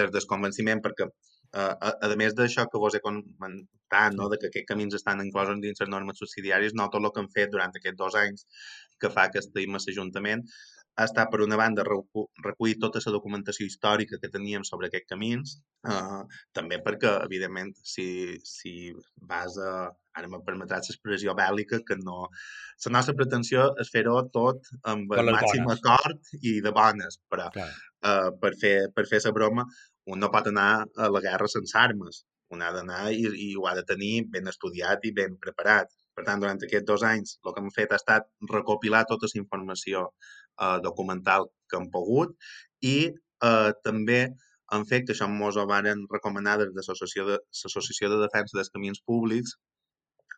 des 0.00 0.10
del 0.10 0.26
convenciment 0.32 0.82
perquè 0.84 1.06
eh, 1.06 1.74
a, 1.88 1.92
a 2.08 2.16
més 2.18 2.34
d'això 2.38 2.66
que 2.72 2.80
vos 2.82 2.96
he 2.96 3.02
comentat, 3.04 4.16
no, 4.18 4.28
de 4.32 4.38
que 4.40 4.50
aquests 4.50 4.68
camins 4.72 4.98
estan 4.98 5.22
inclosos 5.24 5.60
dins 5.62 5.82
les 5.84 5.90
normes 5.94 6.18
subsidiàries, 6.22 6.74
no 6.78 6.88
tot 6.90 7.04
el 7.04 7.12
que 7.14 7.22
han 7.22 7.32
fet 7.36 7.52
durant 7.54 7.76
aquests 7.78 8.00
dos 8.00 8.18
anys 8.22 8.46
que 9.00 9.12
fa 9.16 9.28
que 9.30 9.42
estem 9.44 9.78
a 9.78 9.82
l'Ajuntament 9.82 10.46
ha 10.96 11.06
estat, 11.08 11.30
per 11.32 11.40
una 11.44 11.56
banda, 11.56 11.84
recollir 11.86 12.76
tota 12.80 13.00
la 13.06 13.14
documentació 13.14 13.66
històrica 13.66 14.18
que 14.20 14.30
teníem 14.32 14.64
sobre 14.68 14.90
aquests 14.90 15.08
camins, 15.08 15.54
eh, 15.88 16.20
també 16.52 16.78
perquè, 16.84 17.14
evidentment, 17.28 17.74
si, 17.94 18.06
si 18.44 18.92
vas 19.32 19.58
a... 19.58 19.74
Ara 20.12 20.28
me 20.28 20.42
permetràs 20.44 20.90
l'expressió 20.90 21.32
bèl·lica, 21.32 21.78
que 21.88 21.96
no... 21.96 22.26
La 22.84 22.90
nostra 22.98 23.14
pretensió 23.16 23.70
és 23.80 23.88
fer-ho 23.94 24.18
tot 24.34 24.68
amb 24.92 25.14
el 25.16 25.30
màxim 25.32 25.64
bones. 25.64 25.80
acord 25.80 26.34
i 26.42 26.58
de 26.60 26.72
bones, 26.76 27.16
però 27.32 27.46
eh, 27.56 28.28
per, 28.42 28.52
fer, 28.60 28.74
per 28.92 29.06
fer 29.08 29.22
la 29.24 29.32
broma 29.38 29.64
un 30.12 30.18
no 30.18 30.30
pot 30.34 30.50
anar 30.50 30.68
a 30.98 31.08
la 31.14 31.22
guerra 31.24 31.48
sense 31.48 31.78
armes. 31.78 32.22
Un 32.52 32.62
ha 32.62 32.70
d'anar 32.74 33.02
i, 33.16 33.24
i 33.46 33.48
ho 33.56 33.66
ha 33.68 33.74
de 33.78 33.84
tenir 33.88 34.14
ben 34.32 34.50
estudiat 34.52 35.04
i 35.08 35.12
ben 35.18 35.38
preparat. 35.46 35.92
Per 36.12 36.24
tant, 36.26 36.42
durant 36.42 36.58
aquests 36.60 36.88
dos 36.88 37.04
anys 37.08 37.38
el 37.40 37.54
que 37.54 37.62
hem 37.62 37.70
fet 37.76 37.92
ha 37.94 38.00
estat 38.00 38.26
recopilar 38.50 39.06
tota 39.12 39.30
la 39.30 39.40
informació 39.40 40.02
eh, 40.62 40.78
documental 40.86 41.48
que 41.68 41.80
han 41.80 41.90
pogut 41.90 42.34
i 42.94 42.96
eh, 43.10 43.70
també 43.84 44.22
han 44.72 44.86
fet, 44.88 45.04
que 45.06 45.12
això 45.14 45.28
ens 45.28 45.58
ho 45.60 45.66
van 45.68 46.06
recomanar 46.12 46.56
des 46.60 46.72
de 46.72 46.80
l'Associació 46.80 48.08
de, 48.08 48.14
de 48.14 48.22
Defensa 48.22 48.56
dels 48.56 48.72
Camins 48.72 49.02
Públics, 49.04 49.56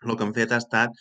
el 0.04 0.16
que 0.16 0.24
han 0.26 0.34
fet 0.36 0.52
ha 0.52 0.60
estat 0.62 0.96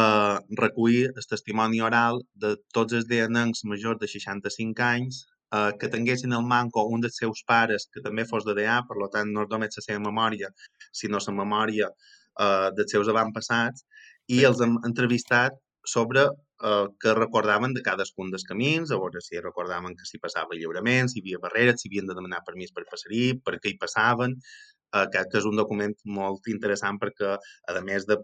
eh, 0.00 0.36
recollir 0.60 1.08
el 1.08 1.26
testimoni 1.32 1.80
oral 1.88 2.20
de 2.44 2.54
tots 2.76 2.94
els 2.98 3.08
DNNs 3.10 3.64
majors 3.72 4.00
de 4.02 4.08
65 4.12 4.86
anys 4.86 5.24
eh, 5.52 5.72
que 5.80 5.90
tinguessin 5.92 6.36
el 6.38 6.46
manco 6.46 6.86
un 6.94 7.04
dels 7.04 7.18
seus 7.22 7.42
pares 7.46 7.88
que 7.92 8.02
també 8.06 8.26
fos 8.30 8.46
de 8.46 8.54
DA, 8.60 8.80
per 8.88 9.10
tant 9.14 9.32
no 9.34 9.46
només 9.50 9.78
la 9.80 9.86
seva 9.88 10.02
memòria, 10.08 10.52
sinó 10.92 11.20
la 11.26 11.36
memòria 11.42 11.90
eh, 11.90 12.68
dels 12.78 12.96
seus 12.96 13.12
avantpassats, 13.12 13.86
i 14.28 14.42
els 14.44 14.60
hem 14.62 14.78
entrevistat 14.88 15.58
sobre 15.86 16.26
eh, 16.62 16.86
què 17.02 17.14
recordaven 17.16 17.74
de 17.76 17.82
cadascun 17.86 18.30
dels 18.32 18.46
camins, 18.48 18.92
a 18.92 19.00
veure 19.02 19.22
si 19.24 19.42
recordaven 19.42 19.96
que 19.98 20.08
s'hi 20.08 20.20
passava 20.22 20.56
lliurement, 20.58 21.10
si 21.10 21.20
hi 21.20 21.24
havia 21.24 21.42
barreres, 21.42 21.80
si 21.82 21.90
havien 21.90 22.08
de 22.10 22.16
demanar 22.18 22.44
permís 22.46 22.72
per 22.76 22.86
passarir, 22.90 23.26
per 23.44 23.58
què 23.58 23.72
hi 23.72 23.78
passaven, 23.82 24.36
eh, 24.94 25.06
que, 25.12 25.24
que 25.30 25.38
és 25.42 25.48
un 25.50 25.60
document 25.60 25.94
molt 26.20 26.50
interessant 26.54 27.00
perquè, 27.02 27.36
a 27.72 27.84
més 27.90 28.08
de 28.10 28.20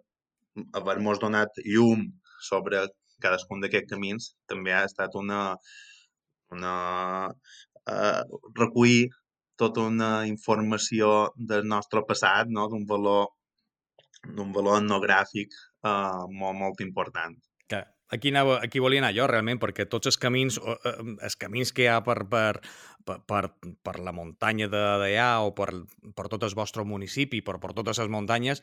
haver-nos 0.78 1.20
donat 1.22 1.62
llum 1.64 2.08
sobre 2.48 2.86
cadascun 3.22 3.62
d'aquests 3.62 3.90
camins, 3.94 4.32
també 4.50 4.74
ha 4.74 4.84
estat 4.88 5.14
una, 5.18 5.42
una 6.54 6.76
eh, 7.88 8.22
recollir 8.58 9.10
tota 9.62 9.84
una 9.86 10.10
informació 10.26 11.30
del 11.36 11.68
nostre 11.68 12.02
passat, 12.08 12.50
no? 12.50 12.66
d'un 12.72 12.84
valor 12.88 13.30
d'un 14.22 14.52
valor 14.54 14.78
etnogràfic 14.78 15.54
uh, 15.88 16.28
molt, 16.30 16.56
molt 16.58 16.82
important. 16.84 17.34
Aquí, 18.12 18.28
anava, 18.28 18.58
aquí 18.62 18.78
volia 18.78 19.00
anar 19.00 19.14
jo, 19.16 19.26
realment, 19.30 19.56
perquè 19.56 19.86
tots 19.88 20.10
els 20.10 20.18
camins, 20.20 20.58
eh, 20.60 20.96
els 21.24 21.36
camins 21.40 21.72
que 21.72 21.86
hi 21.86 21.88
ha 21.88 22.00
per, 22.04 22.18
per, 22.28 22.60
per, 23.08 23.42
per 23.80 23.94
la 24.04 24.12
muntanya 24.12 24.68
d'allà 24.68 25.28
o 25.46 25.54
per, 25.56 25.70
per 26.12 26.26
tot 26.28 26.44
el 26.44 26.52
vostre 26.58 26.84
municipi, 26.84 27.40
per, 27.40 27.56
per 27.62 27.72
totes 27.78 28.02
les 28.02 28.10
muntanyes, 28.12 28.60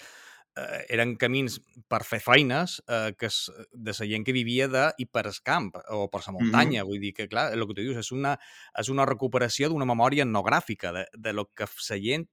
eh, 0.54 0.84
eren 0.94 1.16
camins 1.18 1.58
per 1.90 2.04
fer 2.06 2.20
feines 2.22 2.78
eh, 2.86 3.16
que 3.18 3.26
es, 3.32 3.40
de 3.74 3.96
la 3.98 4.10
gent 4.12 4.28
que 4.28 4.36
vivia 4.38 4.70
de 4.70 4.86
i 5.02 5.10
per 5.10 5.26
el 5.32 5.42
camp 5.42 5.72
o 5.98 6.06
per 6.14 6.22
la 6.28 6.36
muntanya. 6.38 6.84
Mm 6.84 6.86
-hmm. 6.86 6.92
Vull 6.92 7.02
dir 7.02 7.14
que, 7.14 7.28
clar, 7.28 7.52
el 7.54 7.66
que 7.66 7.74
tu 7.74 7.82
dius 7.82 7.98
és 7.98 8.12
una, 8.12 8.38
és 8.78 8.90
una 8.90 9.06
recuperació 9.06 9.70
d'una 9.70 9.90
memòria 9.90 10.24
etnogràfica 10.30 10.94
de, 10.94 11.08
de 11.18 11.34
lo 11.34 11.50
que 11.50 11.66
la 11.66 11.98
gent, 11.98 12.30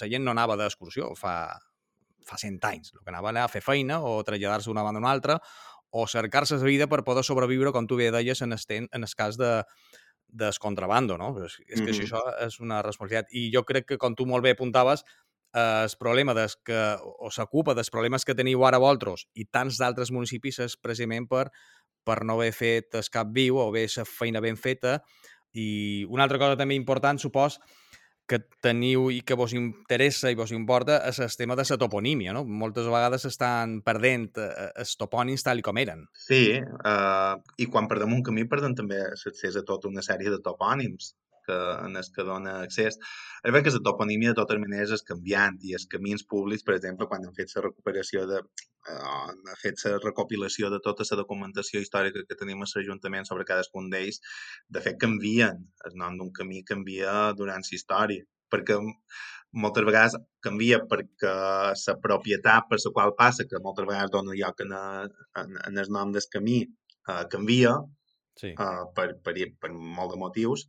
la 0.00 0.08
gent 0.08 0.24
no 0.24 0.30
anava 0.30 0.56
d'excursió 0.56 1.14
fa, 1.14 1.60
fa 2.24 2.38
100 2.38 2.58
anys. 2.64 2.92
El 2.94 3.04
que 3.04 3.12
anava 3.12 3.30
a 3.44 3.48
fer 3.48 3.60
feina 3.60 4.00
o 4.00 4.22
traslladar-se 4.24 4.70
d'una 4.70 4.82
banda 4.82 4.98
a 4.98 5.04
una 5.04 5.12
altra 5.12 5.40
o 5.94 6.08
cercar-se 6.10 6.58
la 6.58 6.66
vida 6.66 6.86
per 6.90 7.04
poder 7.06 7.22
sobreviure, 7.22 7.70
com 7.72 7.86
tu 7.86 7.94
bé 8.00 8.10
deies, 8.10 8.42
en, 8.42 8.52
el, 8.56 8.62
en 8.90 9.06
el 9.06 9.14
cas 9.14 9.38
de, 9.38 9.52
contrabando, 10.58 11.16
no? 11.16 11.30
És, 11.44 11.60
és 11.68 11.80
que 11.80 11.92
mm 11.92 11.94
-hmm. 11.94 12.02
això 12.02 12.46
és 12.46 12.58
una 12.60 12.82
responsabilitat. 12.82 13.30
I 13.30 13.52
jo 13.54 13.62
crec 13.64 13.86
que, 13.86 13.98
com 13.98 14.14
tu 14.14 14.26
molt 14.26 14.42
bé 14.42 14.50
apuntaves, 14.50 15.04
eh, 15.54 15.84
el 15.84 15.96
problema 15.98 16.34
des 16.34 16.56
que, 16.56 16.96
o 17.00 17.30
s'ocupa 17.30 17.74
dels 17.74 17.90
problemes 17.90 18.24
que 18.24 18.34
teniu 18.34 18.64
ara 18.66 18.78
vosaltres 18.78 19.28
i 19.34 19.44
tants 19.44 19.78
d'altres 19.78 20.10
municipis 20.10 20.58
és 20.58 20.76
precisament 20.76 21.28
per, 21.28 21.50
per 22.04 22.24
no 22.24 22.34
haver 22.34 22.52
fet 22.52 22.94
el 22.94 23.08
cap 23.10 23.28
viu 23.30 23.56
o 23.56 23.68
haver 23.68 23.88
la 23.96 24.04
feina 24.04 24.40
ben 24.40 24.56
feta. 24.56 25.02
I 25.52 26.04
una 26.10 26.24
altra 26.24 26.38
cosa 26.38 26.56
també 26.56 26.74
important, 26.74 27.18
supos, 27.18 27.60
que 28.26 28.38
teniu 28.64 29.10
i 29.12 29.20
que 29.26 29.36
vos 29.36 29.52
interessa 29.56 30.30
i 30.32 30.38
vos 30.38 30.52
importa 30.56 31.00
és 31.08 31.18
el 31.20 31.32
tema 31.36 31.56
de 31.58 31.66
la 31.68 31.78
toponímia, 31.80 32.32
no? 32.32 32.44
Moltes 32.44 32.88
vegades 32.88 33.26
estan 33.28 33.80
perdent 33.84 34.30
eh, 34.40 34.70
els 34.80 34.94
topònims 35.00 35.44
tal 35.44 35.60
com 35.64 35.80
eren. 35.80 36.06
Sí, 36.16 36.56
uh, 36.56 37.36
i 37.60 37.68
quan 37.68 37.88
perdem 37.90 38.16
un 38.16 38.24
camí 38.24 38.46
perdem 38.48 38.76
també 38.78 39.02
l'accés 39.04 39.60
a 39.60 39.64
tota 39.66 39.90
una 39.92 40.04
sèrie 40.04 40.32
de 40.32 40.40
topònims 40.44 41.12
que, 41.46 41.56
en 41.86 41.96
els 42.00 42.10
que 42.14 42.26
dona 42.26 42.58
accés. 42.66 42.98
És 42.98 43.52
veritat 43.52 43.66
que 43.68 43.74
la 43.78 43.86
toponímia 43.90 44.32
de 44.32 44.40
totes 44.40 44.60
maneres 44.62 44.94
és 44.96 45.04
canviant 45.10 45.58
i 45.62 45.74
els 45.78 45.88
camins 45.94 46.24
públics, 46.34 46.64
per 46.66 46.76
exemple, 46.78 47.08
quan 47.10 47.26
han 47.26 47.36
fet 47.36 47.52
la 47.56 47.66
recuperació 47.68 48.26
de 48.30 48.40
eh, 48.40 48.96
han 48.96 49.60
fet 49.62 49.84
la 49.86 50.00
recopilació 50.02 50.70
de 50.72 50.80
tota 50.84 51.06
la 51.10 51.20
documentació 51.22 51.82
històrica 51.84 52.24
que 52.28 52.38
tenim 52.40 52.62
a 52.62 52.68
l'Ajuntament 52.70 53.28
sobre 53.28 53.48
cadascun 53.48 53.90
d'ells, 53.92 54.20
de 54.68 54.84
fet 54.84 55.00
canvien. 55.06 55.64
El 55.88 55.98
nom 56.00 56.18
d'un 56.20 56.32
camí 56.40 56.64
canvia 56.72 57.32
durant 57.38 57.64
la 57.64 57.78
història, 57.78 58.24
perquè 58.52 58.78
moltes 59.54 59.86
vegades 59.86 60.16
canvia 60.44 60.80
perquè 60.90 61.32
la 61.32 61.96
propietat 62.06 62.68
per 62.70 62.78
la 62.82 62.94
qual 62.96 63.14
passa, 63.18 63.46
que 63.48 63.62
moltes 63.62 63.86
vegades 63.88 64.12
dona 64.14 64.34
lloc 64.40 64.64
en, 64.64 64.74
en, 64.74 65.58
en 65.68 65.82
el 65.82 65.92
nom 65.96 66.12
del 66.14 66.26
camí, 66.32 66.58
eh, 67.08 67.24
canvia 67.30 67.76
sí. 68.40 68.52
eh, 68.52 68.84
per, 68.96 69.08
per, 69.24 69.34
per 69.60 69.72
molt 69.72 70.14
de 70.14 70.20
motius, 70.20 70.66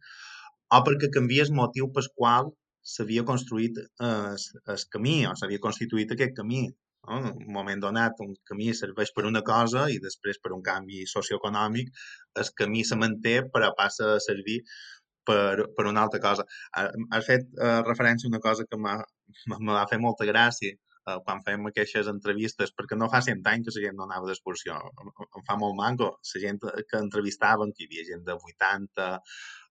o 0.74 0.80
perquè 0.86 1.12
canvia 1.14 1.46
el 1.46 1.54
motiu 1.54 1.92
pel 1.94 2.10
qual 2.16 2.50
s'havia 2.96 3.26
construït 3.28 3.78
el, 3.82 4.42
el 4.74 4.84
camí 4.94 5.20
o 5.30 5.36
s'havia 5.38 5.64
constituït 5.68 6.12
aquest 6.14 6.36
camí. 6.40 6.66
No? 7.06 7.20
En 7.22 7.26
un 7.32 7.54
moment 7.54 7.82
donat, 7.82 8.22
un 8.26 8.34
camí 8.50 8.72
serveix 8.74 9.12
per 9.14 9.26
una 9.30 9.42
cosa 9.46 9.86
i 9.94 10.00
després 10.02 10.40
per 10.42 10.54
un 10.56 10.64
canvi 10.66 11.04
socioeconòmic 11.10 11.92
el 12.42 12.52
camí 12.62 12.82
se 12.90 12.98
manté 13.02 13.36
però 13.54 13.72
passa 13.78 14.16
a 14.16 14.22
servir 14.28 14.62
per, 15.26 15.68
per 15.78 15.86
una 15.90 16.06
altra 16.06 16.22
cosa. 16.24 16.46
Has 16.78 17.28
fet 17.28 17.46
uh, 17.58 17.82
referència 17.86 18.30
a 18.30 18.34
una 18.34 18.42
cosa 18.48 18.66
que 18.70 18.80
m'ha 18.82 18.98
va 19.68 19.86
fer 19.92 20.00
molta 20.02 20.28
gràcia 20.30 20.76
uh, 20.78 21.20
quan 21.26 21.42
fèiem 21.46 21.70
aquestes 21.70 22.10
entrevistes, 22.12 22.74
perquè 22.78 22.98
no 23.00 23.10
fa 23.14 23.24
100 23.26 23.50
anys 23.54 23.70
que 23.70 23.76
la 23.78 23.86
gent 23.88 23.98
no 24.00 24.06
anava 24.08 24.30
d'excursió. 24.30 24.78
Em 25.26 25.46
fa 25.50 25.58
molt 25.62 25.78
manco. 25.82 26.12
La 26.34 26.44
gent 26.46 26.62
que 26.62 27.02
entrevistaven, 27.02 27.74
que 27.74 27.86
hi 27.86 27.90
havia 27.90 28.10
gent 28.12 28.26
de 28.30 28.38
80, 28.52 29.10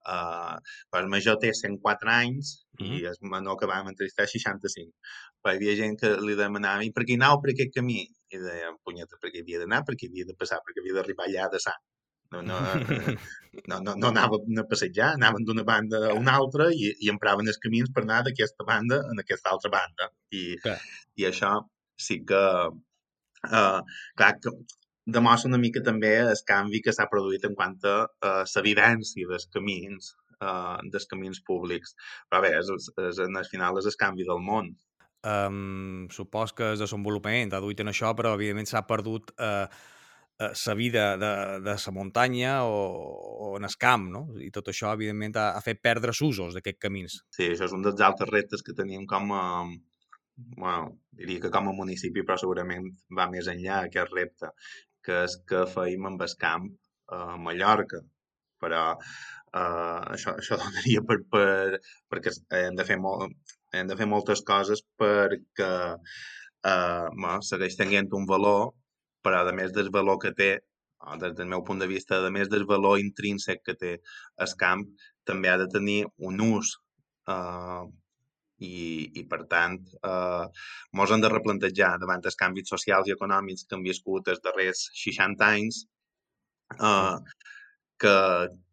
Uh, 0.05 0.57
el 0.99 1.09
major 1.09 1.39
té 1.41 1.53
104 1.57 2.11
anys 2.13 2.51
mm 2.75 2.85
-hmm. 2.85 2.99
i 3.01 3.07
el 3.09 3.31
menor 3.35 3.57
que 3.61 3.71
vam 3.71 3.89
entrevistar 3.89 4.27
65. 4.29 4.93
Però 5.41 5.53
hi 5.53 5.57
havia 5.57 5.77
gent 5.81 5.97
que 6.01 6.11
li 6.27 6.37
demanava 6.37 6.85
i 6.85 6.93
per 6.93 7.05
què 7.09 7.17
anau 7.17 7.41
per 7.41 7.51
aquest 7.53 7.73
camí? 7.79 8.01
I 8.35 8.39
deia, 8.39 8.71
punyeta, 8.85 9.17
perquè 9.23 9.41
havia 9.41 9.59
d'anar, 9.63 9.83
perquè 9.89 10.09
havia 10.09 10.29
de 10.31 10.37
passar, 10.41 10.61
perquè 10.65 10.81
havia 10.83 10.97
d'arribar 10.99 11.27
allà 11.27 11.49
de 11.55 11.61
sang. 11.67 11.83
No, 12.33 12.43
no, 12.43 12.59
no, 13.69 13.81
no, 13.81 13.95
no 13.95 14.09
anaven 14.09 14.59
a 14.59 14.65
passejar, 14.71 15.11
anaven 15.15 15.45
d'una 15.47 15.63
banda 15.63 16.01
a 16.11 16.15
una 16.15 16.33
altra 16.41 16.67
i, 16.73 16.91
i 17.05 17.11
empraven 17.13 17.51
els 17.53 17.61
camins 17.65 17.93
per 17.95 18.03
anar 18.03 18.23
d'aquesta 18.27 18.67
banda 18.67 18.97
a 18.97 19.19
aquesta 19.23 19.53
altra 19.55 19.71
banda. 19.77 20.11
I, 20.31 20.57
Clar. 20.65 20.79
i 21.21 21.29
això 21.31 21.53
sí 22.09 22.25
que... 22.29 22.43
Uh, 23.45 23.81
clar, 24.17 24.33
que 24.41 24.51
demostra 25.07 25.51
una 25.51 25.61
mica 25.61 25.83
també 25.85 26.15
el 26.23 26.43
canvi 26.49 26.81
que 26.85 26.93
s'ha 26.97 27.09
produït 27.13 27.45
en 27.45 27.57
quant 27.59 27.77
a 27.89 27.97
uh, 28.05 28.43
l'evidència 28.57 29.29
dels 29.31 29.49
camins, 29.53 30.15
uh, 30.41 30.79
dels 30.93 31.09
camins 31.11 31.41
públics. 31.45 31.95
Però 32.31 32.43
bé, 32.45 32.55
és, 32.61 32.71
és, 32.73 32.91
és, 33.09 33.21
al 33.25 33.51
final 33.51 33.81
és 33.81 33.91
el 33.91 33.99
canvi 34.01 34.27
del 34.29 34.41
món. 34.45 34.73
Um, 35.25 36.07
supos 36.13 36.53
que 36.53 36.75
el 36.75 36.81
desenvolupament 36.81 37.55
ha 37.57 37.61
duit 37.65 37.81
en 37.81 37.89
això, 37.93 38.13
però 38.17 38.35
evidentment 38.37 38.69
s'ha 38.69 38.83
perdut 38.85 39.31
eh, 39.41 39.65
eh, 40.37 40.51
sa 40.53 40.75
vida 40.77 41.05
de, 41.17 41.31
de 41.65 41.77
sa 41.81 41.95
muntanya 41.97 42.59
o, 42.69 42.83
o 43.47 43.55
en 43.57 43.65
el 43.65 43.77
camp, 43.81 44.05
no? 44.13 44.27
I 44.37 44.51
tot 44.53 44.69
això, 44.69 44.93
evidentment, 44.93 45.39
ha, 45.41 45.47
ha 45.57 45.65
fet 45.65 45.81
perdre 45.81 46.13
s'usos 46.13 46.53
d'aquests 46.53 46.83
camins. 46.83 47.17
Sí, 47.33 47.49
això 47.55 47.65
és 47.71 47.73
un 47.73 47.87
dels 47.87 48.05
altres 48.05 48.29
reptes 48.29 48.65
que 48.67 48.77
tenim 48.77 49.07
com 49.09 49.33
a, 49.33 49.45
bueno, 50.37 50.99
diria 51.17 51.47
que 51.47 51.53
com 51.55 51.71
a 51.71 51.77
municipi, 51.77 52.25
però 52.27 52.37
segurament 52.41 52.91
va 53.17 53.31
més 53.33 53.49
enllà 53.49 53.85
aquest 53.85 54.13
repte, 54.13 54.53
que 55.07 55.25
és 55.29 55.39
que 55.49 55.65
feim 55.75 56.07
amb 56.11 56.23
el 56.27 56.37
camp 56.41 56.69
a 57.17 57.37
Mallorca. 57.47 58.01
Però 58.63 58.85
eh, 58.95 60.01
això, 60.17 60.37
això 60.39 60.59
donaria 60.63 61.03
per, 61.09 61.19
per, 61.31 61.81
perquè 62.11 62.33
hem 62.61 62.79
de 62.79 62.87
fer 62.89 62.99
molt, 63.01 63.35
hem 63.75 63.91
de 63.91 63.99
fer 63.99 64.09
moltes 64.11 64.45
coses 64.47 64.85
perquè 65.01 65.73
eh, 65.95 67.09
bueno, 67.17 67.41
segueix 67.43 67.77
tenint 67.81 68.13
un 68.19 68.29
valor, 68.31 68.71
però 69.25 69.43
a 69.49 69.57
més 69.57 69.75
del 69.77 69.91
valor 69.95 70.21
que 70.23 70.33
té, 70.37 70.53
des 71.21 71.35
del 71.37 71.51
meu 71.51 71.65
punt 71.65 71.83
de 71.83 71.89
vista, 71.91 72.21
a 72.25 72.33
més 72.33 72.49
del 72.53 72.65
valor 72.69 73.01
intrínsec 73.01 73.61
que 73.67 73.75
té 73.81 73.93
el 74.47 74.55
camp, 74.61 74.87
també 75.29 75.51
ha 75.53 75.59
de 75.61 75.69
tenir 75.73 76.01
un 76.29 76.41
ús 76.47 76.73
eh, 77.29 77.85
i, 78.65 78.85
i 79.21 79.25
per 79.31 79.41
tant 79.55 79.79
eh, 80.11 80.45
mos 80.99 81.15
hem 81.15 81.25
de 81.25 81.33
replantejar 81.33 81.95
davant 82.03 82.25
els 82.31 82.39
canvis 82.43 82.71
socials 82.75 83.11
i 83.11 83.17
econòmics 83.17 83.67
que 83.69 83.79
han 83.79 83.87
viscut 83.87 84.31
els 84.35 84.43
darrers 84.47 84.87
60 85.05 85.51
anys 85.51 85.85
eh, 86.79 87.17
que, 88.05 88.17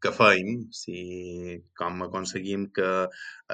que 0.02 0.12
feim, 0.18 0.50
si 0.74 1.02
com 1.78 2.02
aconseguim 2.08 2.68
que 2.76 2.90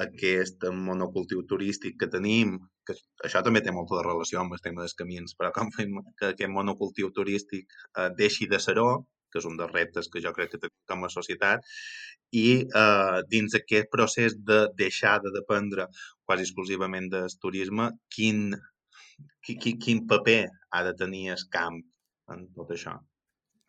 aquest 0.06 0.64
monocultiu 0.88 1.44
turístic 1.52 1.98
que 2.00 2.10
tenim, 2.14 2.56
que 2.88 2.96
això 3.28 3.42
també 3.44 3.62
té 3.64 3.74
molta 3.74 4.00
relació 4.06 4.40
amb 4.42 4.56
el 4.56 4.64
tema 4.64 4.82
dels 4.82 4.96
camins, 4.98 5.36
però 5.38 5.52
com 5.54 5.70
fem 5.76 6.00
que 6.18 6.32
aquest 6.32 6.54
monocultiu 6.54 7.12
turístic 7.20 7.68
eh, 7.68 8.08
deixi 8.22 8.48
de 8.50 8.60
ser-ho, 8.64 8.88
que 9.32 9.40
és 9.42 9.48
un 9.50 9.58
dels 9.60 9.74
reptes 9.74 10.08
que 10.12 10.22
jo 10.24 10.32
crec 10.36 10.54
que 10.54 10.62
tenim 10.62 10.76
com 10.92 11.04
a 11.06 11.12
societat, 11.12 11.66
i 12.36 12.46
eh, 12.62 13.18
dins 13.34 13.56
aquest 13.58 13.90
procés 13.92 14.36
de 14.50 14.60
deixar 14.78 15.18
de 15.24 15.32
dependre 15.34 15.88
quasi 16.24 16.44
exclusivament 16.46 17.08
del 17.12 17.28
turisme, 17.42 17.90
quin, 18.14 18.48
quin, 19.44 19.78
quin 19.84 20.06
paper 20.10 20.42
ha 20.70 20.82
de 20.88 20.96
tenir 21.04 21.28
el 21.36 21.46
camp 21.52 21.80
en 22.34 22.48
tot 22.56 22.74
això. 22.76 22.98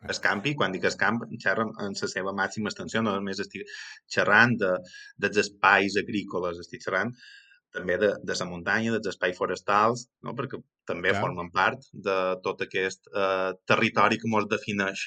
Es 0.08 0.20
campi, 0.24 0.54
quan 0.56 0.72
dic 0.72 0.86
es 0.88 0.96
camp, 1.00 1.20
xerra 1.42 1.66
en 1.84 1.94
la 1.96 2.08
seva 2.08 2.32
màxima 2.36 2.70
extensió, 2.72 3.02
no 3.04 3.12
només 3.16 3.40
estic 3.44 3.68
xerrant 4.14 4.56
de, 4.62 4.72
dels 5.20 5.40
espais 5.42 5.98
agrícoles, 6.00 6.60
estic 6.62 6.86
xerrant 6.86 7.12
també 7.74 7.96
de, 8.02 8.14
de 8.26 8.36
la 8.38 8.46
muntanya, 8.48 8.94
dels 8.96 9.12
espais 9.12 9.36
forestals, 9.38 10.06
no? 10.26 10.34
perquè 10.38 10.58
també 10.88 11.12
Clar. 11.12 11.20
formen 11.22 11.50
part 11.54 11.84
de 12.06 12.16
tot 12.46 12.64
aquest 12.66 13.10
eh, 13.12 13.52
territori 13.72 14.18
que 14.18 14.30
ens 14.30 14.48
defineix 14.50 15.04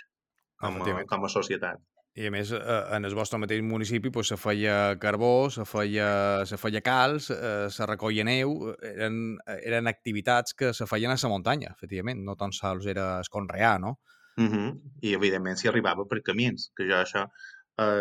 com 0.59 0.81
a, 0.81 1.03
com 1.09 1.25
a 1.25 1.31
societat. 1.31 1.81
I 2.13 2.27
a 2.29 2.31
més, 2.33 2.51
eh, 2.53 2.79
en 2.93 3.07
el 3.07 3.15
vostre 3.17 3.39
mateix 3.41 3.63
municipi 3.65 4.11
pues, 4.13 4.29
se 4.29 4.37
feia 4.37 4.95
carbó, 5.01 5.49
se 5.49 5.65
feia, 5.65 6.09
se 6.45 6.59
feia 6.61 6.81
calç, 6.85 7.31
eh, 7.33 7.69
se 7.73 7.87
recolla 7.89 8.25
neu, 8.27 8.53
eren, 8.85 9.15
eren 9.55 9.89
activitats 9.89 10.53
que 10.53 10.73
se 10.77 10.85
feien 10.85 11.11
a 11.11 11.17
la 11.17 11.31
muntanya, 11.31 11.73
efectivament, 11.73 12.21
no 12.21 12.35
tan 12.37 12.53
sols 12.53 12.85
era 12.85 13.07
es 13.19 13.33
conrear, 13.33 13.79
no? 13.81 13.97
Uh 14.37 14.45
-huh. 14.45 14.69
I, 15.01 15.13
evidentment, 15.13 15.57
s'hi 15.57 15.67
arribava 15.69 16.05
per 16.05 16.21
camins, 16.21 16.71
que 16.75 16.85
jo 16.85 17.01
això 17.01 17.27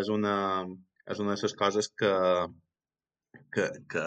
és 0.00 0.08
una, 0.08 0.66
és 1.06 1.18
una 1.18 1.34
de 1.34 1.42
les 1.42 1.54
coses 1.54 1.88
que, 1.96 2.12
que, 3.52 3.68
que 3.92 4.02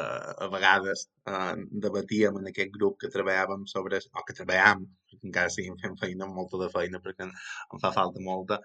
a 0.45 0.47
vegades 0.51 1.05
eh, 1.29 1.53
debatíem 1.85 2.39
en 2.41 2.49
aquest 2.51 2.71
grup 2.77 2.97
que 3.01 3.11
treballàvem 3.13 3.65
sobre, 3.71 4.01
o 4.13 4.23
que 4.27 4.35
treballàvem, 4.39 4.85
encara 5.21 5.53
seguim 5.53 5.77
fent 5.81 5.97
feina, 6.01 6.27
molta 6.39 6.59
de 6.61 6.69
feina, 6.73 7.01
perquè 7.05 7.27
en 7.27 7.81
fa 7.83 7.93
falta 7.95 8.23
molta, 8.25 8.59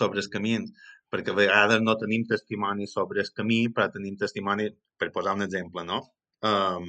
sobre 0.00 0.22
els 0.22 0.30
camins, 0.32 0.72
perquè 1.12 1.34
a 1.34 1.38
vegades 1.38 1.82
no 1.84 1.98
tenim 2.00 2.24
testimoni 2.28 2.88
sobre 2.88 3.20
el 3.24 3.32
camí, 3.36 3.66
però 3.74 3.90
tenim 3.92 4.16
testimoni, 4.20 4.70
per 4.98 5.12
posar 5.16 5.36
un 5.36 5.44
exemple, 5.48 5.84
no? 5.88 6.00
Um, 6.52 6.88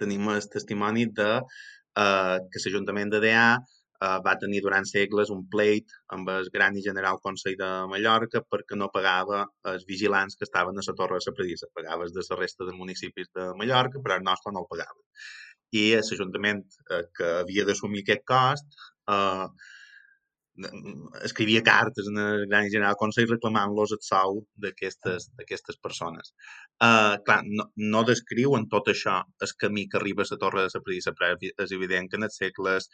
tenim 0.00 0.32
el 0.32 0.40
testimoni 0.54 1.06
de 1.20 1.28
uh, 1.40 2.36
que 2.50 2.64
l'Ajuntament 2.64 3.12
de 3.12 3.20
DA 3.26 3.44
uh, 4.04 4.18
va 4.26 4.36
tenir 4.42 4.62
durant 4.64 4.86
segles 4.88 5.32
un 5.34 5.42
pleit 5.54 5.94
amb 6.16 6.30
el 6.34 6.48
Gran 6.54 6.76
i 6.76 6.84
General 6.86 7.20
Consell 7.24 7.58
de 7.60 7.70
Mallorca 7.92 8.42
perquè 8.54 8.78
no 8.78 8.90
pagava 8.94 9.44
els 9.72 9.86
vigilants 9.88 10.38
que 10.38 10.48
estaven 10.48 10.78
a 10.78 10.86
la 10.86 10.96
Torre 11.00 11.20
de 11.20 11.30
la 11.30 11.36
Predissa. 11.36 11.70
Pagava 11.74 12.08
de 12.08 12.26
la 12.30 12.40
resta 12.40 12.68
de 12.68 12.76
municipis 12.76 13.32
de 13.36 13.50
Mallorca, 13.60 14.02
però 14.04 14.18
el 14.18 14.26
nostre 14.30 14.54
no 14.54 14.64
el 14.64 14.70
pagava. 14.70 15.00
I 15.76 15.84
l'Ajuntament 15.96 16.64
eh, 16.90 17.04
que 17.16 17.34
havia 17.42 17.66
d'assumir 17.66 18.02
aquest 18.02 18.24
cost 18.26 18.80
eh, 19.14 19.46
escrivia 21.24 21.62
cartes 21.62 22.08
en 22.10 22.18
el 22.18 22.46
Gran 22.48 22.66
i 22.66 22.72
General 22.72 22.96
Consell 23.00 23.28
reclamant-los 23.30 23.94
el 23.96 24.02
sou 24.04 24.42
d'aquestes 24.64 25.78
persones. 25.82 26.34
Uh, 26.80 27.16
clar, 27.24 27.40
no, 27.46 27.68
no 27.94 28.02
descriuen 28.08 28.66
tot 28.72 28.90
això 28.92 29.20
el 29.46 29.54
camí 29.60 29.86
que 29.88 29.98
arriba 30.00 30.24
a 30.24 30.30
la 30.30 30.40
Torre 30.44 30.66
de 30.66 30.72
la 30.74 30.84
Predissa, 30.84 31.14
però 31.16 31.32
és 31.40 31.74
evident 31.76 32.08
que 32.10 32.20
en 32.20 32.28
els 32.28 32.38
segles 32.42 32.90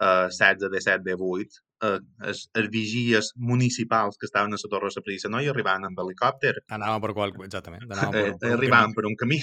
uh, 0.00 0.26
16, 0.30 0.70
17, 0.72 1.04
18, 1.06 1.60
uh, 1.86 1.98
els, 2.30 2.44
els 2.58 2.72
vigies 2.74 3.32
municipals 3.52 4.18
que 4.18 4.28
estaven 4.30 4.54
a 4.54 4.60
la 4.60 4.72
Torre 4.72 4.90
de 4.94 5.14
la 5.14 5.30
no 5.32 5.40
hi 5.42 5.48
arribaven 5.52 5.88
amb 5.88 6.02
helicòpter, 6.04 6.58
Anàvem 6.78 7.06
per 7.06 7.14
qual... 7.16 7.34
Exactament. 7.46 7.86
Anàvem 7.88 8.20
eh, 8.20 8.34
per, 8.34 8.38
per 8.40 8.52
un 8.52 8.58
arribaven 8.58 8.92
camí. 8.92 9.00
per 9.00 9.10
un 9.10 9.18
camí. 9.22 9.40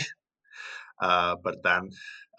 Uh, 0.96 1.36
per 1.44 1.58
tant, 1.64 1.90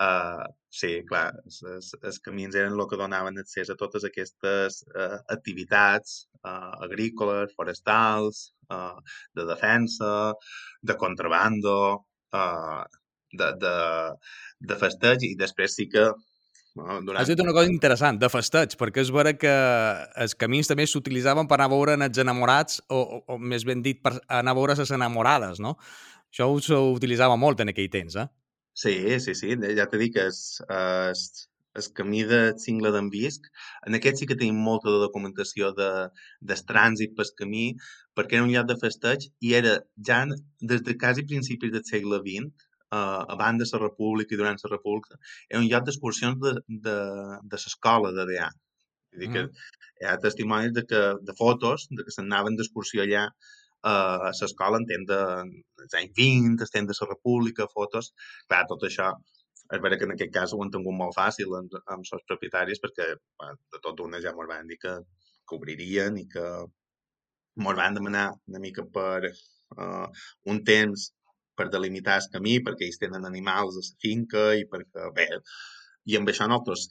uh, 0.00 0.44
sí, 0.72 0.92
clar, 1.08 1.26
els 1.44 2.20
camins 2.24 2.56
eren 2.56 2.72
el 2.72 2.86
que 2.88 2.98
donaven 3.00 3.42
accés 3.42 3.68
a 3.68 3.76
totes 3.76 4.06
aquestes 4.08 4.78
uh, 4.94 5.18
activitats 5.34 6.22
uh, 6.40 6.72
agrícoles, 6.86 7.52
forestals, 7.58 8.46
uh, 8.72 8.96
de 9.36 9.44
defensa, 9.50 10.12
de 10.80 10.96
contrabando, 11.02 11.76
uh, 12.32 12.80
de, 13.36 13.50
de, 13.60 13.76
de 14.72 14.80
festeig, 14.80 15.28
i 15.28 15.36
després 15.36 15.76
sí 15.76 15.88
que 15.92 16.08
durant... 16.76 17.20
Has 17.20 17.30
dit 17.30 17.40
una 17.42 17.54
cosa 17.56 17.72
interessant, 17.72 18.20
de 18.20 18.30
festeig, 18.32 18.76
perquè 18.80 19.02
és 19.04 19.12
vera 19.14 19.32
que 19.38 19.54
els 20.22 20.36
camins 20.38 20.70
també 20.70 20.86
s'utilitzaven 20.86 21.48
per 21.48 21.58
anar 21.58 21.70
a 21.70 21.74
veure 21.74 21.96
els 21.96 22.22
enamorats, 22.22 22.82
o, 22.88 23.00
o, 23.00 23.22
o 23.34 23.38
més 23.38 23.64
ben 23.68 23.82
dit, 23.84 24.02
per 24.02 24.16
anar 24.28 24.54
a 24.54 24.58
veure 24.60 24.76
les 24.78 24.94
enamorades, 24.98 25.62
no? 25.64 25.76
Això 26.30 26.50
s'utilitzava 26.68 27.38
molt 27.40 27.62
en 27.64 27.72
aquell 27.72 27.90
temps, 27.92 28.18
eh? 28.20 28.28
Sí, 28.76 28.96
sí, 29.24 29.32
sí, 29.34 29.54
ja 29.78 29.86
t'he 29.88 30.00
dit 30.02 30.12
que 30.12 30.26
és, 30.28 30.40
és, 30.68 31.22
el 31.76 31.86
camí 31.96 32.22
de 32.28 32.40
Cingle 32.60 32.92
d'en 32.94 33.08
Visc, 33.12 33.48
en 33.88 33.96
aquest 33.98 34.20
sí 34.20 34.28
que 34.28 34.36
tenim 34.40 34.58
molta 34.68 34.92
de 34.92 35.00
documentació 35.02 35.72
de, 35.76 35.90
del 36.50 36.62
trànsit 36.70 37.14
pel 37.16 37.32
camí, 37.40 37.66
perquè 38.16 38.38
era 38.38 38.46
un 38.46 38.52
lloc 38.54 38.68
de 38.70 38.78
festeig 38.80 39.28
i 39.44 39.52
era 39.60 39.76
ja 40.08 40.22
des 40.72 40.84
de 40.86 40.96
quasi 41.02 41.26
principis 41.28 41.74
del 41.74 41.84
segle 41.88 42.22
XX, 42.24 42.65
uh, 42.92 43.24
abans 43.34 43.62
de 43.62 43.68
la 43.72 43.82
República 43.82 44.34
i 44.34 44.40
durant 44.40 44.62
la 44.62 44.72
República, 44.72 45.18
era 45.50 45.60
un 45.62 45.68
lloc 45.70 45.86
d'excursions 45.86 46.40
de, 46.42 46.54
de, 46.86 46.96
de 47.42 47.60
l'escola 47.64 48.12
de 48.16 48.26
DA. 48.32 48.48
Vull 49.12 49.24
dir 49.24 49.30
que 49.34 49.44
hi 50.00 50.08
ha 50.08 50.16
testimonis 50.22 50.74
de, 50.76 50.84
que, 50.90 51.02
de 51.28 51.36
fotos 51.38 51.86
de 51.90 52.04
que 52.04 52.14
s'anaven 52.14 52.58
d'excursió 52.58 53.04
allà 53.04 53.24
uh, 53.28 54.28
a 54.28 54.32
l'escola 54.40 54.82
en 54.82 54.88
temps 54.90 55.08
de, 55.12 55.22
dels 55.80 55.98
anys 56.02 56.12
20, 56.20 56.66
el 56.66 56.74
temps 56.76 56.92
de 56.92 57.00
la 57.00 57.10
República, 57.14 57.70
fotos... 57.72 58.12
Clar, 58.50 58.64
tot 58.72 58.86
això 58.88 59.12
és 59.74 59.82
vera 59.82 59.96
que 59.98 60.06
en 60.06 60.14
aquest 60.14 60.32
cas 60.34 60.52
ho 60.54 60.60
han 60.62 60.70
tingut 60.74 60.94
molt 60.94 61.16
fàcil 61.16 61.54
amb, 61.58 61.72
amb 61.94 62.06
els 62.16 62.26
propietaris 62.30 62.82
perquè 62.82 63.08
bueno, 63.16 63.58
de 63.74 63.80
tot 63.82 64.02
una 64.04 64.20
ja 64.22 64.34
ens 64.34 64.50
van 64.52 64.68
dir 64.70 64.78
que, 64.82 64.92
que 65.48 65.56
obririen 65.58 66.18
i 66.22 66.26
que 66.34 66.44
ens 66.46 67.80
van 67.80 67.96
demanar 67.98 68.26
una 68.50 68.62
mica 68.62 68.84
per 68.98 69.32
uh, 69.32 70.06
un 70.52 70.62
temps 70.70 71.08
per 71.58 71.68
delimitar 71.72 72.20
el 72.20 72.30
camí 72.36 72.58
perquè 72.66 72.86
ells 72.86 73.02
tenen 73.02 73.26
animals 73.28 73.80
a 73.80 73.82
la 73.82 73.98
finca 74.04 74.46
i 74.60 74.64
perquè, 74.70 75.10
bé, 75.16 75.28
i 76.10 76.16
amb 76.18 76.32
això 76.32 76.48
nosaltres 76.48 76.88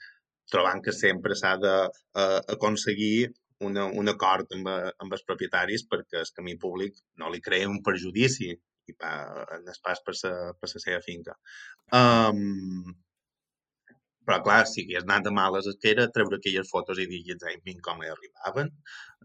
trobant 0.52 0.84
que 0.86 0.94
sempre 0.94 1.38
s'ha 1.40 1.56
d'aconseguir 1.62 3.32
una, 3.66 3.86
un 4.02 4.12
acord 4.12 4.52
amb, 4.58 4.70
amb 4.70 5.16
els 5.18 5.24
propietaris 5.30 5.86
perquè 5.92 6.22
el 6.22 6.32
camí 6.38 6.58
públic 6.62 7.00
no 7.22 7.32
li 7.32 7.42
crea 7.42 7.70
un 7.72 7.82
perjudici 7.86 8.52
i 8.52 8.94
pa, 8.94 9.12
en 9.56 9.66
el 9.72 9.80
pas 9.84 10.02
per 10.06 10.14
la, 10.22 10.34
per 10.60 10.70
la 10.74 10.82
seva 10.84 11.00
finca. 11.06 11.34
Um, 12.00 12.94
però 14.26 14.40
clar, 14.46 14.62
si 14.70 14.84
hagués 14.86 15.06
anat 15.06 15.26
de 15.28 15.34
males 15.38 15.70
que 15.82 15.92
era 15.94 16.08
treure 16.14 16.40
aquelles 16.40 16.70
fotos 16.70 17.02
i 17.02 17.08
dir, 17.10 17.38
ai, 17.50 17.58
com 17.88 18.02
hi 18.02 18.12
arribaven 18.12 18.72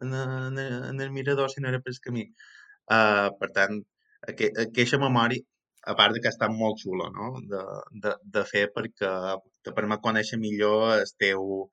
en, 0.05 0.15
en, 0.15 0.59
en 0.91 1.05
el 1.07 1.13
mirador 1.17 1.53
si 1.53 1.61
no 1.61 1.71
era 1.73 1.81
per 1.85 1.97
camí. 2.07 2.27
Uh, 2.91 3.29
per 3.41 3.51
tant, 3.57 3.81
aqu 4.29 4.51
aquesta 4.65 5.01
memòria, 5.01 5.43
a 5.89 5.95
part 5.97 6.13
de 6.15 6.21
que 6.21 6.29
està 6.29 6.51
molt 6.53 6.81
xula, 6.83 7.09
no?, 7.15 7.33
de, 7.51 7.61
de, 8.05 8.15
de 8.37 8.45
fer 8.49 8.67
perquè 8.75 9.13
te 9.65 9.73
permet 9.77 10.03
conèixer 10.05 10.39
millor 10.41 10.99
el 10.99 11.13
teu, 11.19 11.69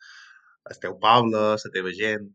el 0.72 0.80
teu 0.84 0.96
poble, 1.02 1.44
la 1.60 1.74
teva 1.74 1.92
gent. 1.96 2.30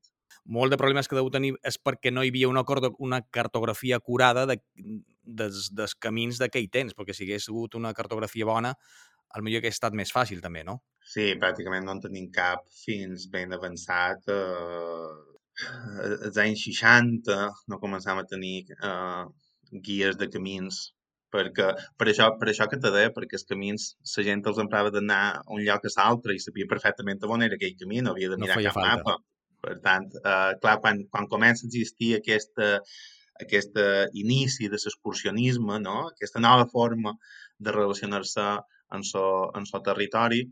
Molt 0.45 0.75
de 0.75 0.79
problemes 0.81 1.09
que 1.09 1.17
deu 1.17 1.31
tenir 1.31 1.55
és 1.69 1.79
perquè 1.79 2.11
no 2.13 2.25
hi 2.25 2.33
havia 2.33 2.51
una, 2.51 2.65
una 2.99 3.23
cartografia 3.31 3.97
acurada 4.01 4.45
de, 4.51 4.59
des, 5.23 5.69
dels 5.73 5.95
camins 5.95 6.41
d'aquell 6.43 6.69
temps, 6.69 6.97
perquè 6.99 7.15
si 7.15 7.25
hagués 7.25 7.49
hagut 7.49 7.77
una 7.79 7.95
cartografia 7.95 8.49
bona, 8.49 8.75
el 9.37 9.45
millor 9.47 9.63
hagués 9.63 9.79
estat 9.79 9.95
més 9.97 10.13
fàcil 10.13 10.43
també, 10.45 10.65
no? 10.67 10.81
Sí, 11.13 11.33
pràcticament 11.41 11.87
no 11.87 11.97
en 11.97 12.03
tenim 12.03 12.29
cap 12.35 12.67
fins 12.85 13.29
ben 13.33 13.55
avançat. 13.57 14.29
Eh, 14.29 15.13
als 16.27 16.39
anys 16.41 16.67
60 16.67 17.39
no 17.69 17.81
començàvem 17.81 18.23
a 18.23 18.29
tenir 18.29 18.59
eh, 18.75 19.25
guies 19.73 20.19
de 20.21 20.29
camins 20.33 20.83
perquè 21.33 21.71
per 21.97 22.09
això, 22.13 22.29
per 22.39 22.51
això 22.53 22.67
que 22.69 22.79
te 22.81 22.91
deia, 22.93 23.13
perquè 23.17 23.39
els 23.39 23.47
camins 23.49 23.87
la 24.17 24.25
gent 24.27 24.43
els 24.51 24.61
emprava 24.61 24.93
d'anar 24.93 25.23
a 25.39 25.43
un 25.57 25.63
lloc 25.65 25.87
a 25.89 25.93
l'altre 25.97 26.37
i 26.37 26.43
sabia 26.45 26.69
perfectament 26.69 27.25
on 27.25 27.47
era 27.47 27.57
aquell 27.57 27.79
camí, 27.81 28.03
no 28.03 28.13
havia 28.13 28.33
de 28.33 28.39
mirar 28.43 28.59
no 28.59 28.67
cap 28.69 28.77
falta. 28.79 28.97
mapa. 28.99 29.17
Per 29.63 29.77
tant, 29.81 30.09
eh, 30.19 30.53
clar, 30.61 30.77
quan, 30.83 31.05
quan 31.09 31.29
comença 31.31 31.65
a 31.65 31.69
existir 31.71 32.17
aquesta, 32.17 32.69
aquest 33.41 33.79
inici 34.19 34.69
de 34.69 34.81
l'excursionisme, 34.81 35.79
no? 35.81 35.99
aquesta 36.11 36.43
nova 36.43 36.67
forma 36.73 37.15
de 37.59 37.75
relacionar-se 37.79 38.49
en 38.97 39.07
so, 39.07 39.25
en 39.57 39.69
so 39.71 39.81
territori, 39.87 40.43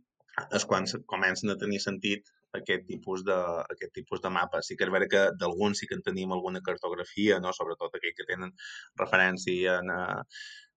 és 0.56 0.64
quan 0.64 0.86
comencen 1.10 1.52
a 1.52 1.58
tenir 1.60 1.82
sentit 1.82 2.30
aquest 2.58 2.86
tipus 2.88 3.22
de, 3.26 3.36
aquest 3.74 3.92
tipus 3.94 4.22
de 4.24 4.32
mapes. 4.34 4.68
Sí 4.68 4.76
que 4.76 4.86
és 4.86 4.92
veritat 4.94 5.12
que 5.12 5.38
d'alguns 5.42 5.82
sí 5.82 5.88
que 5.90 5.96
en 5.98 6.04
tenim 6.06 6.32
alguna 6.34 6.62
cartografia, 6.66 7.38
no? 7.44 7.54
sobretot 7.56 7.94
aquells 7.94 8.18
que 8.18 8.28
tenen 8.28 8.52
referència 9.00 9.78
a, 9.80 10.00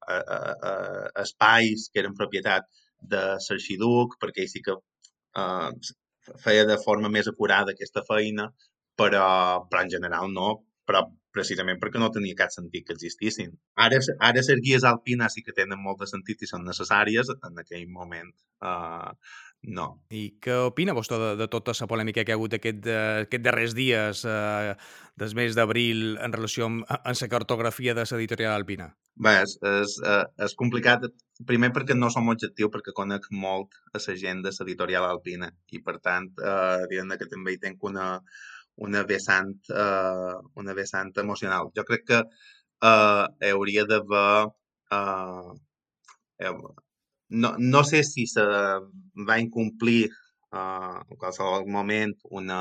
a, 0.07 0.17
a, 0.17 0.39
a 0.69 1.25
espais 1.25 1.89
que 1.93 2.03
eren 2.03 2.17
propietat 2.19 2.69
de 3.13 3.23
l'Arxiduc, 3.33 4.19
perquè 4.21 4.47
sí 4.47 4.61
que 4.65 4.77
eh, 4.77 5.71
feia 6.43 6.67
de 6.69 6.77
forma 6.83 7.11
més 7.11 7.27
acurada 7.31 7.73
aquesta 7.73 8.05
feina, 8.07 8.47
però, 8.99 9.25
però 9.69 9.83
en 9.83 9.91
general 9.91 10.31
no, 10.31 10.53
però 10.87 11.03
precisament 11.33 11.79
perquè 11.81 11.99
no 11.99 12.11
tenia 12.13 12.37
cap 12.37 12.51
sentit 12.53 12.85
que 12.87 12.93
existissin. 12.95 13.53
Ara, 13.85 13.99
ara 14.19 14.43
les 14.43 14.61
guies 14.65 14.85
alpines 14.89 15.33
sí 15.35 15.43
que 15.45 15.55
tenen 15.57 15.81
molt 15.81 16.03
de 16.03 16.09
sentit 16.11 16.43
i 16.45 16.49
són 16.49 16.67
necessàries, 16.67 17.31
en 17.49 17.63
aquell 17.63 17.87
moment 17.89 18.29
uh, 18.61 19.09
no. 19.63 19.87
I 20.11 20.23
què 20.43 20.55
opina 20.67 20.95
vostè 20.95 21.17
de, 21.19 21.31
de 21.39 21.47
tota 21.51 21.75
la 21.79 21.87
polèmica 21.89 22.23
que 22.23 22.33
ha 22.33 22.37
hagut 22.37 22.55
aquest, 22.57 22.87
uh, 22.89 23.23
aquest 23.23 23.43
darrers 23.45 23.75
dies, 23.77 24.23
uh, 24.27 24.73
des 25.19 25.35
mes 25.37 25.55
d'abril, 25.55 26.17
en 26.23 26.35
relació 26.35 26.67
amb, 26.69 26.85
amb 26.89 27.21
la 27.21 27.29
cartografia 27.31 27.95
de 27.97 28.05
l'editorial 28.09 28.55
alpina? 28.57 28.89
Bé, 29.15 29.35
és, 29.43 29.57
és, 29.69 29.97
uh, 30.03 30.23
és 30.43 30.55
complicat, 30.59 31.05
primer 31.47 31.71
perquè 31.75 31.95
no 31.95 32.09
som 32.13 32.31
objectiu, 32.33 32.71
perquè 32.73 32.95
conec 32.95 33.29
molt 33.31 33.77
a 33.93 34.01
la 34.01 34.17
gent 34.19 34.41
de 34.43 34.51
l'editorial 34.51 35.07
alpina 35.09 35.51
i, 35.71 35.79
per 35.79 35.99
tant, 35.99 36.31
uh, 36.41 36.83
diguem 36.89 37.15
que 37.19 37.29
també 37.31 37.55
hi 37.55 37.61
tenc 37.61 37.83
una, 37.87 38.17
una 38.75 39.03
vessant, 39.03 39.53
eh, 39.69 40.35
una 40.55 40.73
vessant 40.73 41.11
emocional. 41.21 41.69
Jo 41.77 41.83
crec 41.85 42.07
que 42.07 42.21
eh, 42.21 43.51
hauria 43.51 43.85
d'haver... 43.89 44.47
Eh, 44.91 45.53
eh, 46.47 46.57
no, 47.33 47.55
no 47.57 47.83
sé 47.83 48.03
si 48.03 48.25
se 48.27 48.43
va 49.29 49.39
incomplir 49.41 50.03
eh, 50.05 50.97
en 51.09 51.17
qualsevol 51.17 51.65
moment 51.77 52.13
una, 52.39 52.59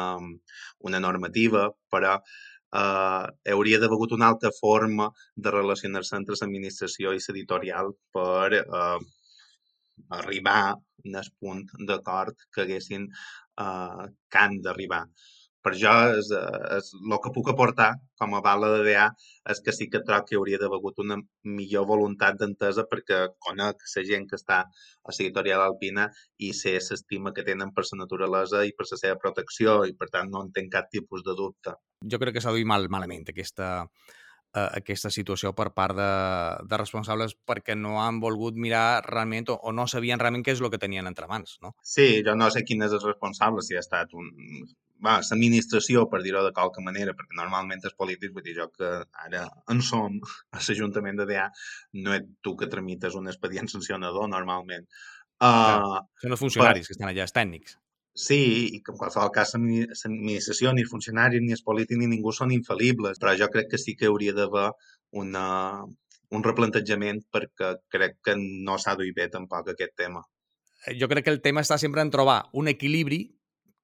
una 0.90 1.00
normativa, 1.00 1.68
però 1.92 2.14
eh, 2.16 3.26
hauria 3.54 3.80
d'haver 3.80 3.98
hagut 3.98 4.16
una 4.16 4.30
altra 4.32 4.52
forma 4.58 5.10
de 5.34 5.52
relacionar-se 5.58 6.16
entre 6.20 6.38
l'administració 6.40 7.12
i 7.12 7.20
l'editorial 7.20 7.92
per 8.16 8.62
eh, 8.62 8.98
arribar 10.20 10.62
al 10.72 11.30
punt 11.38 11.62
d'acord 11.88 12.48
que 12.54 12.64
haguessin 12.64 13.06
eh, 13.08 14.04
que 14.30 14.44
han 14.44 14.60
d'arribar 14.64 15.04
per 15.62 15.72
jo 15.78 15.92
és, 16.18 16.30
és, 16.76 16.90
el 16.98 17.18
que 17.22 17.32
puc 17.34 17.50
aportar 17.52 17.92
com 18.18 18.34
a 18.34 18.42
bala 18.44 18.70
de 18.74 18.82
DA 18.86 19.06
és 19.52 19.60
que 19.64 19.74
sí 19.74 19.88
que 19.90 20.02
troc 20.06 20.28
que 20.28 20.38
hauria 20.38 20.58
d'haver 20.60 20.80
una 21.04 21.18
millor 21.58 21.86
voluntat 21.90 22.38
d'entesa 22.40 22.86
perquè 22.90 23.20
conec 23.46 23.84
la 23.96 24.04
gent 24.08 24.26
que 24.30 24.38
està 24.40 24.62
a 24.66 25.14
l'editorial 25.14 25.62
alpina 25.66 26.08
i 26.38 26.52
sé 26.52 26.74
l'estima 26.78 27.32
que 27.32 27.46
tenen 27.46 27.72
per 27.74 27.84
la 27.90 28.00
naturalesa 28.02 28.64
i 28.66 28.74
per 28.76 28.86
la 28.90 28.98
seva 28.98 29.20
protecció 29.22 29.84
i 29.86 29.94
per 29.94 30.10
tant 30.10 30.30
no 30.30 30.42
en 30.42 30.52
tenc 30.52 30.72
cap 30.72 30.90
tipus 30.90 31.22
de 31.22 31.34
dubte. 31.38 31.76
Jo 32.10 32.18
crec 32.18 32.34
que 32.34 32.42
s'ha 32.42 32.54
duit 32.54 32.66
mal, 32.66 32.88
malament 32.90 33.28
aquesta, 33.30 33.86
uh, 33.86 34.68
aquesta 34.78 35.10
situació 35.14 35.52
per 35.54 35.70
part 35.76 35.96
de, 35.96 36.12
de 36.68 36.80
responsables 36.80 37.36
perquè 37.46 37.76
no 37.78 38.00
han 38.02 38.20
volgut 38.20 38.58
mirar 38.58 39.02
realment 39.06 39.50
o, 39.54 39.58
o 39.62 39.72
no 39.72 39.86
sabien 39.86 40.18
realment 40.18 40.44
què 40.46 40.56
és 40.56 40.62
el 40.62 40.70
que 40.72 40.82
tenien 40.82 41.06
entre 41.06 41.28
mans, 41.30 41.58
no? 41.62 41.74
Sí, 41.82 42.22
jo 42.26 42.34
no 42.38 42.50
sé 42.50 42.64
quin 42.66 42.82
és 42.82 42.96
el 42.98 43.04
responsable, 43.06 43.62
si 43.62 43.78
ha 43.78 43.84
estat 43.84 44.14
un, 44.18 44.32
l'administració, 45.02 46.04
per 46.10 46.22
dir-ho 46.22 46.42
de 46.46 46.52
qualque 46.56 46.84
manera, 46.84 47.14
perquè 47.18 47.38
normalment 47.38 47.82
els 47.84 47.96
polítics, 47.98 48.32
vull 48.34 48.46
dir 48.46 48.56
jo 48.58 48.68
que 48.74 48.90
ara 49.26 49.46
en 49.72 49.82
som 49.82 50.18
a 50.52 50.60
l'Ajuntament 50.60 51.22
de 51.22 51.28
DA, 51.30 51.48
no 52.04 52.14
ets 52.16 52.30
tu 52.42 52.54
que 52.56 52.70
tramites 52.72 53.18
un 53.18 53.30
expedient 53.32 53.70
sancionador 53.72 54.28
normalment. 54.30 54.86
Uh, 55.42 55.98
són 56.22 56.36
els 56.36 56.42
funcionaris 56.42 56.86
però, 56.86 56.90
que 56.90 56.98
estan 56.98 57.08
allà, 57.10 57.26
els 57.26 57.34
tècnics. 57.34 57.78
Sí, 58.12 58.42
i 58.76 58.82
que 58.84 58.92
en 58.92 59.00
qualsevol 59.00 59.32
cas 59.32 59.54
l'administració, 59.56 60.74
ni 60.76 60.84
els 60.84 60.92
funcionaris, 60.92 61.40
ni 61.42 61.56
els 61.56 61.64
polítics, 61.64 61.98
ni 61.98 62.10
ningú 62.10 62.34
són 62.36 62.52
infal·libles, 62.52 63.18
però 63.18 63.32
jo 63.40 63.48
crec 63.54 63.70
que 63.72 63.80
sí 63.80 63.96
que 63.96 64.10
hauria 64.10 64.36
d'haver 64.36 64.68
una, 65.22 65.46
un 66.36 66.44
replantejament 66.44 67.22
perquè 67.32 67.72
crec 67.92 68.18
que 68.28 68.36
no 68.38 68.76
s'ha 68.78 68.94
duit 69.00 69.16
bé 69.16 69.28
tampoc 69.32 69.72
aquest 69.72 69.96
tema. 69.96 70.22
Eh, 70.86 70.96
jo 71.00 71.08
crec 71.08 71.26
que 71.26 71.34
el 71.34 71.40
tema 71.44 71.64
està 71.64 71.78
sempre 71.80 72.04
en 72.04 72.12
trobar 72.12 72.42
un 72.52 72.68
equilibri 72.68 73.22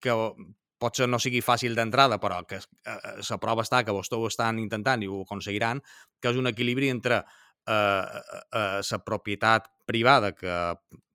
que 0.05 0.15
potser 0.79 1.09
no 1.11 1.19
sigui 1.23 1.43
fàcil 1.45 1.75
d'entrada, 1.77 2.19
però 2.23 2.41
que 2.47 2.61
eh, 2.61 2.95
eh, 2.95 3.19
la 3.19 3.39
prova 3.43 3.65
està 3.67 3.83
que 3.85 3.95
vostès 3.95 4.19
ho 4.19 4.31
estan 4.31 4.59
intentant 4.63 5.03
i 5.03 5.11
ho 5.11 5.23
aconseguiran, 5.27 5.83
que 6.21 6.33
és 6.33 6.39
un 6.39 6.51
equilibri 6.51 6.91
entre 6.95 7.21
eh, 7.21 7.75
eh, 7.75 8.43
eh, 8.61 8.81
la 8.91 8.99
propietat 9.05 9.71
privada, 9.87 10.33
que 10.33 10.55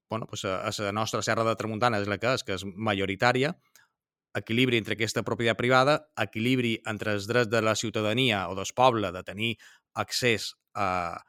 bueno, 0.10 0.28
pues, 0.28 0.46
a, 0.46 0.68
a 0.68 0.72
la 0.80 0.92
nostra 0.92 1.22
serra 1.22 1.44
de 1.44 1.56
Tramuntana 1.56 2.00
és 2.02 2.08
la 2.08 2.20
que 2.22 2.36
és, 2.36 2.44
que 2.46 2.58
és 2.58 2.66
majoritària, 2.66 3.54
equilibri 4.38 4.78
entre 4.78 4.98
aquesta 4.98 5.24
propietat 5.26 5.58
privada, 5.58 6.00
equilibri 6.22 6.76
entre 6.90 7.14
els 7.18 7.28
drets 7.30 7.50
de 7.50 7.62
la 7.62 7.76
ciutadania 7.76 8.48
o 8.50 8.56
del 8.58 8.70
poble 8.76 9.12
de 9.14 9.24
tenir 9.24 9.54
accés 9.94 10.52
a, 10.74 11.22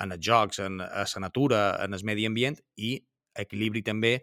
en 0.00 0.12
els 0.12 0.24
jocs, 0.24 0.60
en, 0.64 0.80
a 0.80 1.04
la 1.04 1.22
natura, 1.24 1.62
en 1.84 1.94
el 1.94 2.04
medi 2.04 2.26
ambient 2.26 2.56
i 2.76 2.96
equilibri 3.38 3.82
també 3.86 4.18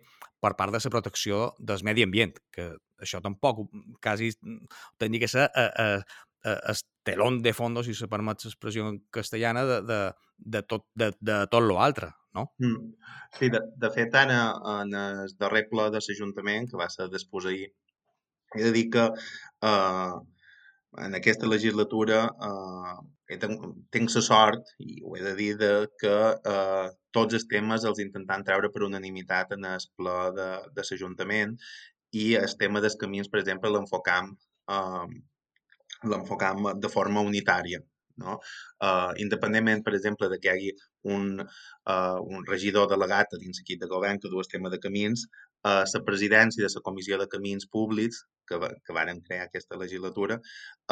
per 0.45 0.53
part 0.59 0.75
de 0.75 0.81
la 0.83 0.93
protecció 0.93 1.45
del 1.59 1.83
medi 1.87 2.05
ambient, 2.05 2.35
que 2.53 2.69
això 3.01 3.21
tampoc 3.23 3.65
quasi 4.03 4.31
tenia 5.01 5.23
que 5.23 5.31
ser 5.31 5.47
a, 5.47 5.65
a, 5.65 5.87
a, 6.45 6.57
el 6.71 6.83
telón 7.05 7.41
de 7.45 7.53
fondo, 7.53 7.83
si 7.85 7.93
se 7.93 8.09
permet 8.11 8.45
l'expressió 8.45 8.91
castellana, 9.13 9.65
de, 9.69 9.79
de, 9.89 9.99
de, 10.37 10.61
tot, 10.69 10.85
de, 10.97 11.11
de 11.21 11.39
tot 11.51 11.65
l'altre, 11.65 12.11
no? 12.37 12.49
Mm. 12.61 12.93
Sí, 13.37 13.49
de, 13.53 13.61
de 13.81 13.91
fet, 13.93 14.15
ara, 14.21 14.39
en 14.81 14.93
el 14.99 15.35
darrer 15.39 15.65
ple 15.71 15.89
de 15.93 16.01
l'Ajuntament, 16.01 16.69
que 16.71 16.79
va 16.81 16.89
ser 16.93 17.09
després 17.13 17.49
ahir, 17.51 17.69
he 18.55 18.63
de 18.63 18.71
dir 18.75 18.87
que 18.93 19.05
eh, 19.09 20.15
en 21.03 21.17
aquesta 21.17 21.49
legislatura 21.51 22.21
eh, 22.47 23.37
tenc 23.41 24.15
la 24.15 24.23
sort, 24.27 24.71
i 24.79 25.01
ho 25.03 25.15
he 25.17 25.23
de 25.23 25.33
dir, 25.39 25.51
de 25.61 25.71
que 26.01 26.15
eh, 26.53 26.87
tots 27.17 27.37
els 27.39 27.47
temes 27.51 27.87
els 27.89 28.01
intentant 28.03 28.45
treure 28.47 28.71
per 28.73 28.85
unanimitat 28.87 29.55
en 29.57 29.65
el 29.71 29.87
ple 29.97 30.17
de, 30.39 30.49
de 30.77 30.87
l'Ajuntament 30.89 31.55
i 32.15 32.27
el 32.39 32.57
tema 32.59 32.83
dels 32.83 32.99
camins, 33.01 33.31
per 33.31 33.41
exemple, 33.41 33.71
l'enfocam 33.73 34.31
eh, 34.75 35.07
l'enfocam 36.11 36.71
de 36.79 36.89
forma 36.91 37.23
unitària. 37.33 37.81
No? 38.23 38.37
Uh, 38.79 39.11
independentment, 39.19 39.81
per 39.83 39.93
exemple, 39.97 40.29
de 40.31 40.37
que 40.39 40.47
hi 40.47 40.53
hagi 40.53 40.69
un, 41.15 41.41
uh, 41.43 42.19
un 42.35 42.45
regidor 42.47 42.87
delegat 42.91 43.35
dins 43.41 43.59
l'equip 43.59 43.81
de 43.81 43.89
govern 43.91 44.21
que 44.23 44.31
du 44.31 44.39
el 44.39 44.47
tema 44.53 44.71
de 44.71 44.79
camins, 44.85 45.25
uh, 45.65 45.83
la 45.95 46.03
presidència 46.07 46.63
de 46.63 46.71
la 46.73 46.85
Comissió 46.85 47.19
de 47.21 47.27
Camins 47.31 47.67
Públics, 47.71 48.23
que, 48.47 48.61
que 48.85 48.95
varen 48.95 49.21
crear 49.25 49.49
aquesta 49.49 49.79
legislatura, 49.81 50.39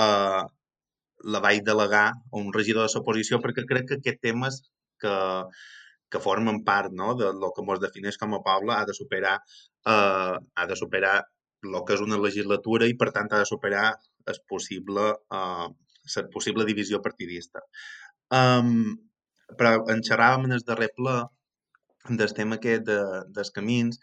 uh, 0.02 0.44
la 1.24 1.40
vaig 1.40 1.64
delegar 1.64 2.08
a 2.12 2.42
un 2.42 2.52
regidor 2.54 2.88
de 2.88 2.94
l'oposició 2.94 3.40
perquè 3.44 3.64
crec 3.70 3.88
que 3.90 4.00
aquest 4.02 4.20
temes 4.26 4.60
que, 5.00 5.14
que 6.12 6.22
formen 6.24 6.64
part 6.68 6.92
no, 7.02 7.14
de 7.20 7.30
lo 7.44 7.52
que 7.56 7.64
ens 7.66 7.84
defineix 7.84 8.18
com 8.22 8.36
a 8.36 8.42
poble 8.48 8.76
ha 8.76 8.84
de 8.90 8.96
superar 8.98 9.38
eh, 9.88 10.36
ha 10.60 10.66
de 10.72 10.76
superar 10.80 11.16
el 11.64 11.80
que 11.88 11.96
és 11.96 12.04
una 12.04 12.20
legislatura 12.20 12.90
i, 12.90 12.96
per 13.00 13.10
tant, 13.16 13.32
ha 13.32 13.40
de 13.44 13.50
superar 13.50 13.86
el 14.32 14.40
possible, 14.52 15.06
eh, 15.38 15.68
la 16.16 16.24
possible 16.34 16.66
divisió 16.68 17.00
partidista. 17.02 17.64
Um, 18.34 18.98
però 19.60 19.78
en 19.94 20.02
xerràvem 20.08 20.48
en 20.48 20.58
el 20.58 20.66
darrer 20.68 20.90
ple 20.98 21.16
del 22.10 22.34
tema 22.34 22.58
aquest 22.60 22.84
de, 22.90 23.00
dels 23.36 23.52
camins 23.56 24.00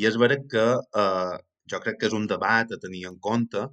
i 0.00 0.06
és 0.08 0.16
vera 0.20 0.38
que 0.52 0.66
eh, 1.02 1.34
jo 1.72 1.80
crec 1.84 1.98
que 2.00 2.08
és 2.08 2.16
un 2.16 2.26
debat 2.30 2.70
a 2.72 2.78
tenir 2.84 3.04
en 3.10 3.18
compte 3.26 3.66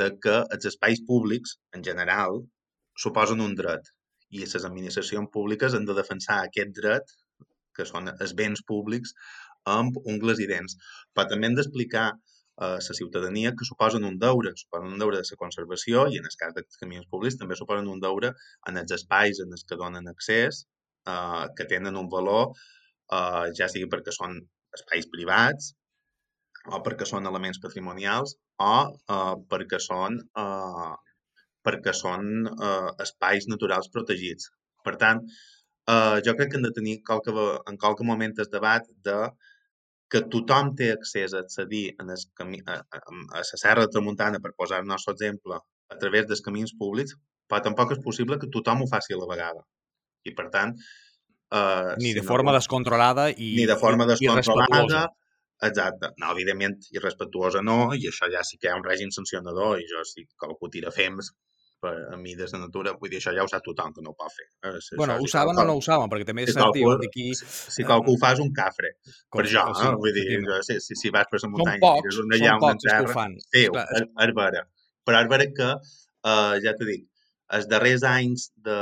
de 0.00 0.10
que 0.24 0.34
els 0.56 0.68
espais 0.70 1.00
públics, 1.08 1.56
en 1.76 1.84
general, 1.84 2.42
suposen 3.04 3.40
un 3.40 3.54
dret 3.58 3.88
i 4.32 4.42
les 4.42 4.66
administracions 4.68 5.30
públiques 5.32 5.74
han 5.74 5.88
de 5.88 5.96
defensar 5.96 6.38
aquest 6.42 6.76
dret, 6.76 7.16
que 7.76 7.88
són 7.88 8.12
els 8.12 8.34
béns 8.36 8.62
públics, 8.68 9.14
amb 9.68 9.96
ungles 10.12 10.40
i 10.44 10.48
dents. 10.50 10.76
Però 11.14 11.28
també 11.28 11.48
hem 11.48 11.56
d'explicar 11.56 12.06
a 12.62 12.68
la 12.76 12.96
ciutadania 12.98 13.52
que 13.56 13.68
suposen 13.68 14.04
un 14.08 14.18
deure, 14.20 14.52
suposen 14.60 14.92
un 14.92 15.00
deure 15.00 15.20
de 15.20 15.24
la 15.28 15.40
conservació 15.40 16.04
i 16.12 16.20
en 16.20 16.28
el 16.28 16.36
cas 16.40 16.52
dels 16.56 16.80
camions 16.80 17.08
públics 17.12 17.38
també 17.40 17.56
suposen 17.56 17.88
un 17.88 18.00
deure 18.00 18.32
en 18.68 18.80
els 18.82 18.92
espais 18.98 19.40
en 19.44 19.56
els 19.56 19.64
que 19.68 19.78
donen 19.80 20.08
accés, 20.12 20.66
eh, 21.08 21.44
que 21.56 21.68
tenen 21.74 21.96
un 21.96 22.08
valor, 22.12 22.52
eh, 23.18 23.46
ja 23.58 23.68
sigui 23.70 23.88
perquè 23.92 24.14
són 24.16 24.40
espais 24.78 25.08
privats 25.14 25.72
o 26.72 26.78
perquè 26.86 27.06
són 27.08 27.26
elements 27.30 27.60
patrimonials 27.62 28.36
o 28.64 28.74
eh, 29.14 29.34
perquè 29.52 29.80
són 29.86 30.18
eh, 30.42 30.92
perquè 31.66 31.94
són 31.94 32.28
eh, 32.50 32.90
espais 33.04 33.48
naturals 33.50 33.88
protegits. 33.94 34.50
Per 34.86 34.96
tant, 35.02 35.22
eh, 35.92 36.18
jo 36.26 36.34
crec 36.38 36.52
que 36.52 36.58
hem 36.58 36.66
de 36.66 36.74
tenir 36.78 36.96
qualque, 37.08 37.34
en 37.70 37.78
qualque 37.84 38.06
moment 38.08 38.34
el 38.44 38.50
debat 38.54 38.88
de 39.08 39.18
que 40.12 40.24
tothom 40.32 40.72
té 40.78 40.90
accés 40.92 41.32
a 41.32 41.40
accedir 41.44 41.84
en 42.02 42.10
el 42.14 42.24
camí, 42.40 42.58
a, 42.66 42.80
a, 42.82 42.98
a 43.38 43.44
la 43.44 43.60
Serra 43.60 43.86
de 43.86 43.92
Tramuntana, 43.94 44.40
per 44.44 44.52
posar 44.58 44.82
el 44.82 44.90
nostre 44.90 45.14
exemple, 45.16 45.60
a 45.92 45.96
través 46.02 46.26
dels 46.28 46.42
camins 46.44 46.74
públics, 46.82 47.14
però 47.48 47.62
tampoc 47.64 47.94
és 47.94 48.02
possible 48.04 48.36
que 48.42 48.50
tothom 48.56 48.82
ho 48.82 48.90
faci 48.90 49.14
a 49.14 49.22
la 49.22 49.30
vegada. 49.34 49.64
I, 50.28 50.34
per 50.36 50.50
tant... 50.56 50.76
Eh, 51.52 51.94
ni 51.98 52.12
si 52.12 52.14
de 52.16 52.22
no, 52.22 52.28
forma 52.28 52.52
descontrolada 52.56 53.28
i 53.30 53.54
Ni 53.58 53.66
de 53.68 53.76
forma 53.76 54.06
descontrolada, 54.08 55.08
Exacte. 55.62 56.08
No, 56.18 56.32
evidentment, 56.32 56.80
irrespectuosa 56.90 57.60
no, 57.62 57.92
i 57.94 58.08
això 58.10 58.26
ja 58.32 58.42
sí 58.42 58.58
que 58.58 58.66
hi 58.66 58.72
ha 58.72 58.78
un 58.80 58.82
règim 58.86 59.12
sancionador, 59.14 59.76
i 59.78 59.86
jo 59.86 60.02
si 60.08 60.24
qualcú 60.34 60.66
tira 60.72 60.90
fems, 60.90 61.28
per, 61.82 61.92
a 62.14 62.16
mi 62.18 62.34
des 62.38 62.50
de 62.54 62.58
natura, 62.62 62.94
vull 62.98 63.10
dir, 63.10 63.20
això 63.20 63.32
ja 63.36 63.44
ho 63.44 63.50
sap 63.50 63.62
tothom 63.66 63.94
que 63.94 64.02
no 64.02 64.12
ho 64.12 64.16
pot 64.18 64.34
fer. 64.34 64.48
Eh? 64.66 64.72
Si, 64.82 64.98
bueno, 64.98 65.16
ho 65.22 65.28
saben 65.30 65.58
o 65.58 65.64
no 65.68 65.76
ho 65.78 65.82
saben, 65.84 66.10
perquè 66.10 66.26
també 66.28 66.46
és 66.46 66.54
cert, 66.54 66.74
diu, 66.76 66.90
aquí... 66.94 67.28
Si, 67.38 67.48
si 67.76 67.86
qualcú 67.86 68.14
ho 68.14 68.20
fa 68.22 68.32
és 68.36 68.42
un 68.42 68.52
cafre, 68.58 68.92
com, 69.04 69.40
per 69.40 69.46
jo, 69.50 69.64
sí, 69.78 69.86
eh? 69.86 69.94
vull 70.04 70.14
dir, 70.18 70.26
jo, 70.46 70.60
si, 70.66 70.78
si, 70.84 70.98
si 70.98 71.14
vas 71.14 71.30
per 71.30 71.42
la 71.42 71.50
muntanya... 71.54 71.78
Són 71.78 71.86
pocs, 71.88 72.20
una, 72.24 72.42
són 72.42 72.62
pocs 72.66 72.86
terra, 72.86 72.98
que 72.98 73.10
ho 73.10 73.16
fan. 73.18 73.34
Sí, 73.48 73.64
és, 73.66 74.06
és 74.26 74.34
vera. 74.38 74.64
Però 75.06 75.22
és 75.24 75.32
vera 75.34 75.48
que, 75.58 75.70
uh, 76.30 76.54
ja 76.66 76.74
t'ho 76.78 76.90
dic, 76.90 77.06
els 77.58 77.70
darrers 77.70 78.06
anys 78.08 78.48
de, 78.66 78.78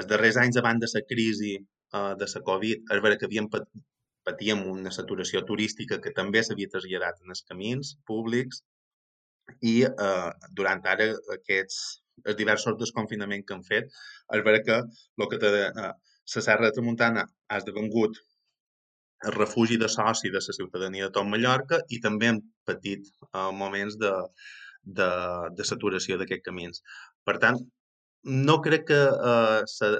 els 0.00 0.08
darrers 0.12 0.38
anys 0.42 0.58
abans 0.60 0.82
de 0.84 0.88
la 0.92 1.04
crisi 1.10 1.52
uh, 1.58 2.14
de 2.20 2.28
la 2.32 2.42
Covid, 2.48 2.88
és 2.94 3.04
vera 3.04 3.18
que 3.20 3.28
havíem 3.28 3.50
patíem 4.26 4.64
una 4.70 4.90
saturació 4.94 5.44
turística 5.48 6.00
que 6.02 6.12
també 6.14 6.42
s'havia 6.42 6.72
traslladat 6.72 7.22
en 7.22 7.34
els 7.34 7.44
camins 7.50 7.92
públics 8.10 8.64
i 9.62 9.76
eh, 9.86 10.30
durant 10.60 10.82
ara 10.92 11.06
aquests 11.36 11.76
els 12.24 12.38
diversos 12.40 12.78
desconfinaments 12.80 13.46
que 13.46 13.54
han 13.54 13.64
fet, 13.68 13.92
és 14.36 14.44
vera 14.48 14.62
que 14.66 14.78
el 14.80 15.28
que 15.30 15.38
té, 15.42 15.50
eh, 15.68 15.92
la 16.34 16.44
Serra 16.48 16.66
de 16.66 16.74
Tramuntana 16.74 17.22
ha 17.26 17.60
esdevengut 17.60 18.18
el 19.28 19.34
refugi 19.36 19.78
de 19.82 19.88
soci 19.88 20.32
de 20.32 20.42
la 20.42 20.56
ciutadania 20.58 21.06
de 21.06 21.14
tot 21.18 21.28
Mallorca 21.30 21.80
i 21.96 22.00
també 22.06 22.32
hem 22.32 22.40
patit 22.68 23.06
eh, 23.06 23.50
moments 23.62 23.98
de, 24.02 24.12
de, 25.00 25.10
de 25.58 25.68
saturació 25.70 26.18
d'aquests 26.18 26.48
camins. 26.48 26.82
Per 27.28 27.38
tant, 27.44 27.62
no 28.26 28.60
crec 28.62 28.86
que 28.90 29.00
eh, 29.32 29.62
se, 29.70 29.90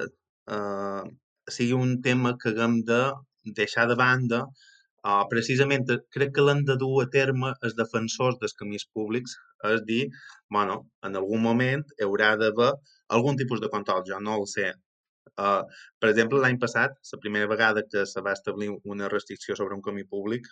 eh, 0.55 1.03
sigui 1.57 1.73
un 1.73 2.01
tema 2.01 2.35
que 2.41 2.49
haguem 2.53 2.81
de 2.87 3.01
deixar 3.59 3.87
de 3.87 3.95
banda 3.95 4.41
uh, 5.07 5.23
precisament 5.31 5.85
crec 6.15 6.33
que 6.35 6.43
l'han 6.45 6.63
de 6.67 6.75
dur 6.81 6.95
a 7.03 7.07
terme 7.13 7.53
els 7.67 7.77
defensors 7.77 8.39
dels 8.41 8.55
camins 8.61 8.85
públics, 8.97 9.37
és 9.71 9.83
dir, 9.87 10.03
bueno, 10.57 10.77
en 11.07 11.15
algun 11.21 11.43
moment 11.45 11.85
haurà 12.07 12.33
d'haver 12.41 12.73
algun 13.17 13.39
tipus 13.39 13.63
de 13.63 13.71
control, 13.75 14.03
jo 14.09 14.19
no 14.19 14.37
el 14.41 14.47
sé. 14.53 14.71
Uh, 15.37 15.63
per 16.01 16.09
exemple, 16.11 16.41
l'any 16.43 16.57
passat, 16.59 16.95
la 17.13 17.19
primera 17.23 17.49
vegada 17.51 17.83
que 17.91 18.05
se 18.13 18.23
va 18.25 18.33
establir 18.33 18.71
una 18.95 19.11
restricció 19.13 19.55
sobre 19.59 19.77
un 19.77 19.85
camí 19.85 20.03
públic, 20.15 20.49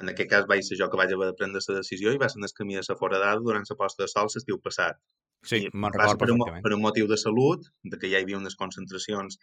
en 0.00 0.08
aquest 0.12 0.30
cas 0.30 0.46
vaig 0.50 0.62
ser 0.66 0.78
jo 0.80 0.88
que 0.92 0.98
vaig 1.00 1.12
haver 1.14 1.30
de 1.30 1.38
prendre 1.40 1.60
la 1.66 1.80
decisió 1.80 2.12
i 2.12 2.20
va 2.20 2.28
ser 2.32 2.40
en 2.40 2.48
el 2.48 2.54
camí 2.58 2.78
de 2.78 2.84
la 2.88 2.98
foradada 3.00 3.42
durant 3.48 3.66
la 3.68 3.78
posta 3.82 4.04
de 4.04 4.12
sol 4.12 4.30
l'estiu 4.34 4.60
passat. 4.68 5.00
Sí, 5.42 5.66
me'n 5.74 5.94
recordo 5.94 6.18
per 6.22 6.30
un, 6.32 6.62
per 6.64 6.72
un 6.76 6.82
motiu 6.84 7.08
de 7.10 7.18
salut, 7.18 7.66
de 7.82 7.98
que 7.98 8.10
ja 8.10 8.20
hi 8.20 8.26
havia 8.26 8.38
unes 8.38 8.54
concentracions 8.58 9.38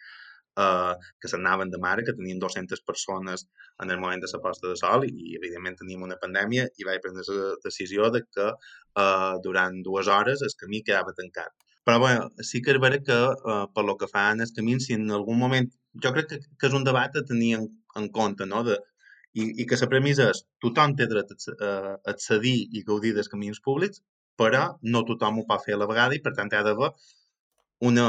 eh, 0.56 0.94
que 1.20 1.30
s'anaven 1.32 1.70
de 1.70 1.80
mare, 1.82 2.04
que 2.06 2.14
tenien 2.16 2.38
200 2.42 2.82
persones 2.90 3.46
en 3.82 3.90
el 3.90 4.00
moment 4.00 4.22
de 4.22 4.30
la 4.32 4.42
posta 4.44 4.68
de 4.68 4.76
sol 4.80 5.06
i, 5.08 5.34
evidentment, 5.38 5.78
teníem 5.80 6.06
una 6.08 6.18
pandèmia 6.22 6.68
i 6.78 6.88
vaig 6.88 7.02
prendre 7.04 7.24
la 7.28 7.56
decisió 7.64 8.10
de 8.14 8.22
que 8.26 8.48
eh, 8.48 9.34
durant 9.46 9.82
dues 9.86 10.08
hores 10.08 10.46
el 10.46 10.56
camí 10.62 10.82
quedava 10.86 11.16
tancat. 11.16 11.52
Però 11.84 11.98
bueno, 11.98 12.28
sí 12.44 12.60
que 12.62 12.74
és 12.74 12.80
vera 12.80 13.00
que 13.04 13.18
eh, 13.32 13.64
per 13.74 13.84
lo 13.84 13.96
que 14.00 14.08
fa 14.10 14.30
en 14.34 14.44
el 14.46 14.54
camí, 14.56 14.78
si 14.80 14.96
en 14.96 15.10
algun 15.10 15.38
moment... 15.44 15.70
Jo 16.04 16.12
crec 16.14 16.28
que, 16.30 16.36
que 16.38 16.68
és 16.68 16.74
un 16.76 16.84
debat 16.86 17.16
a 17.18 17.26
tenir 17.26 17.54
en, 17.56 17.64
en 17.98 18.04
compte, 18.14 18.46
no? 18.46 18.62
De, 18.62 18.76
i, 19.34 19.46
i 19.62 19.66
que 19.66 19.78
la 19.80 19.88
premissa 19.90 20.28
és 20.30 20.44
tothom 20.62 20.94
té 20.98 21.08
dret 21.10 21.32
a 21.66 21.70
accedir 22.12 22.56
i 22.78 22.84
gaudir 22.86 23.10
dels 23.16 23.30
camins 23.32 23.58
públics, 23.64 24.04
però 24.40 24.66
no 24.94 25.04
tothom 25.08 25.40
ho 25.40 25.48
pot 25.48 25.64
fer 25.66 25.76
a 25.76 25.80
la 25.82 25.88
vegada 25.90 26.16
i, 26.16 26.22
per 26.24 26.34
tant, 26.36 26.52
hi 26.52 26.60
ha 26.60 26.66
d'haver 26.66 26.92
una, 27.90 28.06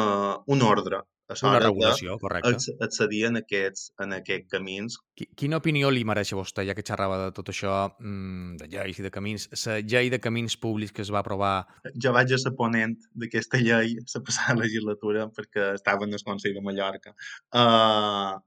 un 0.48 0.62
ordre 0.68 1.02
a 1.32 1.48
una 1.48 1.60
regulació, 1.60 2.18
correcte. 2.20 2.74
accedir 2.84 3.22
en 3.30 3.40
aquests, 3.40 3.92
en 4.04 4.16
aquests 4.18 4.52
camins. 4.52 4.98
Quina 5.40 5.62
opinió 5.62 5.92
li 5.94 6.04
mereix 6.08 6.34
a 6.34 6.40
vostè, 6.40 6.66
ja 6.68 6.76
que 6.76 6.84
xerrava 6.88 7.20
de 7.22 7.30
tot 7.38 7.52
això, 7.54 7.76
mm, 8.00 8.58
de 8.60 8.68
lleis 8.74 9.00
i 9.00 9.06
de 9.06 9.12
camins, 9.16 9.48
la 9.66 9.78
llei 9.80 10.12
de 10.12 10.20
camins 10.20 10.58
públics 10.58 10.92
que 10.92 11.06
es 11.06 11.12
va 11.14 11.22
aprovar? 11.24 11.54
Jo 11.96 12.12
vaig 12.18 12.34
a 12.34 12.42
ser 12.42 12.54
ponent 12.58 12.98
d'aquesta 13.16 13.62
llei 13.64 13.96
la 14.02 14.24
passada 14.28 14.60
legislatura 14.60 15.30
perquè 15.32 15.74
estava 15.80 16.08
en 16.08 16.20
el 16.20 16.26
Consell 16.28 16.58
de 16.58 16.66
Mallorca. 16.68 17.16
Uh, 17.56 18.40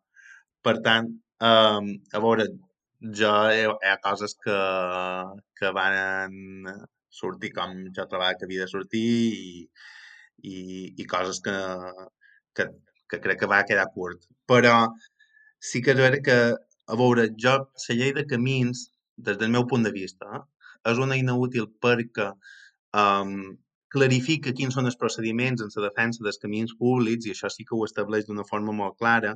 per 0.65 0.79
tant, 0.85 1.09
um, 1.41 1.93
a 2.13 2.21
veure, 2.21 2.49
jo 3.21 3.33
hi 3.53 3.65
ha 3.89 3.97
coses 4.05 4.37
que, 4.45 4.61
que 5.57 5.73
van 5.77 6.37
sortir 7.19 7.53
com 7.57 7.77
jo 7.97 8.07
trobava 8.11 8.35
que 8.39 8.49
havia 8.49 8.65
de 8.65 8.71
sortir 8.71 9.05
i, 9.05 9.67
i, 10.43 10.57
i 10.99 11.07
coses 11.11 11.41
que, 11.45 11.57
que, 12.57 12.69
que 13.11 13.21
crec 13.27 13.43
que 13.43 13.51
va 13.51 13.65
quedar 13.69 13.91
curt. 13.95 14.27
Però 14.51 14.75
sí 15.71 15.83
que 15.85 15.95
és 15.95 16.01
vera 16.01 16.23
que, 16.29 16.39
a 16.93 16.99
veure, 17.01 17.29
jo, 17.45 17.57
la 17.89 17.99
llei 18.01 18.13
de 18.17 18.27
camins, 18.31 18.89
des 19.29 19.39
del 19.41 19.53
meu 19.55 19.67
punt 19.71 19.87
de 19.87 19.93
vista, 19.95 20.41
eh, 20.41 20.91
és 20.93 21.01
una 21.01 21.17
eina 21.17 21.37
útil 21.41 21.69
perquè 21.85 22.31
um, 23.01 23.37
clarifica 23.95 24.53
quins 24.59 24.75
són 24.77 24.91
els 24.91 24.99
procediments 25.01 25.63
en 25.63 25.71
la 25.77 25.87
defensa 25.87 26.25
dels 26.27 26.41
camins 26.43 26.75
públics 26.81 27.29
i 27.29 27.33
això 27.35 27.51
sí 27.53 27.65
que 27.69 27.77
ho 27.77 27.85
estableix 27.87 28.27
d'una 28.27 28.47
forma 28.51 28.75
molt 28.81 28.99
clara, 29.01 29.33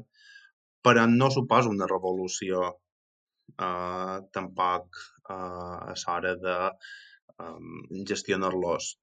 però 0.85 1.07
no 1.11 1.31
suposa 1.31 1.73
una 1.73 1.89
revolució 1.91 2.65
uh, 2.69 4.17
tampoc 4.35 5.01
uh, 5.31 5.93
a 5.93 5.95
l'hora 5.95 6.35
de 6.43 6.57
um, 7.43 7.83
gestionar-los. 8.09 8.95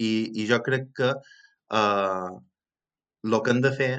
I, 0.00 0.12
I 0.42 0.46
jo 0.50 0.60
crec 0.66 0.88
que 0.96 1.10
uh, 1.12 2.30
el 3.24 3.40
que 3.44 3.54
han 3.54 3.60
de 3.64 3.72
fer, 3.76 3.92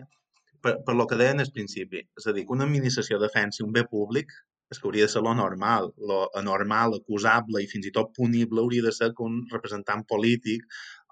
per, 0.61 0.77
per 0.85 0.95
lo 0.97 1.07
que 1.09 1.19
deien 1.19 1.43
al 1.43 1.51
principi, 1.53 2.01
és 2.17 2.27
a 2.27 2.33
dir, 2.35 2.45
que 2.47 2.57
una 2.57 2.67
administració 2.69 3.19
defensi 3.21 3.63
un 3.65 3.75
bé 3.75 3.85
públic 3.89 4.33
és 4.71 4.79
que 4.79 4.87
hauria 4.87 5.05
de 5.07 5.11
ser 5.11 5.21
lo 5.25 5.33
normal, 5.35 5.89
lo 6.09 6.21
anormal, 6.39 6.95
acusable 6.95 7.61
i 7.61 7.67
fins 7.67 7.89
i 7.89 7.93
tot 7.95 8.13
punible 8.15 8.61
hauria 8.63 8.85
de 8.85 8.93
ser 8.95 9.11
que 9.17 9.25
un 9.27 9.41
representant 9.51 10.05
polític 10.07 10.63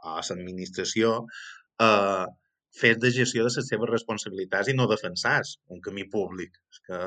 a 0.08 0.22
l'administració 0.22 1.16
eh, 1.84 2.26
fes 2.82 3.00
de 3.04 3.12
gestió 3.12 3.44
de 3.44 3.52
les 3.52 3.68
seves 3.72 3.92
responsabilitats 3.92 4.72
i 4.72 4.78
no 4.78 4.88
defensàs 4.88 5.58
un 5.76 5.82
camí 5.88 6.08
públic. 6.14 6.56
És 6.72 6.86
que, 6.88 7.02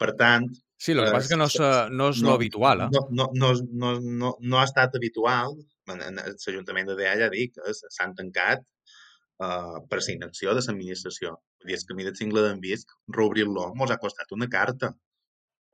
per 0.00 0.14
tant... 0.20 0.48
Sí, 0.76 0.92
el 0.92 1.04
que 1.04 1.12
passa 1.14 1.28
és 1.28 1.32
que 1.32 1.38
no 1.38 1.46
és, 1.48 1.56
no 1.94 2.08
és 2.12 2.20
no, 2.22 2.28
lo 2.28 2.34
habitual. 2.38 2.84
Eh? 2.84 2.88
No, 2.92 3.04
no, 3.18 3.28
no, 3.40 3.52
no, 3.82 3.92
no, 4.22 4.32
no 4.40 4.60
ha 4.60 4.66
estat 4.68 4.96
habitual. 4.98 5.56
L'Ajuntament 5.88 6.88
de 6.88 6.96
Deia 6.98 7.16
ja 7.20 7.28
dic, 7.32 7.60
s'han 7.92 8.14
tancat 8.18 8.64
uh, 8.64 9.80
per 9.90 10.00
la 10.00 10.14
inacció 10.14 10.54
de 10.56 10.64
l'administració. 10.64 11.36
Vull 11.60 11.72
dir, 11.72 11.78
el 11.78 11.86
camí 11.90 12.08
de 12.08 12.14
Cingle 12.18 12.44
d'en 12.46 12.62
Visc, 12.64 12.96
reobrir-lo, 13.18 13.70
mos 13.78 13.92
ha 13.92 14.00
costat 14.02 14.34
una 14.36 14.50
carta. 14.50 14.92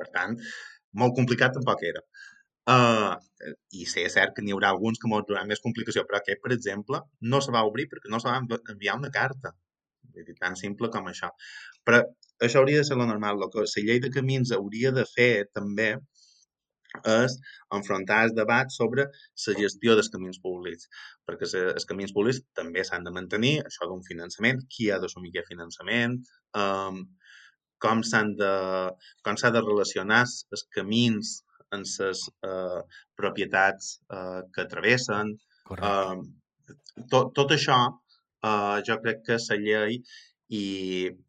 Per 0.01 0.09
tant, 0.14 0.36
molt 1.01 1.16
complicat 1.16 1.57
tampoc 1.57 1.82
era. 1.88 2.05
Uh, 2.70 3.16
I 3.74 3.86
sé, 3.88 4.05
és 4.07 4.14
cert 4.14 4.36
que 4.36 4.44
n'hi 4.44 4.55
haurà 4.55 4.70
alguns 4.74 5.01
que 5.01 5.09
mos 5.11 5.24
donaran 5.26 5.48
més 5.51 5.62
complicació, 5.64 6.05
però 6.07 6.20
aquest, 6.20 6.42
per 6.44 6.53
exemple, 6.57 7.01
no 7.32 7.40
se 7.44 7.55
va 7.55 7.64
obrir 7.66 7.88
perquè 7.90 8.12
no 8.12 8.20
se 8.22 8.30
va 8.30 8.61
enviar 8.74 8.98
una 9.01 9.11
carta. 9.14 9.55
Vull 10.14 10.26
dir, 10.26 10.36
tan 10.38 10.59
simple 10.61 10.90
com 10.92 11.09
això. 11.11 11.30
Però 11.86 12.03
això 12.47 12.61
hauria 12.61 12.80
de 12.80 12.88
ser 12.88 12.99
lo 13.01 13.07
normal. 13.09 13.43
El 13.43 13.53
que 13.53 13.66
la 13.66 13.84
llei 13.86 14.01
de 14.05 14.11
camins 14.14 14.53
hauria 14.57 14.93
de 14.97 15.07
fer 15.14 15.47
també 15.55 15.93
és 17.07 17.36
enfrontar 17.76 18.24
el 18.26 18.32
debat 18.34 18.72
sobre 18.74 19.05
la 19.07 19.55
gestió 19.59 19.95
dels 19.95 20.11
camins 20.11 20.41
públics, 20.43 20.88
perquè 21.26 21.47
els 21.61 21.86
camins 21.86 22.12
públics 22.16 22.41
també 22.59 22.82
s'han 22.84 23.07
de 23.07 23.12
mantenir, 23.14 23.55
això 23.62 23.86
d'un 23.86 24.03
finançament, 24.09 24.64
qui 24.72 24.91
ha 24.91 24.99
d'assumir 24.99 25.30
aquest 25.30 25.53
finançament, 25.53 26.18
um, 26.59 27.05
com 27.80 28.03
s'han 28.03 28.34
de, 28.41 28.55
com 29.24 29.38
s'ha 29.38 29.53
de 29.55 29.62
relacionar 29.62 30.24
els 30.26 30.66
camins 30.76 31.38
en 31.72 31.86
les 31.86 32.22
eh, 32.45 32.80
propietats 33.16 33.93
eh, 34.12 34.41
que 34.55 34.66
travessen. 34.72 35.32
Eh, 35.76 36.16
tot, 37.12 37.30
tot 37.38 37.55
això 37.57 37.78
eh, 37.86 38.76
jo 38.88 38.99
crec 39.05 39.22
que 39.28 39.38
la 39.47 39.59
llei 39.64 40.01
i, 40.59 40.64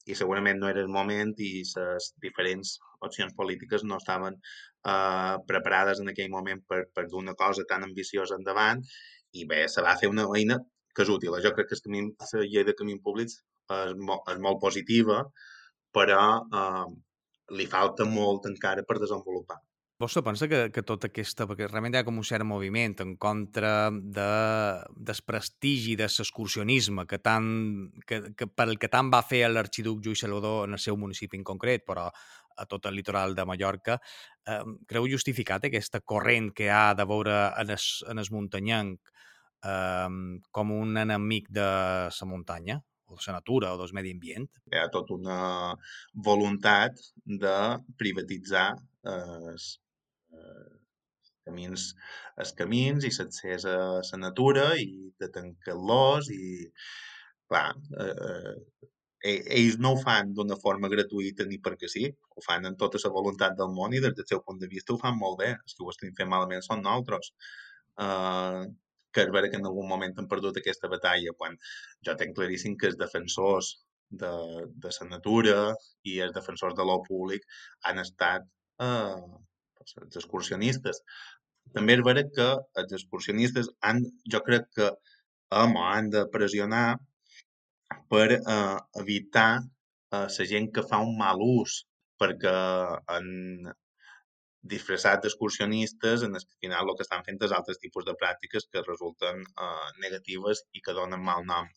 i 0.09 0.17
segurament 0.17 0.59
no 0.61 0.69
era 0.69 0.81
el 0.81 0.89
moment 0.89 1.33
i 1.37 1.51
les 1.61 2.09
diferents 2.25 2.73
opcions 3.07 3.35
polítiques 3.37 3.85
no 3.85 3.99
estaven 4.01 4.37
eh, 4.37 5.35
preparades 5.51 6.01
en 6.01 6.11
aquell 6.13 6.31
moment 6.33 6.61
per, 6.67 6.83
per 6.95 7.07
dur 7.11 7.21
una 7.21 7.37
cosa 7.37 7.65
tan 7.69 7.85
ambiciosa 7.87 8.37
endavant 8.39 8.81
i 9.37 9.45
bé, 9.51 9.63
se 9.69 9.83
va 9.85 9.97
fer 10.01 10.09
una 10.11 10.27
eina 10.37 10.57
que 10.95 11.05
és 11.05 11.13
útil. 11.13 11.37
Jo 11.45 11.53
crec 11.55 11.69
que 11.71 11.79
camí, 11.85 12.03
la 12.19 12.43
llei 12.43 12.65
de 12.67 12.75
camins 12.77 13.03
públics 13.05 13.37
és, 13.37 13.93
molt, 14.09 14.25
és 14.33 14.41
molt 14.43 14.59
positiva, 14.63 15.21
però 15.95 16.23
eh, 16.61 16.87
li 17.59 17.67
falta 17.75 18.07
molt 18.07 18.49
encara 18.49 18.83
per 18.87 18.99
desenvolupar. 18.99 19.61
Vostè 20.01 20.23
pensa 20.25 20.47
que, 20.49 20.61
que 20.73 20.81
tota 20.87 21.09
aquesta... 21.11 21.45
Perquè 21.49 21.67
realment 21.67 21.93
hi 21.93 21.99
ha 21.99 22.05
com 22.07 22.17
un 22.17 22.25
cert 22.25 22.45
moviment 22.47 22.95
en 23.03 23.13
contra 23.21 23.89
de, 23.91 24.27
del 24.97 25.21
prestigi 25.27 25.95
de 25.99 26.07
l'excursionisme 26.09 27.05
que, 27.09 27.19
tant, 27.21 27.49
que, 28.07 28.21
que 28.37 28.47
per 28.49 28.67
el 28.71 28.79
que 28.81 28.89
tant 28.89 29.11
va 29.13 29.21
fer 29.21 29.43
l'arxiduc 29.51 30.01
Lluís 30.01 30.23
Salvador 30.25 30.65
en 30.67 30.77
el 30.77 30.81
seu 30.81 30.97
municipi 30.97 31.37
en 31.37 31.45
concret, 31.47 31.85
però 31.85 32.07
a 32.09 32.67
tot 32.69 32.89
el 32.89 32.97
litoral 32.97 33.35
de 33.37 33.45
Mallorca. 33.45 33.97
Eh, 34.49 34.61
creu 34.89 35.07
justificat 35.11 35.69
aquesta 35.69 36.01
corrent 36.01 36.51
que 36.57 36.69
ha 36.73 36.93
de 36.97 37.07
veure 37.07 37.37
en 37.61 37.73
el, 37.75 37.89
en 38.11 38.21
el 38.23 38.31
muntanyenc 38.35 39.11
eh, 39.65 40.07
com 40.51 40.73
un 40.77 40.97
enemic 41.05 41.51
de 41.53 41.67
la 42.09 42.31
muntanya? 42.33 42.81
o 43.11 43.15
de 43.15 43.27
la 43.27 43.33
natura 43.33 43.73
o 43.73 43.77
del 43.77 43.91
medi 43.93 44.13
ambient. 44.15 44.47
Hi 44.71 44.79
ha 44.79 44.89
tota 44.91 45.17
una 45.17 45.39
voluntat 46.27 47.01
de 47.25 47.55
privatitzar 47.99 48.69
els, 50.33 51.31
eh, 51.31 51.39
camins, 51.47 51.87
els 52.43 52.53
camins 52.59 53.07
i 53.07 53.13
l'accés 53.17 53.65
a 53.69 53.77
la 53.99 54.19
natura 54.25 54.67
i 54.79 54.91
de 55.19 55.29
tancar-los 55.37 56.29
i, 56.35 56.67
clar, 57.51 57.67
eh, 58.03 58.55
eh, 59.31 59.39
ells 59.59 59.79
no 59.85 59.93
ho 59.93 60.01
fan 60.03 60.33
d'una 60.37 60.57
forma 60.65 60.91
gratuïta 60.93 61.45
ni 61.49 61.59
perquè 61.65 61.89
sí, 61.95 62.05
ho 62.35 62.45
fan 62.45 62.69
amb 62.69 62.79
tota 62.83 63.01
la 63.05 63.13
voluntat 63.17 63.57
del 63.57 63.73
món 63.79 63.93
i 63.93 64.01
des 64.03 64.15
del 64.17 64.29
seu 64.29 64.41
punt 64.45 64.61
de 64.61 64.71
vista 64.71 64.93
ho 64.93 65.01
fan 65.01 65.17
molt 65.17 65.39
bé. 65.43 65.51
Els 65.57 65.75
que 65.75 65.85
ho 65.85 65.91
estem 65.93 66.15
fent 66.17 66.31
malament 66.31 66.65
són 66.65 66.81
nosaltres. 66.85 67.33
Uh, 68.01 68.65
que 69.13 69.25
és 69.25 69.31
vera 69.35 69.49
que 69.51 69.59
en 69.59 69.67
algun 69.67 69.87
moment 69.89 70.13
han 70.17 70.27
perdut 70.31 70.57
aquesta 70.57 70.89
batalla, 70.91 71.33
quan 71.37 71.57
jo 72.07 72.15
tenc 72.19 72.35
claríssim 72.37 72.77
que 72.79 72.87
els 72.89 72.99
defensors 72.99 73.73
de, 74.21 74.31
de 74.83 74.91
la 74.97 75.07
natura 75.09 75.57
i 76.07 76.19
els 76.25 76.35
defensors 76.37 76.77
de 76.77 76.85
l'o 76.87 76.97
públic 77.07 77.43
han 77.89 77.99
estat 78.03 78.47
eh, 78.87 79.19
els 79.81 80.19
excursionistes. 80.21 81.01
També 81.75 81.97
és 81.97 82.05
vera 82.07 82.23
que 82.37 82.47
els 82.81 82.95
excursionistes 82.97 83.69
han, 83.87 84.01
jo 84.33 84.41
crec 84.47 84.67
que 84.77 84.89
hem 85.61 85.77
han 85.83 86.09
de 86.15 86.25
pressionar 86.33 86.87
per 88.11 88.27
eh, 88.37 88.77
evitar 89.03 89.51
eh, 89.59 90.27
la 90.27 90.49
gent 90.53 90.71
que 90.75 90.87
fa 90.89 91.01
un 91.05 91.17
mal 91.19 91.43
ús, 91.45 91.81
perquè 92.21 92.55
en, 93.17 93.71
disfressat 94.61 95.23
d'excursionistes 95.23 96.23
en 96.23 96.35
el 96.37 96.43
final 96.61 96.89
el 96.89 96.97
que 96.97 97.05
estan 97.05 97.23
fent 97.27 97.39
és 97.45 97.53
altres 97.57 97.79
tipus 97.81 98.05
de 98.05 98.13
pràctiques 98.23 98.67
que 98.71 98.83
resulten 98.87 99.41
eh, 99.41 99.87
negatives 100.03 100.65
i 100.77 100.83
que 100.85 100.97
donen 100.97 101.23
mal 101.29 101.45
nom. 101.45 101.69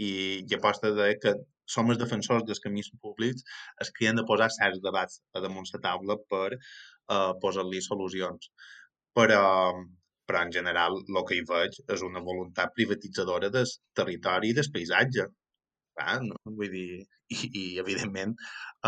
I, 0.00 0.12
i 0.48 0.54
aposta 0.56 0.90
de 0.96 1.10
que 1.22 1.34
som 1.72 1.90
els 1.92 2.00
defensors 2.00 2.46
dels 2.48 2.62
camins 2.64 2.88
públics 3.02 3.44
que 3.96 4.08
han 4.08 4.18
de 4.18 4.24
posar 4.28 4.48
certs 4.54 4.80
debats 4.86 5.20
a 5.36 5.42
damunt 5.44 5.68
la 5.74 5.82
taula 5.84 6.16
per 6.32 6.56
eh, 7.10 7.32
posar-li 7.42 7.82
solucions. 7.84 8.50
Però, 9.12 9.44
però 10.26 10.42
en 10.46 10.52
general 10.54 10.98
el 11.02 11.22
que 11.28 11.38
hi 11.38 11.46
veig 11.48 11.78
és 11.94 12.04
una 12.06 12.22
voluntat 12.24 12.72
privatitzadora 12.76 13.50
del 13.52 13.68
territori 13.94 14.52
i 14.52 14.58
del 14.58 14.70
paisatge. 14.74 15.28
Ah, 16.00 16.18
no? 16.24 16.38
Vull 16.58 16.70
dir, 16.72 17.02
i, 17.32 17.48
i 17.62 17.64
evidentment 17.82 18.32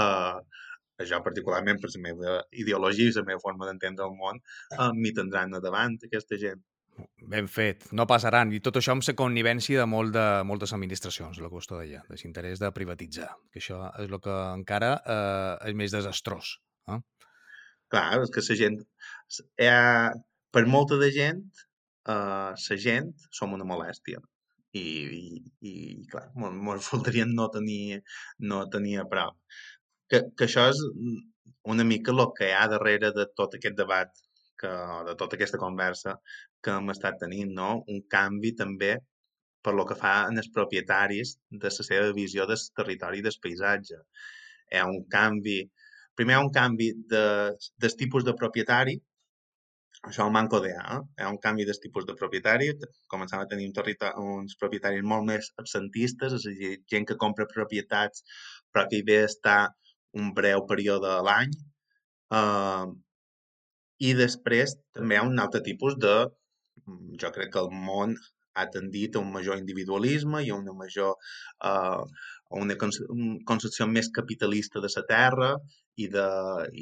eh, 0.01 0.39
jo 1.11 1.19
particularment 1.27 1.81
per 1.83 1.91
la 1.93 2.03
meva 2.07 2.37
ideologia 2.53 3.11
i 3.11 3.17
la 3.17 3.27
meva 3.27 3.43
forma 3.43 3.67
d'entendre 3.69 4.07
el 4.07 4.15
món, 4.21 4.39
eh, 4.79 4.93
m'hi 4.95 5.13
tindran 5.17 5.59
davant 5.61 5.99
aquesta 6.07 6.39
gent. 6.41 6.63
Ben 7.31 7.49
fet, 7.51 7.89
no 7.99 8.07
passaran. 8.07 8.53
I 8.55 8.61
tot 8.63 8.77
això 8.79 8.95
amb 8.95 9.03
la 9.07 9.17
connivència 9.19 9.81
de, 9.81 9.87
molt 9.91 10.15
de 10.15 10.27
moltes 10.47 10.75
administracions, 10.77 11.41
el 11.41 11.49
que 11.49 11.57
vostè 11.57 11.81
deia, 11.81 12.05
de 12.09 12.19
l'interès 12.21 12.63
de 12.63 12.71
privatitzar, 12.77 13.33
que 13.51 13.63
això 13.63 13.81
és 13.99 14.07
el 14.11 14.21
que 14.23 14.37
encara 14.53 14.93
eh, 15.03 15.71
és 15.71 15.75
més 15.81 15.95
desastrós. 15.97 16.59
Eh? 16.95 17.01
Clar, 17.93 18.23
és 18.23 18.33
que 18.35 18.45
la 18.49 18.59
gent... 18.63 18.81
Eh, 19.59 20.09
per 20.55 20.65
molta 20.71 20.97
de 21.01 21.11
gent, 21.11 21.43
eh, 22.09 22.53
la 22.55 22.81
gent 22.87 23.11
som 23.35 23.55
una 23.57 23.67
molèstia. 23.67 24.23
I, 24.75 24.83
i, 25.15 25.41
i 25.71 25.73
clar, 26.11 26.29
ens 26.35 26.91
voldrien 26.91 27.31
no 27.39 27.47
tenir, 27.55 28.01
no 28.51 28.65
tenir 28.71 28.97
a 28.99 29.09
prop 29.11 29.37
que, 30.11 30.21
que 30.37 30.47
això 30.49 30.69
és 30.73 30.81
una 31.75 31.87
mica 31.89 32.13
el 32.15 32.23
que 32.39 32.51
hi 32.51 32.55
ha 32.59 32.69
darrere 32.73 33.11
de 33.17 33.27
tot 33.41 33.57
aquest 33.57 33.77
debat, 33.81 34.13
que, 34.61 34.71
de 35.09 35.15
tota 35.21 35.39
aquesta 35.39 35.61
conversa 35.63 36.17
que 36.65 36.77
hem 36.79 36.93
estat 36.95 37.19
tenint, 37.23 37.53
no? 37.59 37.71
Un 37.95 38.03
canvi 38.17 38.55
també 38.61 38.95
per 39.65 39.75
lo 39.79 39.87
que 39.89 39.97
fa 40.01 40.15
en 40.29 40.41
els 40.43 40.51
propietaris 40.57 41.37
de 41.51 41.73
la 41.73 41.87
seva 41.89 42.13
visió 42.17 42.47
del 42.51 42.61
territori 42.81 43.21
i 43.21 43.27
del 43.27 43.39
paisatge. 43.47 44.01
Hi 44.73 44.81
ha 44.81 44.89
un 44.91 45.03
canvi, 45.17 45.59
primer 46.19 46.37
hi 46.37 46.39
ha 46.39 46.45
un 46.45 46.53
canvi 46.55 46.93
de, 47.11 47.25
del 47.85 47.99
tipus 48.01 48.25
de 48.29 48.35
propietari, 48.39 48.95
això 50.09 50.27
el 50.27 50.33
manco 50.35 50.61
de 50.61 50.73
eh? 50.75 50.99
hi 51.19 51.23
ha 51.25 51.31
un 51.33 51.39
canvi 51.45 51.65
del 51.69 51.79
tipus 51.81 52.05
de 52.09 52.17
propietari, 52.19 52.69
començam 53.13 53.41
a 53.41 53.49
tenir 53.51 53.71
un 53.71 54.25
uns 54.25 54.57
propietaris 54.61 55.07
molt 55.13 55.25
més 55.31 55.53
absentistes, 55.63 56.35
és 56.39 56.47
a 56.51 56.55
dir, 56.59 56.73
gent 56.93 57.07
que 57.11 57.21
compra 57.25 57.47
propietats 57.55 58.25
però 58.73 58.87
que 58.91 58.99
hi 58.99 59.07
ve 59.07 59.23
estar 59.25 59.61
un 60.21 60.33
breu 60.35 60.67
període 60.71 61.11
a 61.11 61.23
l'any. 61.29 61.53
Uh, 62.39 62.93
I 64.09 64.15
després 64.19 64.75
també 64.97 65.15
hi 65.15 65.21
ha 65.23 65.27
un 65.31 65.39
altre 65.39 65.63
tipus 65.69 65.99
de... 66.05 66.15
Jo 67.23 67.31
crec 67.35 67.53
que 67.55 67.63
el 67.63 67.71
món 67.89 68.17
ha 68.61 68.65
tendit 68.77 69.15
a 69.15 69.23
un 69.23 69.31
major 69.35 69.59
individualisme 69.59 70.43
i 70.45 70.51
a 70.51 70.57
una 70.59 70.75
major 70.81 71.15
uh, 71.71 72.03
a 72.55 72.63
una 72.63 72.77
concepció 72.79 73.87
més 73.91 74.11
capitalista 74.15 74.83
de 74.85 74.91
la 74.95 75.05
terra 75.11 75.51
i, 75.97 76.09
de, 76.17 76.27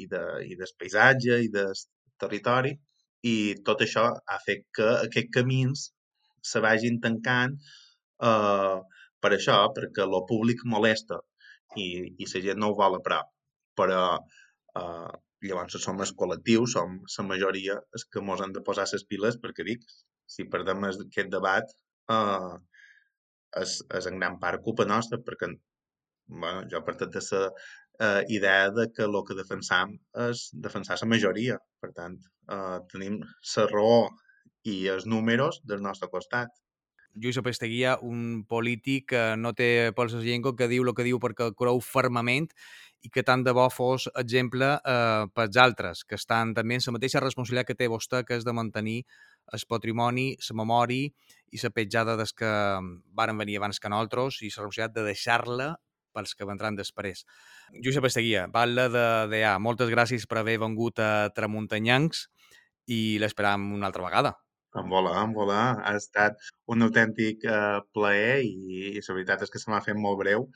i, 0.03 0.07
de, 0.11 0.23
i 0.49 0.57
del 0.59 0.73
paisatge 0.79 1.39
i 1.47 1.51
del 1.53 1.73
territori 2.21 2.73
i 3.29 3.35
tot 3.67 3.81
això 3.85 4.05
ha 4.13 4.39
fet 4.45 4.65
que 4.77 4.89
aquests 5.07 5.33
camins 5.37 5.85
se 6.43 6.61
vagin 6.63 6.99
tancant 7.03 7.55
uh, 8.27 8.81
per 9.23 9.31
això, 9.35 9.59
perquè 9.75 10.03
el 10.03 10.17
públic 10.29 10.65
molesta 10.67 11.19
i, 11.79 11.85
i 12.19 12.27
la 12.33 12.41
gent 12.47 12.59
no 12.59 12.71
ho 12.71 12.79
vol 12.79 12.97
a 12.97 13.03
prop. 13.05 13.29
Però 13.79 14.01
eh, 14.79 15.13
llavors 15.47 15.77
som 15.85 16.01
els 16.03 16.11
col·lectius, 16.19 16.75
som 16.75 16.99
la 17.05 17.25
majoria 17.29 17.77
els 17.95 18.05
que 18.11 18.21
ens 18.23 18.43
han 18.43 18.53
de 18.57 18.63
posar 18.67 18.85
les 18.91 19.05
piles 19.09 19.39
perquè 19.45 19.65
dic, 19.69 19.87
si 20.33 20.45
perdem 20.55 20.85
aquest 20.89 21.31
debat 21.31 21.71
eh, 22.17 22.53
és, 23.61 23.77
és 23.93 24.09
en 24.09 24.19
gran 24.19 24.39
part 24.41 24.63
culpa 24.65 24.85
nostra 24.89 25.19
perquè 25.21 25.51
bueno, 26.27 26.63
jo 26.71 26.81
partit 26.85 27.13
de 27.13 27.21
la 27.31 27.49
eh, 27.99 28.25
idea 28.29 28.71
de 28.71 28.87
que 28.95 29.03
el 29.03 29.19
que 29.27 29.37
defensam 29.37 29.97
és 30.29 30.49
defensar 30.53 30.97
la 31.01 31.09
majoria. 31.09 31.59
Per 31.81 31.91
tant, 31.93 32.17
eh, 32.49 32.79
tenim 32.91 33.19
la 33.21 33.65
raó 33.69 34.09
i 34.63 34.87
els 34.87 35.05
números 35.05 35.61
del 35.63 35.81
nostre 35.81 36.09
costat. 36.09 36.49
Lluís 37.13 37.37
Apesteguia, 37.37 37.99
un 38.01 38.43
polític 38.49 39.11
que 39.11 39.35
no 39.37 39.53
té 39.53 39.91
pols 39.95 40.15
a 40.17 40.23
llengua, 40.23 40.55
que 40.57 40.67
diu 40.67 40.83
el 40.87 40.95
que 40.97 41.05
diu 41.05 41.19
perquè 41.21 41.51
creu 41.53 41.79
fermament 41.85 42.49
i 43.03 43.11
que 43.13 43.21
tant 43.27 43.43
de 43.43 43.51
bo 43.53 43.67
fos 43.69 44.07
exemple 44.17 44.69
eh, 44.79 45.25
pels 45.35 45.59
altres, 45.59 46.03
que 46.07 46.15
estan 46.15 46.55
també 46.57 46.79
en 46.79 46.85
la 46.87 46.95
mateixa 46.95 47.21
responsabilitat 47.21 47.69
que 47.69 47.77
té 47.77 47.89
vostè, 47.91 48.23
que 48.25 48.39
és 48.39 48.47
de 48.47 48.55
mantenir 48.55 49.03
el 49.51 49.65
patrimoni, 49.69 50.33
la 50.49 50.59
memòria 50.61 51.09
i 51.53 51.61
la 51.61 51.71
petjada 51.73 52.15
des 52.17 52.33
que 52.33 52.51
varen 53.13 53.37
venir 53.37 53.57
abans 53.59 53.79
que 53.79 53.91
nosaltres 53.91 54.41
i 54.41 54.49
la 54.49 54.63
responsabilitat 54.63 54.95
de 54.95 55.07
deixar-la 55.09 55.73
pels 56.13 56.35
que 56.37 56.45
vendran 56.45 56.77
després. 56.77 57.25
Lluís 57.73 57.97
Apesteguia, 57.97 58.47
parla 58.53 58.87
de 58.93 59.05
DA. 59.33 59.57
Moltes 59.59 59.89
gràcies 59.89 60.27
per 60.29 60.41
haver 60.41 60.59
vengut 60.61 61.01
a 61.01 61.29
Tramuntanyancs 61.35 62.27
i 62.93 63.17
l'esperam 63.21 63.71
una 63.73 63.89
altra 63.89 64.05
vegada. 64.05 64.35
En 64.77 64.89
volar, 64.89 65.17
en 65.21 65.33
volar. 65.33 65.65
Ha 65.85 65.95
estat 65.97 66.39
un 66.73 66.85
autèntic 66.85 67.45
uh, 67.45 67.81
plaer 67.93 68.39
i, 68.45 68.93
i 68.93 69.01
la 69.01 69.17
veritat 69.17 69.45
és 69.45 69.53
que 69.53 69.61
se 69.61 69.69
m'ha 69.69 69.83
fet 69.85 69.97
molt 69.97 70.21
breu. 70.21 70.49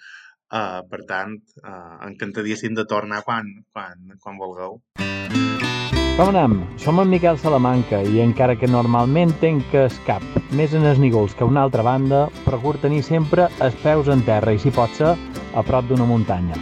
Uh, 0.47 0.81
per 0.89 1.03
tant, 1.09 1.35
uh, 1.65 1.97
encantadíssim 2.07 2.77
de 2.77 2.87
tornar 2.89 3.21
quan, 3.27 3.51
quan, 3.73 4.17
quan 4.23 4.41
vulgueu. 4.41 4.81
Com 6.17 6.31
anem? 6.31 6.63
Som 6.81 6.97
en 6.97 7.11
Miquel 7.13 7.35
Salamanca 7.37 7.99
i 8.09 8.23
encara 8.23 8.55
que 8.57 8.65
normalment 8.65 9.29
tenc 9.37 9.75
es 9.77 9.99
cap 10.07 10.23
més 10.57 10.71
en 10.73 10.87
els 10.89 10.97
nígols 10.97 11.35
que 11.37 11.45
una 11.45 11.61
altra 11.61 11.83
banda, 11.85 12.23
procuro 12.41 12.81
tenir 12.81 13.03
sempre 13.05 13.45
els 13.61 13.77
peus 13.83 14.09
en 14.09 14.23
terra 14.25 14.55
i, 14.55 14.57
si 14.57 14.73
pot 14.73 14.89
ser, 14.97 15.11
a 15.53 15.63
prop 15.67 15.85
d'una 15.85 16.07
muntanya. 16.09 16.57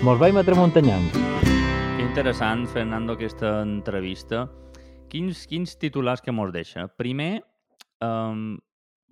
Mos 0.00 0.16
veiem 0.16 0.40
a 0.40 0.46
Tramuntanyanc. 0.48 1.20
Interessant, 2.06 2.64
Fernando, 2.72 3.18
aquesta 3.20 3.52
entrevista. 3.66 4.46
Quins, 5.12 5.44
quins 5.44 5.76
titulars 5.76 6.24
que 6.24 6.32
mos 6.32 6.56
deixa? 6.56 6.88
Primer, 6.88 7.44
um, 8.00 8.56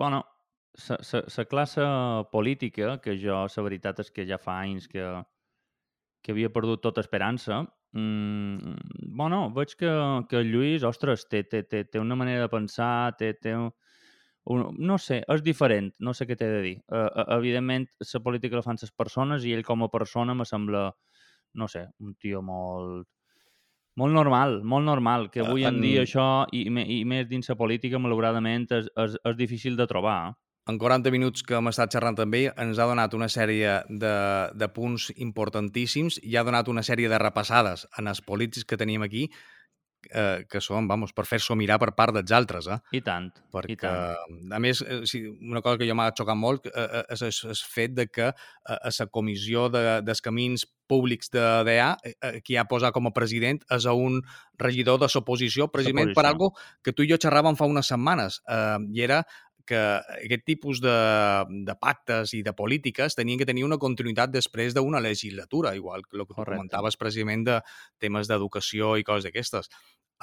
bueno, 0.00 0.24
la 0.88 1.48
classe 1.52 1.92
política, 2.32 3.02
que 3.04 3.20
jo, 3.20 3.44
la 3.44 3.68
veritat 3.68 4.00
és 4.00 4.08
que 4.08 4.24
ja 4.24 4.40
fa 4.40 4.62
anys 4.64 4.88
que, 4.88 5.12
que 6.24 6.32
havia 6.32 6.48
perdut 6.48 6.80
tota 6.88 7.04
esperança, 7.04 7.66
mm, 7.94 8.74
bueno, 9.16 9.50
veig 9.54 9.74
que, 9.78 9.90
que 10.28 10.42
el 10.42 10.52
Lluís, 10.52 10.84
ostres, 10.84 11.26
té, 11.30 11.44
té, 11.44 11.62
té, 11.64 11.84
té 11.84 12.02
una 12.02 12.18
manera 12.18 12.44
de 12.44 12.52
pensar, 12.52 13.14
té, 13.18 13.32
té 13.40 13.54
un, 13.56 13.70
un, 14.50 14.66
no 14.78 14.98
sé, 14.98 15.22
és 15.32 15.42
diferent, 15.46 15.92
no 16.04 16.14
sé 16.14 16.26
què 16.28 16.36
t'he 16.36 16.50
de 16.50 16.60
dir. 16.64 16.76
Uh, 16.92 17.08
evidentment, 17.38 17.88
la 18.12 18.22
política 18.26 18.60
la 18.60 18.66
fan 18.66 18.80
les 18.80 18.92
persones 18.92 19.44
i 19.44 19.54
ell 19.56 19.64
com 19.64 19.86
a 19.86 19.90
persona 19.92 20.34
me 20.34 20.46
sembla, 20.48 20.90
no 21.54 21.68
sé, 21.70 21.86
un 22.00 22.14
tio 22.20 22.42
molt, 22.42 23.08
molt 23.96 24.14
normal, 24.14 24.60
molt 24.66 24.84
normal, 24.84 25.30
que 25.30 25.44
avui 25.44 25.64
en, 25.64 25.78
en 25.78 25.84
dia 25.86 26.02
això, 26.02 26.28
i, 26.52 26.66
i 26.66 27.02
més 27.08 27.28
dins 27.30 27.48
la 27.48 27.56
política, 27.56 28.02
malauradament, 28.02 28.66
és, 28.74 28.90
és, 29.06 29.20
és 29.22 29.36
difícil 29.38 29.78
de 29.78 29.86
trobar. 29.90 30.18
Eh? 30.28 30.43
En 30.68 30.78
40 30.78 31.10
minuts 31.12 31.44
que 31.44 31.58
hem 31.58 31.68
estat 31.68 31.92
xerrant 31.92 32.18
amb 32.24 32.38
ell, 32.38 32.52
ens 32.60 32.78
ha 32.80 32.88
donat 32.88 33.14
una 33.16 33.28
sèrie 33.32 33.80
de, 33.88 34.14
de 34.54 34.68
punts 34.72 35.10
importantíssims 35.16 36.20
i 36.22 36.36
ha 36.36 36.44
donat 36.46 36.70
una 36.72 36.84
sèrie 36.86 37.10
de 37.12 37.20
repassades 37.20 37.88
en 37.98 38.08
els 38.08 38.22
polítics 38.24 38.64
que 38.64 38.80
tenim 38.80 39.04
aquí 39.04 39.28
eh, 40.10 40.44
que 40.50 40.60
són, 40.60 40.88
vamos, 40.88 41.12
per 41.16 41.24
fer-s'ho 41.28 41.56
mirar 41.58 41.78
per 41.82 41.92
part 41.96 42.14
dels 42.16 42.32
altres. 42.36 42.68
Eh? 42.68 42.78
I 42.98 43.02
tant, 43.04 43.30
Perquè, 43.52 43.72
i 43.74 43.78
tant. 43.80 44.52
a 44.52 44.60
més, 44.62 44.82
eh, 44.82 45.02
sí, 45.08 45.22
una 45.24 45.62
cosa 45.64 45.80
que 45.80 45.88
jo 45.88 45.96
m'ha 45.96 46.10
xocat 46.16 46.38
molt 46.38 46.68
eh, 46.70 46.86
eh 47.04 47.04
és 47.14 47.42
el 47.44 47.60
fet 47.68 47.94
de 47.94 48.06
que 48.08 48.30
a 48.30 48.92
la 48.98 49.06
comissió 49.10 49.68
de, 49.68 50.00
dels 50.04 50.20
camins 50.20 50.66
públics 50.88 51.30
de 51.32 51.44
DEA, 51.64 51.96
eh, 52.04 52.40
qui 52.44 52.56
ha 52.56 52.66
posat 52.68 52.92
com 52.92 53.08
a 53.08 53.14
president 53.16 53.62
és 53.72 53.86
a 53.86 53.94
un 53.94 54.20
regidor 54.58 54.98
de 55.00 55.08
l'oposició, 55.08 55.68
precisament 55.72 56.12
per 56.14 56.26
algo 56.26 56.52
que 56.82 56.92
tu 56.92 57.02
i 57.02 57.08
jo 57.08 57.16
xerràvem 57.16 57.56
fa 57.56 57.68
unes 57.70 57.88
setmanes, 57.88 58.42
eh, 58.48 58.78
i 58.92 59.02
era 59.02 59.24
que 59.66 59.80
aquest 59.80 60.44
tipus 60.46 60.80
de, 60.84 60.94
de 61.66 61.74
pactes 61.80 62.34
i 62.36 62.42
de 62.46 62.52
polítiques 62.56 63.16
tenien 63.16 63.40
que 63.40 63.48
tenir 63.48 63.64
una 63.66 63.78
continuïtat 63.80 64.32
després 64.34 64.76
d'una 64.76 65.00
legislatura, 65.04 65.74
igual 65.76 66.04
que 66.06 66.18
el 66.18 66.26
que 66.26 66.34
Correcte. 66.34 66.58
comentaves 66.58 66.98
precisament 67.00 67.44
de 67.48 67.58
temes 68.02 68.30
d'educació 68.30 68.94
i 69.00 69.06
coses 69.06 69.28
d'aquestes. 69.28 69.70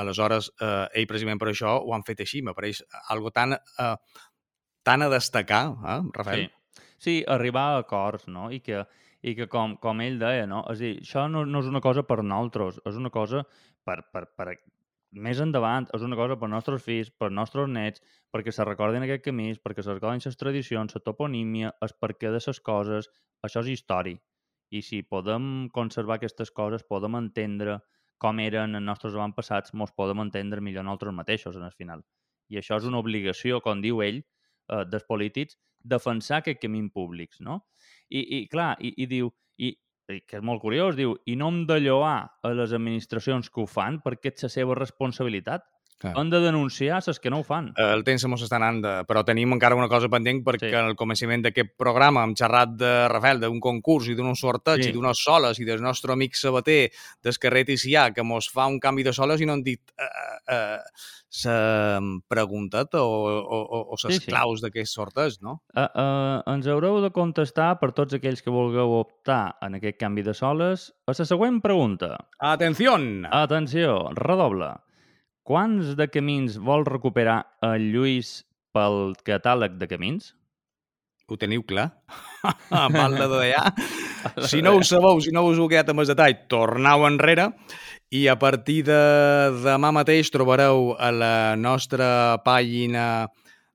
Aleshores, 0.02 0.52
eh, 0.62 0.88
ell 1.02 1.08
precisament 1.10 1.42
per 1.42 1.52
això 1.52 1.76
ho 1.82 1.94
han 1.96 2.06
fet 2.08 2.24
així. 2.24 2.42
M'apareix 2.42 2.84
algo 3.10 3.32
tan, 3.32 3.54
eh, 3.54 3.96
tan 4.84 5.02
a 5.02 5.10
destacar, 5.10 5.64
eh, 5.86 6.02
Rafael? 6.14 6.48
Sí. 6.48 6.82
sí, 6.98 7.16
arribar 7.28 7.76
a 7.76 7.80
acords, 7.86 8.28
no? 8.28 8.50
I 8.52 8.62
que, 8.62 8.86
i 9.22 9.36
que 9.36 9.48
com, 9.48 9.78
com 9.78 10.02
ell 10.02 10.20
deia, 10.20 10.48
no? 10.48 10.64
És 10.72 10.80
a 10.80 10.84
dir, 10.86 10.96
això 11.02 11.28
no, 11.30 11.46
no 11.46 11.60
és 11.60 11.70
una 11.70 11.82
cosa 11.82 12.04
per 12.04 12.22
nosaltres, 12.24 12.82
és 12.86 12.96
una 12.96 13.10
cosa 13.10 13.44
per, 13.84 14.04
per, 14.14 14.28
per 14.38 14.54
més 15.12 15.40
endavant 15.44 15.88
és 15.96 16.04
una 16.08 16.16
cosa 16.16 16.38
per 16.40 16.50
nostres 16.50 16.84
fills, 16.84 17.12
per 17.12 17.32
nostres 17.32 17.68
nets, 17.70 18.02
perquè 18.32 18.52
se 18.56 18.66
recordin 18.68 19.04
aquest 19.04 19.26
camí, 19.26 19.52
perquè 19.60 19.84
se 19.84 19.94
recordin 19.94 20.24
les 20.24 20.38
tradicions, 20.38 20.96
la 20.96 21.02
toponímia, 21.04 21.74
el 21.82 21.96
perquè 22.00 22.32
de 22.32 22.40
les 22.46 22.60
coses, 22.60 23.10
això 23.44 23.64
és 23.66 23.74
històric. 23.76 24.22
I 24.72 24.82
si 24.82 25.02
podem 25.04 25.68
conservar 25.76 26.16
aquestes 26.16 26.52
coses, 26.52 26.84
podem 26.88 27.18
entendre 27.20 27.82
com 28.22 28.40
eren 28.40 28.78
els 28.78 28.86
nostres 28.86 29.18
avantpassats, 29.18 29.74
ens 29.74 29.92
podem 29.98 30.22
entendre 30.24 30.62
millor 30.62 30.86
nosaltres 30.86 31.14
mateixos, 31.18 31.58
en 31.58 31.66
el 31.68 31.76
final. 31.76 32.04
I 32.50 32.60
això 32.62 32.78
és 32.78 32.86
una 32.88 33.00
obligació, 33.02 33.60
com 33.66 33.82
diu 33.82 34.02
ell, 34.06 34.22
eh, 34.22 34.84
dels 34.88 35.08
polítics, 35.10 35.58
defensar 35.84 36.40
aquest 36.40 36.62
camí 36.62 36.84
públics, 36.94 37.42
no? 37.42 37.64
I, 38.10 38.22
i 38.22 38.48
clar, 38.52 38.76
i, 38.80 38.94
i 39.04 39.08
diu, 39.10 39.32
i, 39.58 39.74
que 40.20 40.40
és 40.40 40.46
molt 40.46 40.62
curiós, 40.62 40.98
diu, 40.98 41.16
i 41.26 41.38
no 41.40 41.50
hem 41.52 41.62
de 41.70 41.80
lloar 41.82 42.18
a 42.44 42.54
les 42.58 42.74
administracions 42.76 43.50
que 43.50 43.64
ho 43.64 43.68
fan 43.70 44.02
perquè 44.04 44.34
és 44.34 44.48
la 44.48 44.52
seva 44.54 44.78
responsabilitat. 44.78 45.64
Clar. 46.02 46.16
Han 46.18 46.32
de 46.34 46.40
denunciar 46.42 46.98
les 47.06 47.20
que 47.22 47.30
no 47.30 47.42
ho 47.42 47.46
fan. 47.46 47.68
El 47.78 48.02
temps 48.08 48.24
se 48.26 48.30
mos 48.32 48.42
està 48.42 48.58
anant, 48.58 48.80
de... 48.82 48.94
però 49.06 49.22
tenim 49.28 49.54
encara 49.54 49.78
una 49.78 49.90
cosa 49.92 50.10
pendent 50.10 50.42
perquè 50.46 50.72
sí. 50.72 50.78
al 50.80 50.96
començament 50.98 51.46
d'aquest 51.46 51.76
programa 51.78 52.24
hem 52.26 52.34
xerrat 52.40 52.74
de 52.80 52.92
Rafael, 53.12 53.42
d'un 53.44 53.62
concurs 53.62 54.10
i 54.10 54.18
d'un 54.18 54.34
sorteig 54.38 54.82
sí. 54.82 54.90
i 54.90 54.96
d'unes 54.96 55.22
soles 55.22 55.62
i 55.62 55.68
del 55.68 55.84
nostre 55.86 56.16
amic 56.16 56.40
Sabater 56.40 56.88
del 57.22 57.38
carrer 57.42 57.68
Ticià 57.70 58.10
que 58.16 58.26
mos 58.26 58.50
fa 58.50 58.66
un 58.72 58.80
canvi 58.82 59.06
de 59.06 59.14
soles 59.14 59.42
i 59.42 59.50
no 59.50 59.60
han 59.60 59.64
dit 59.66 59.94
uh, 59.94 60.10
uh, 60.58 61.06
s'ha 61.32 62.02
preguntat 62.28 62.98
o, 63.00 63.06
o, 63.06 63.82
o 63.94 64.02
ses 64.02 64.18
sí, 64.18 64.26
sí. 64.26 64.32
claus 64.34 64.66
d'aquest 64.66 64.92
sorteig, 64.92 65.38
no? 65.46 65.60
Uh, 65.72 65.86
uh, 65.86 66.38
ens 66.52 66.68
haureu 66.68 67.00
de 67.06 67.14
contestar 67.16 67.76
per 67.80 67.94
tots 67.96 68.18
aquells 68.18 68.44
que 68.44 68.54
vulgueu 68.54 68.98
optar 69.00 69.44
en 69.64 69.78
aquest 69.80 70.02
canvi 70.02 70.26
de 70.28 70.36
soles 70.38 70.90
a 71.06 71.16
la 71.16 71.28
següent 71.28 71.62
pregunta. 71.64 72.16
Atenció! 72.52 72.98
Atenció, 73.32 74.00
redoble. 74.18 74.74
Quants 75.42 75.96
de 75.98 76.06
camins 76.12 76.60
vol 76.62 76.86
recuperar 76.86 77.40
el 77.66 77.90
Lluís 77.94 78.44
pel 78.76 79.16
catàleg 79.26 79.80
de 79.82 79.88
camins? 79.90 80.36
Ho 81.32 81.38
teniu 81.40 81.64
clar? 81.64 81.88
De 82.72 83.28
d'allà. 83.32 83.64
Si 84.52 84.60
no 84.62 84.76
ho 84.76 84.82
sabeu, 84.84 85.22
si 85.24 85.32
no 85.32 85.46
us 85.48 85.58
ho 85.58 85.66
he 85.66 85.72
quedat 85.72 85.90
amb 85.94 86.04
el 86.04 86.10
detall, 86.12 86.36
tornau 86.52 87.06
enrere 87.08 87.48
i 88.12 88.26
a 88.28 88.36
partir 88.36 88.82
de 88.86 89.00
demà 89.64 89.94
mateix 89.96 90.30
trobareu 90.34 90.92
a 91.00 91.10
la 91.16 91.36
nostra 91.56 92.38
pàgina 92.46 93.06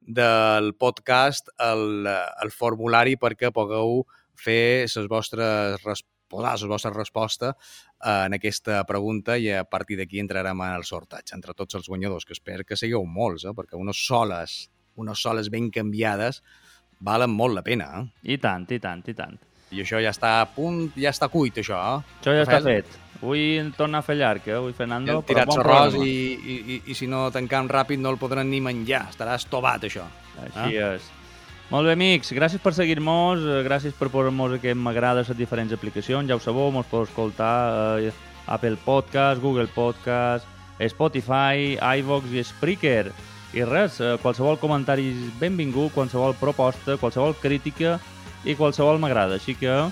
del 0.06 0.74
podcast 0.78 1.48
el, 1.58 2.06
el 2.06 2.52
formulari 2.52 3.16
perquè 3.18 3.50
pugueu 3.50 4.04
fer 4.38 4.84
les 4.84 5.08
vostres 5.10 5.80
posar 6.28 6.54
les 6.56 6.66
vostres 6.70 6.94
respostes 6.96 7.74
en 8.04 8.36
aquesta 8.36 8.82
pregunta 8.88 9.38
i 9.38 9.50
a 9.54 9.64
partir 9.64 9.98
d'aquí 10.00 10.20
entrarem 10.20 10.60
en 10.66 10.76
el 10.76 10.84
sorteig 10.84 11.32
entre 11.36 11.54
tots 11.54 11.78
els 11.78 11.88
guanyadors, 11.88 12.26
que 12.26 12.36
espero 12.36 12.64
que 12.64 12.76
sigueu 12.76 13.06
molts, 13.06 13.46
eh? 13.46 13.54
perquè 13.56 13.78
unes 13.78 14.00
soles, 14.06 14.66
unes 14.96 15.22
soles 15.22 15.50
ben 15.52 15.70
canviades 15.70 16.42
valen 17.00 17.32
molt 17.32 17.56
la 17.56 17.64
pena. 17.64 17.90
Eh? 18.00 18.36
I 18.36 18.38
tant, 18.42 18.66
i 18.72 18.80
tant, 18.82 19.04
i 19.06 19.14
tant. 19.16 19.38
I 19.74 19.82
això 19.82 19.98
ja 19.98 20.12
està 20.14 20.40
a 20.40 20.46
punt, 20.46 20.86
ja 20.94 21.10
està 21.10 21.28
cuit, 21.28 21.58
això. 21.62 21.80
Eh? 21.80 22.20
Això 22.20 22.36
ja 22.36 22.46
està 22.46 22.62
fet. 22.62 22.94
Avui 23.16 23.58
torna 23.76 24.02
a 24.02 24.04
fer 24.04 24.18
llarg, 24.20 24.44
eh? 24.46 24.56
Avui, 24.58 24.74
Fernando. 24.76 25.18
Hem 25.18 25.26
tirat 25.26 25.50
l'arròs 25.50 25.96
i, 26.02 26.10
i, 26.36 26.56
i, 26.56 26.80
i, 26.84 26.96
si 26.96 27.08
no 27.10 27.26
tancam 27.32 27.68
ràpid 27.72 28.02
no 28.02 28.12
el 28.12 28.20
podran 28.20 28.50
ni 28.52 28.60
menjar. 28.62 29.06
Estarà 29.10 29.38
estovat, 29.40 29.88
això. 29.88 30.04
Així 30.44 30.76
eh? 30.76 30.90
és. 30.96 31.08
Molt 31.66 31.88
bé, 31.88 31.96
amics. 31.96 32.30
Gràcies 32.30 32.62
per 32.62 32.72
seguir-nos, 32.76 33.42
eh, 33.42 33.62
gràcies 33.66 33.94
per 33.98 34.06
posar-nos 34.08 34.54
aquest 34.54 34.78
m'agrada 34.78 35.24
les 35.24 35.36
diferents 35.36 35.72
aplicacions. 35.72 36.28
Ja 36.28 36.36
ho 36.36 36.40
sabeu, 36.40 36.70
mos 36.70 36.86
podeu 36.86 37.08
escoltar 37.08 37.54
a 37.70 37.98
eh, 37.98 38.12
Apple 38.46 38.76
Podcast, 38.84 39.42
Google 39.42 39.66
Podcast, 39.66 40.46
Spotify, 40.78 41.76
iVox 41.98 42.30
i 42.30 42.44
Spreaker. 42.44 43.10
I 43.52 43.64
res, 43.64 44.00
eh, 44.00 44.16
qualsevol 44.22 44.58
comentari 44.58 45.10
benvingut, 45.40 45.92
qualsevol 45.92 46.36
proposta, 46.38 46.96
qualsevol 46.98 47.34
crítica 47.34 47.98
i 48.44 48.54
qualsevol 48.54 49.00
m'agrada. 49.02 49.40
Així 49.40 49.56
que 49.58 49.90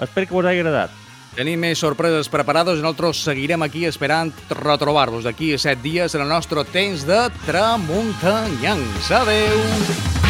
espero 0.00 0.26
que 0.26 0.36
us 0.36 0.44
hagi 0.44 0.60
agradat. 0.60 0.90
Tenim 1.36 1.60
més 1.60 1.80
sorpreses 1.80 2.28
preparades 2.32 2.78
i 2.78 2.84
nosaltres 2.84 3.24
seguirem 3.24 3.62
aquí 3.62 3.84
esperant 3.84 4.32
retrobar-vos 4.50 5.24
d'aquí 5.24 5.52
a 5.54 5.58
set 5.60 5.82
dies 5.84 6.14
en 6.16 6.24
el 6.24 6.28
nostre 6.32 6.64
temps 6.72 7.04
de 7.08 7.26
Tramuntanyancs. 7.44 9.10
Adeu! 9.12 10.25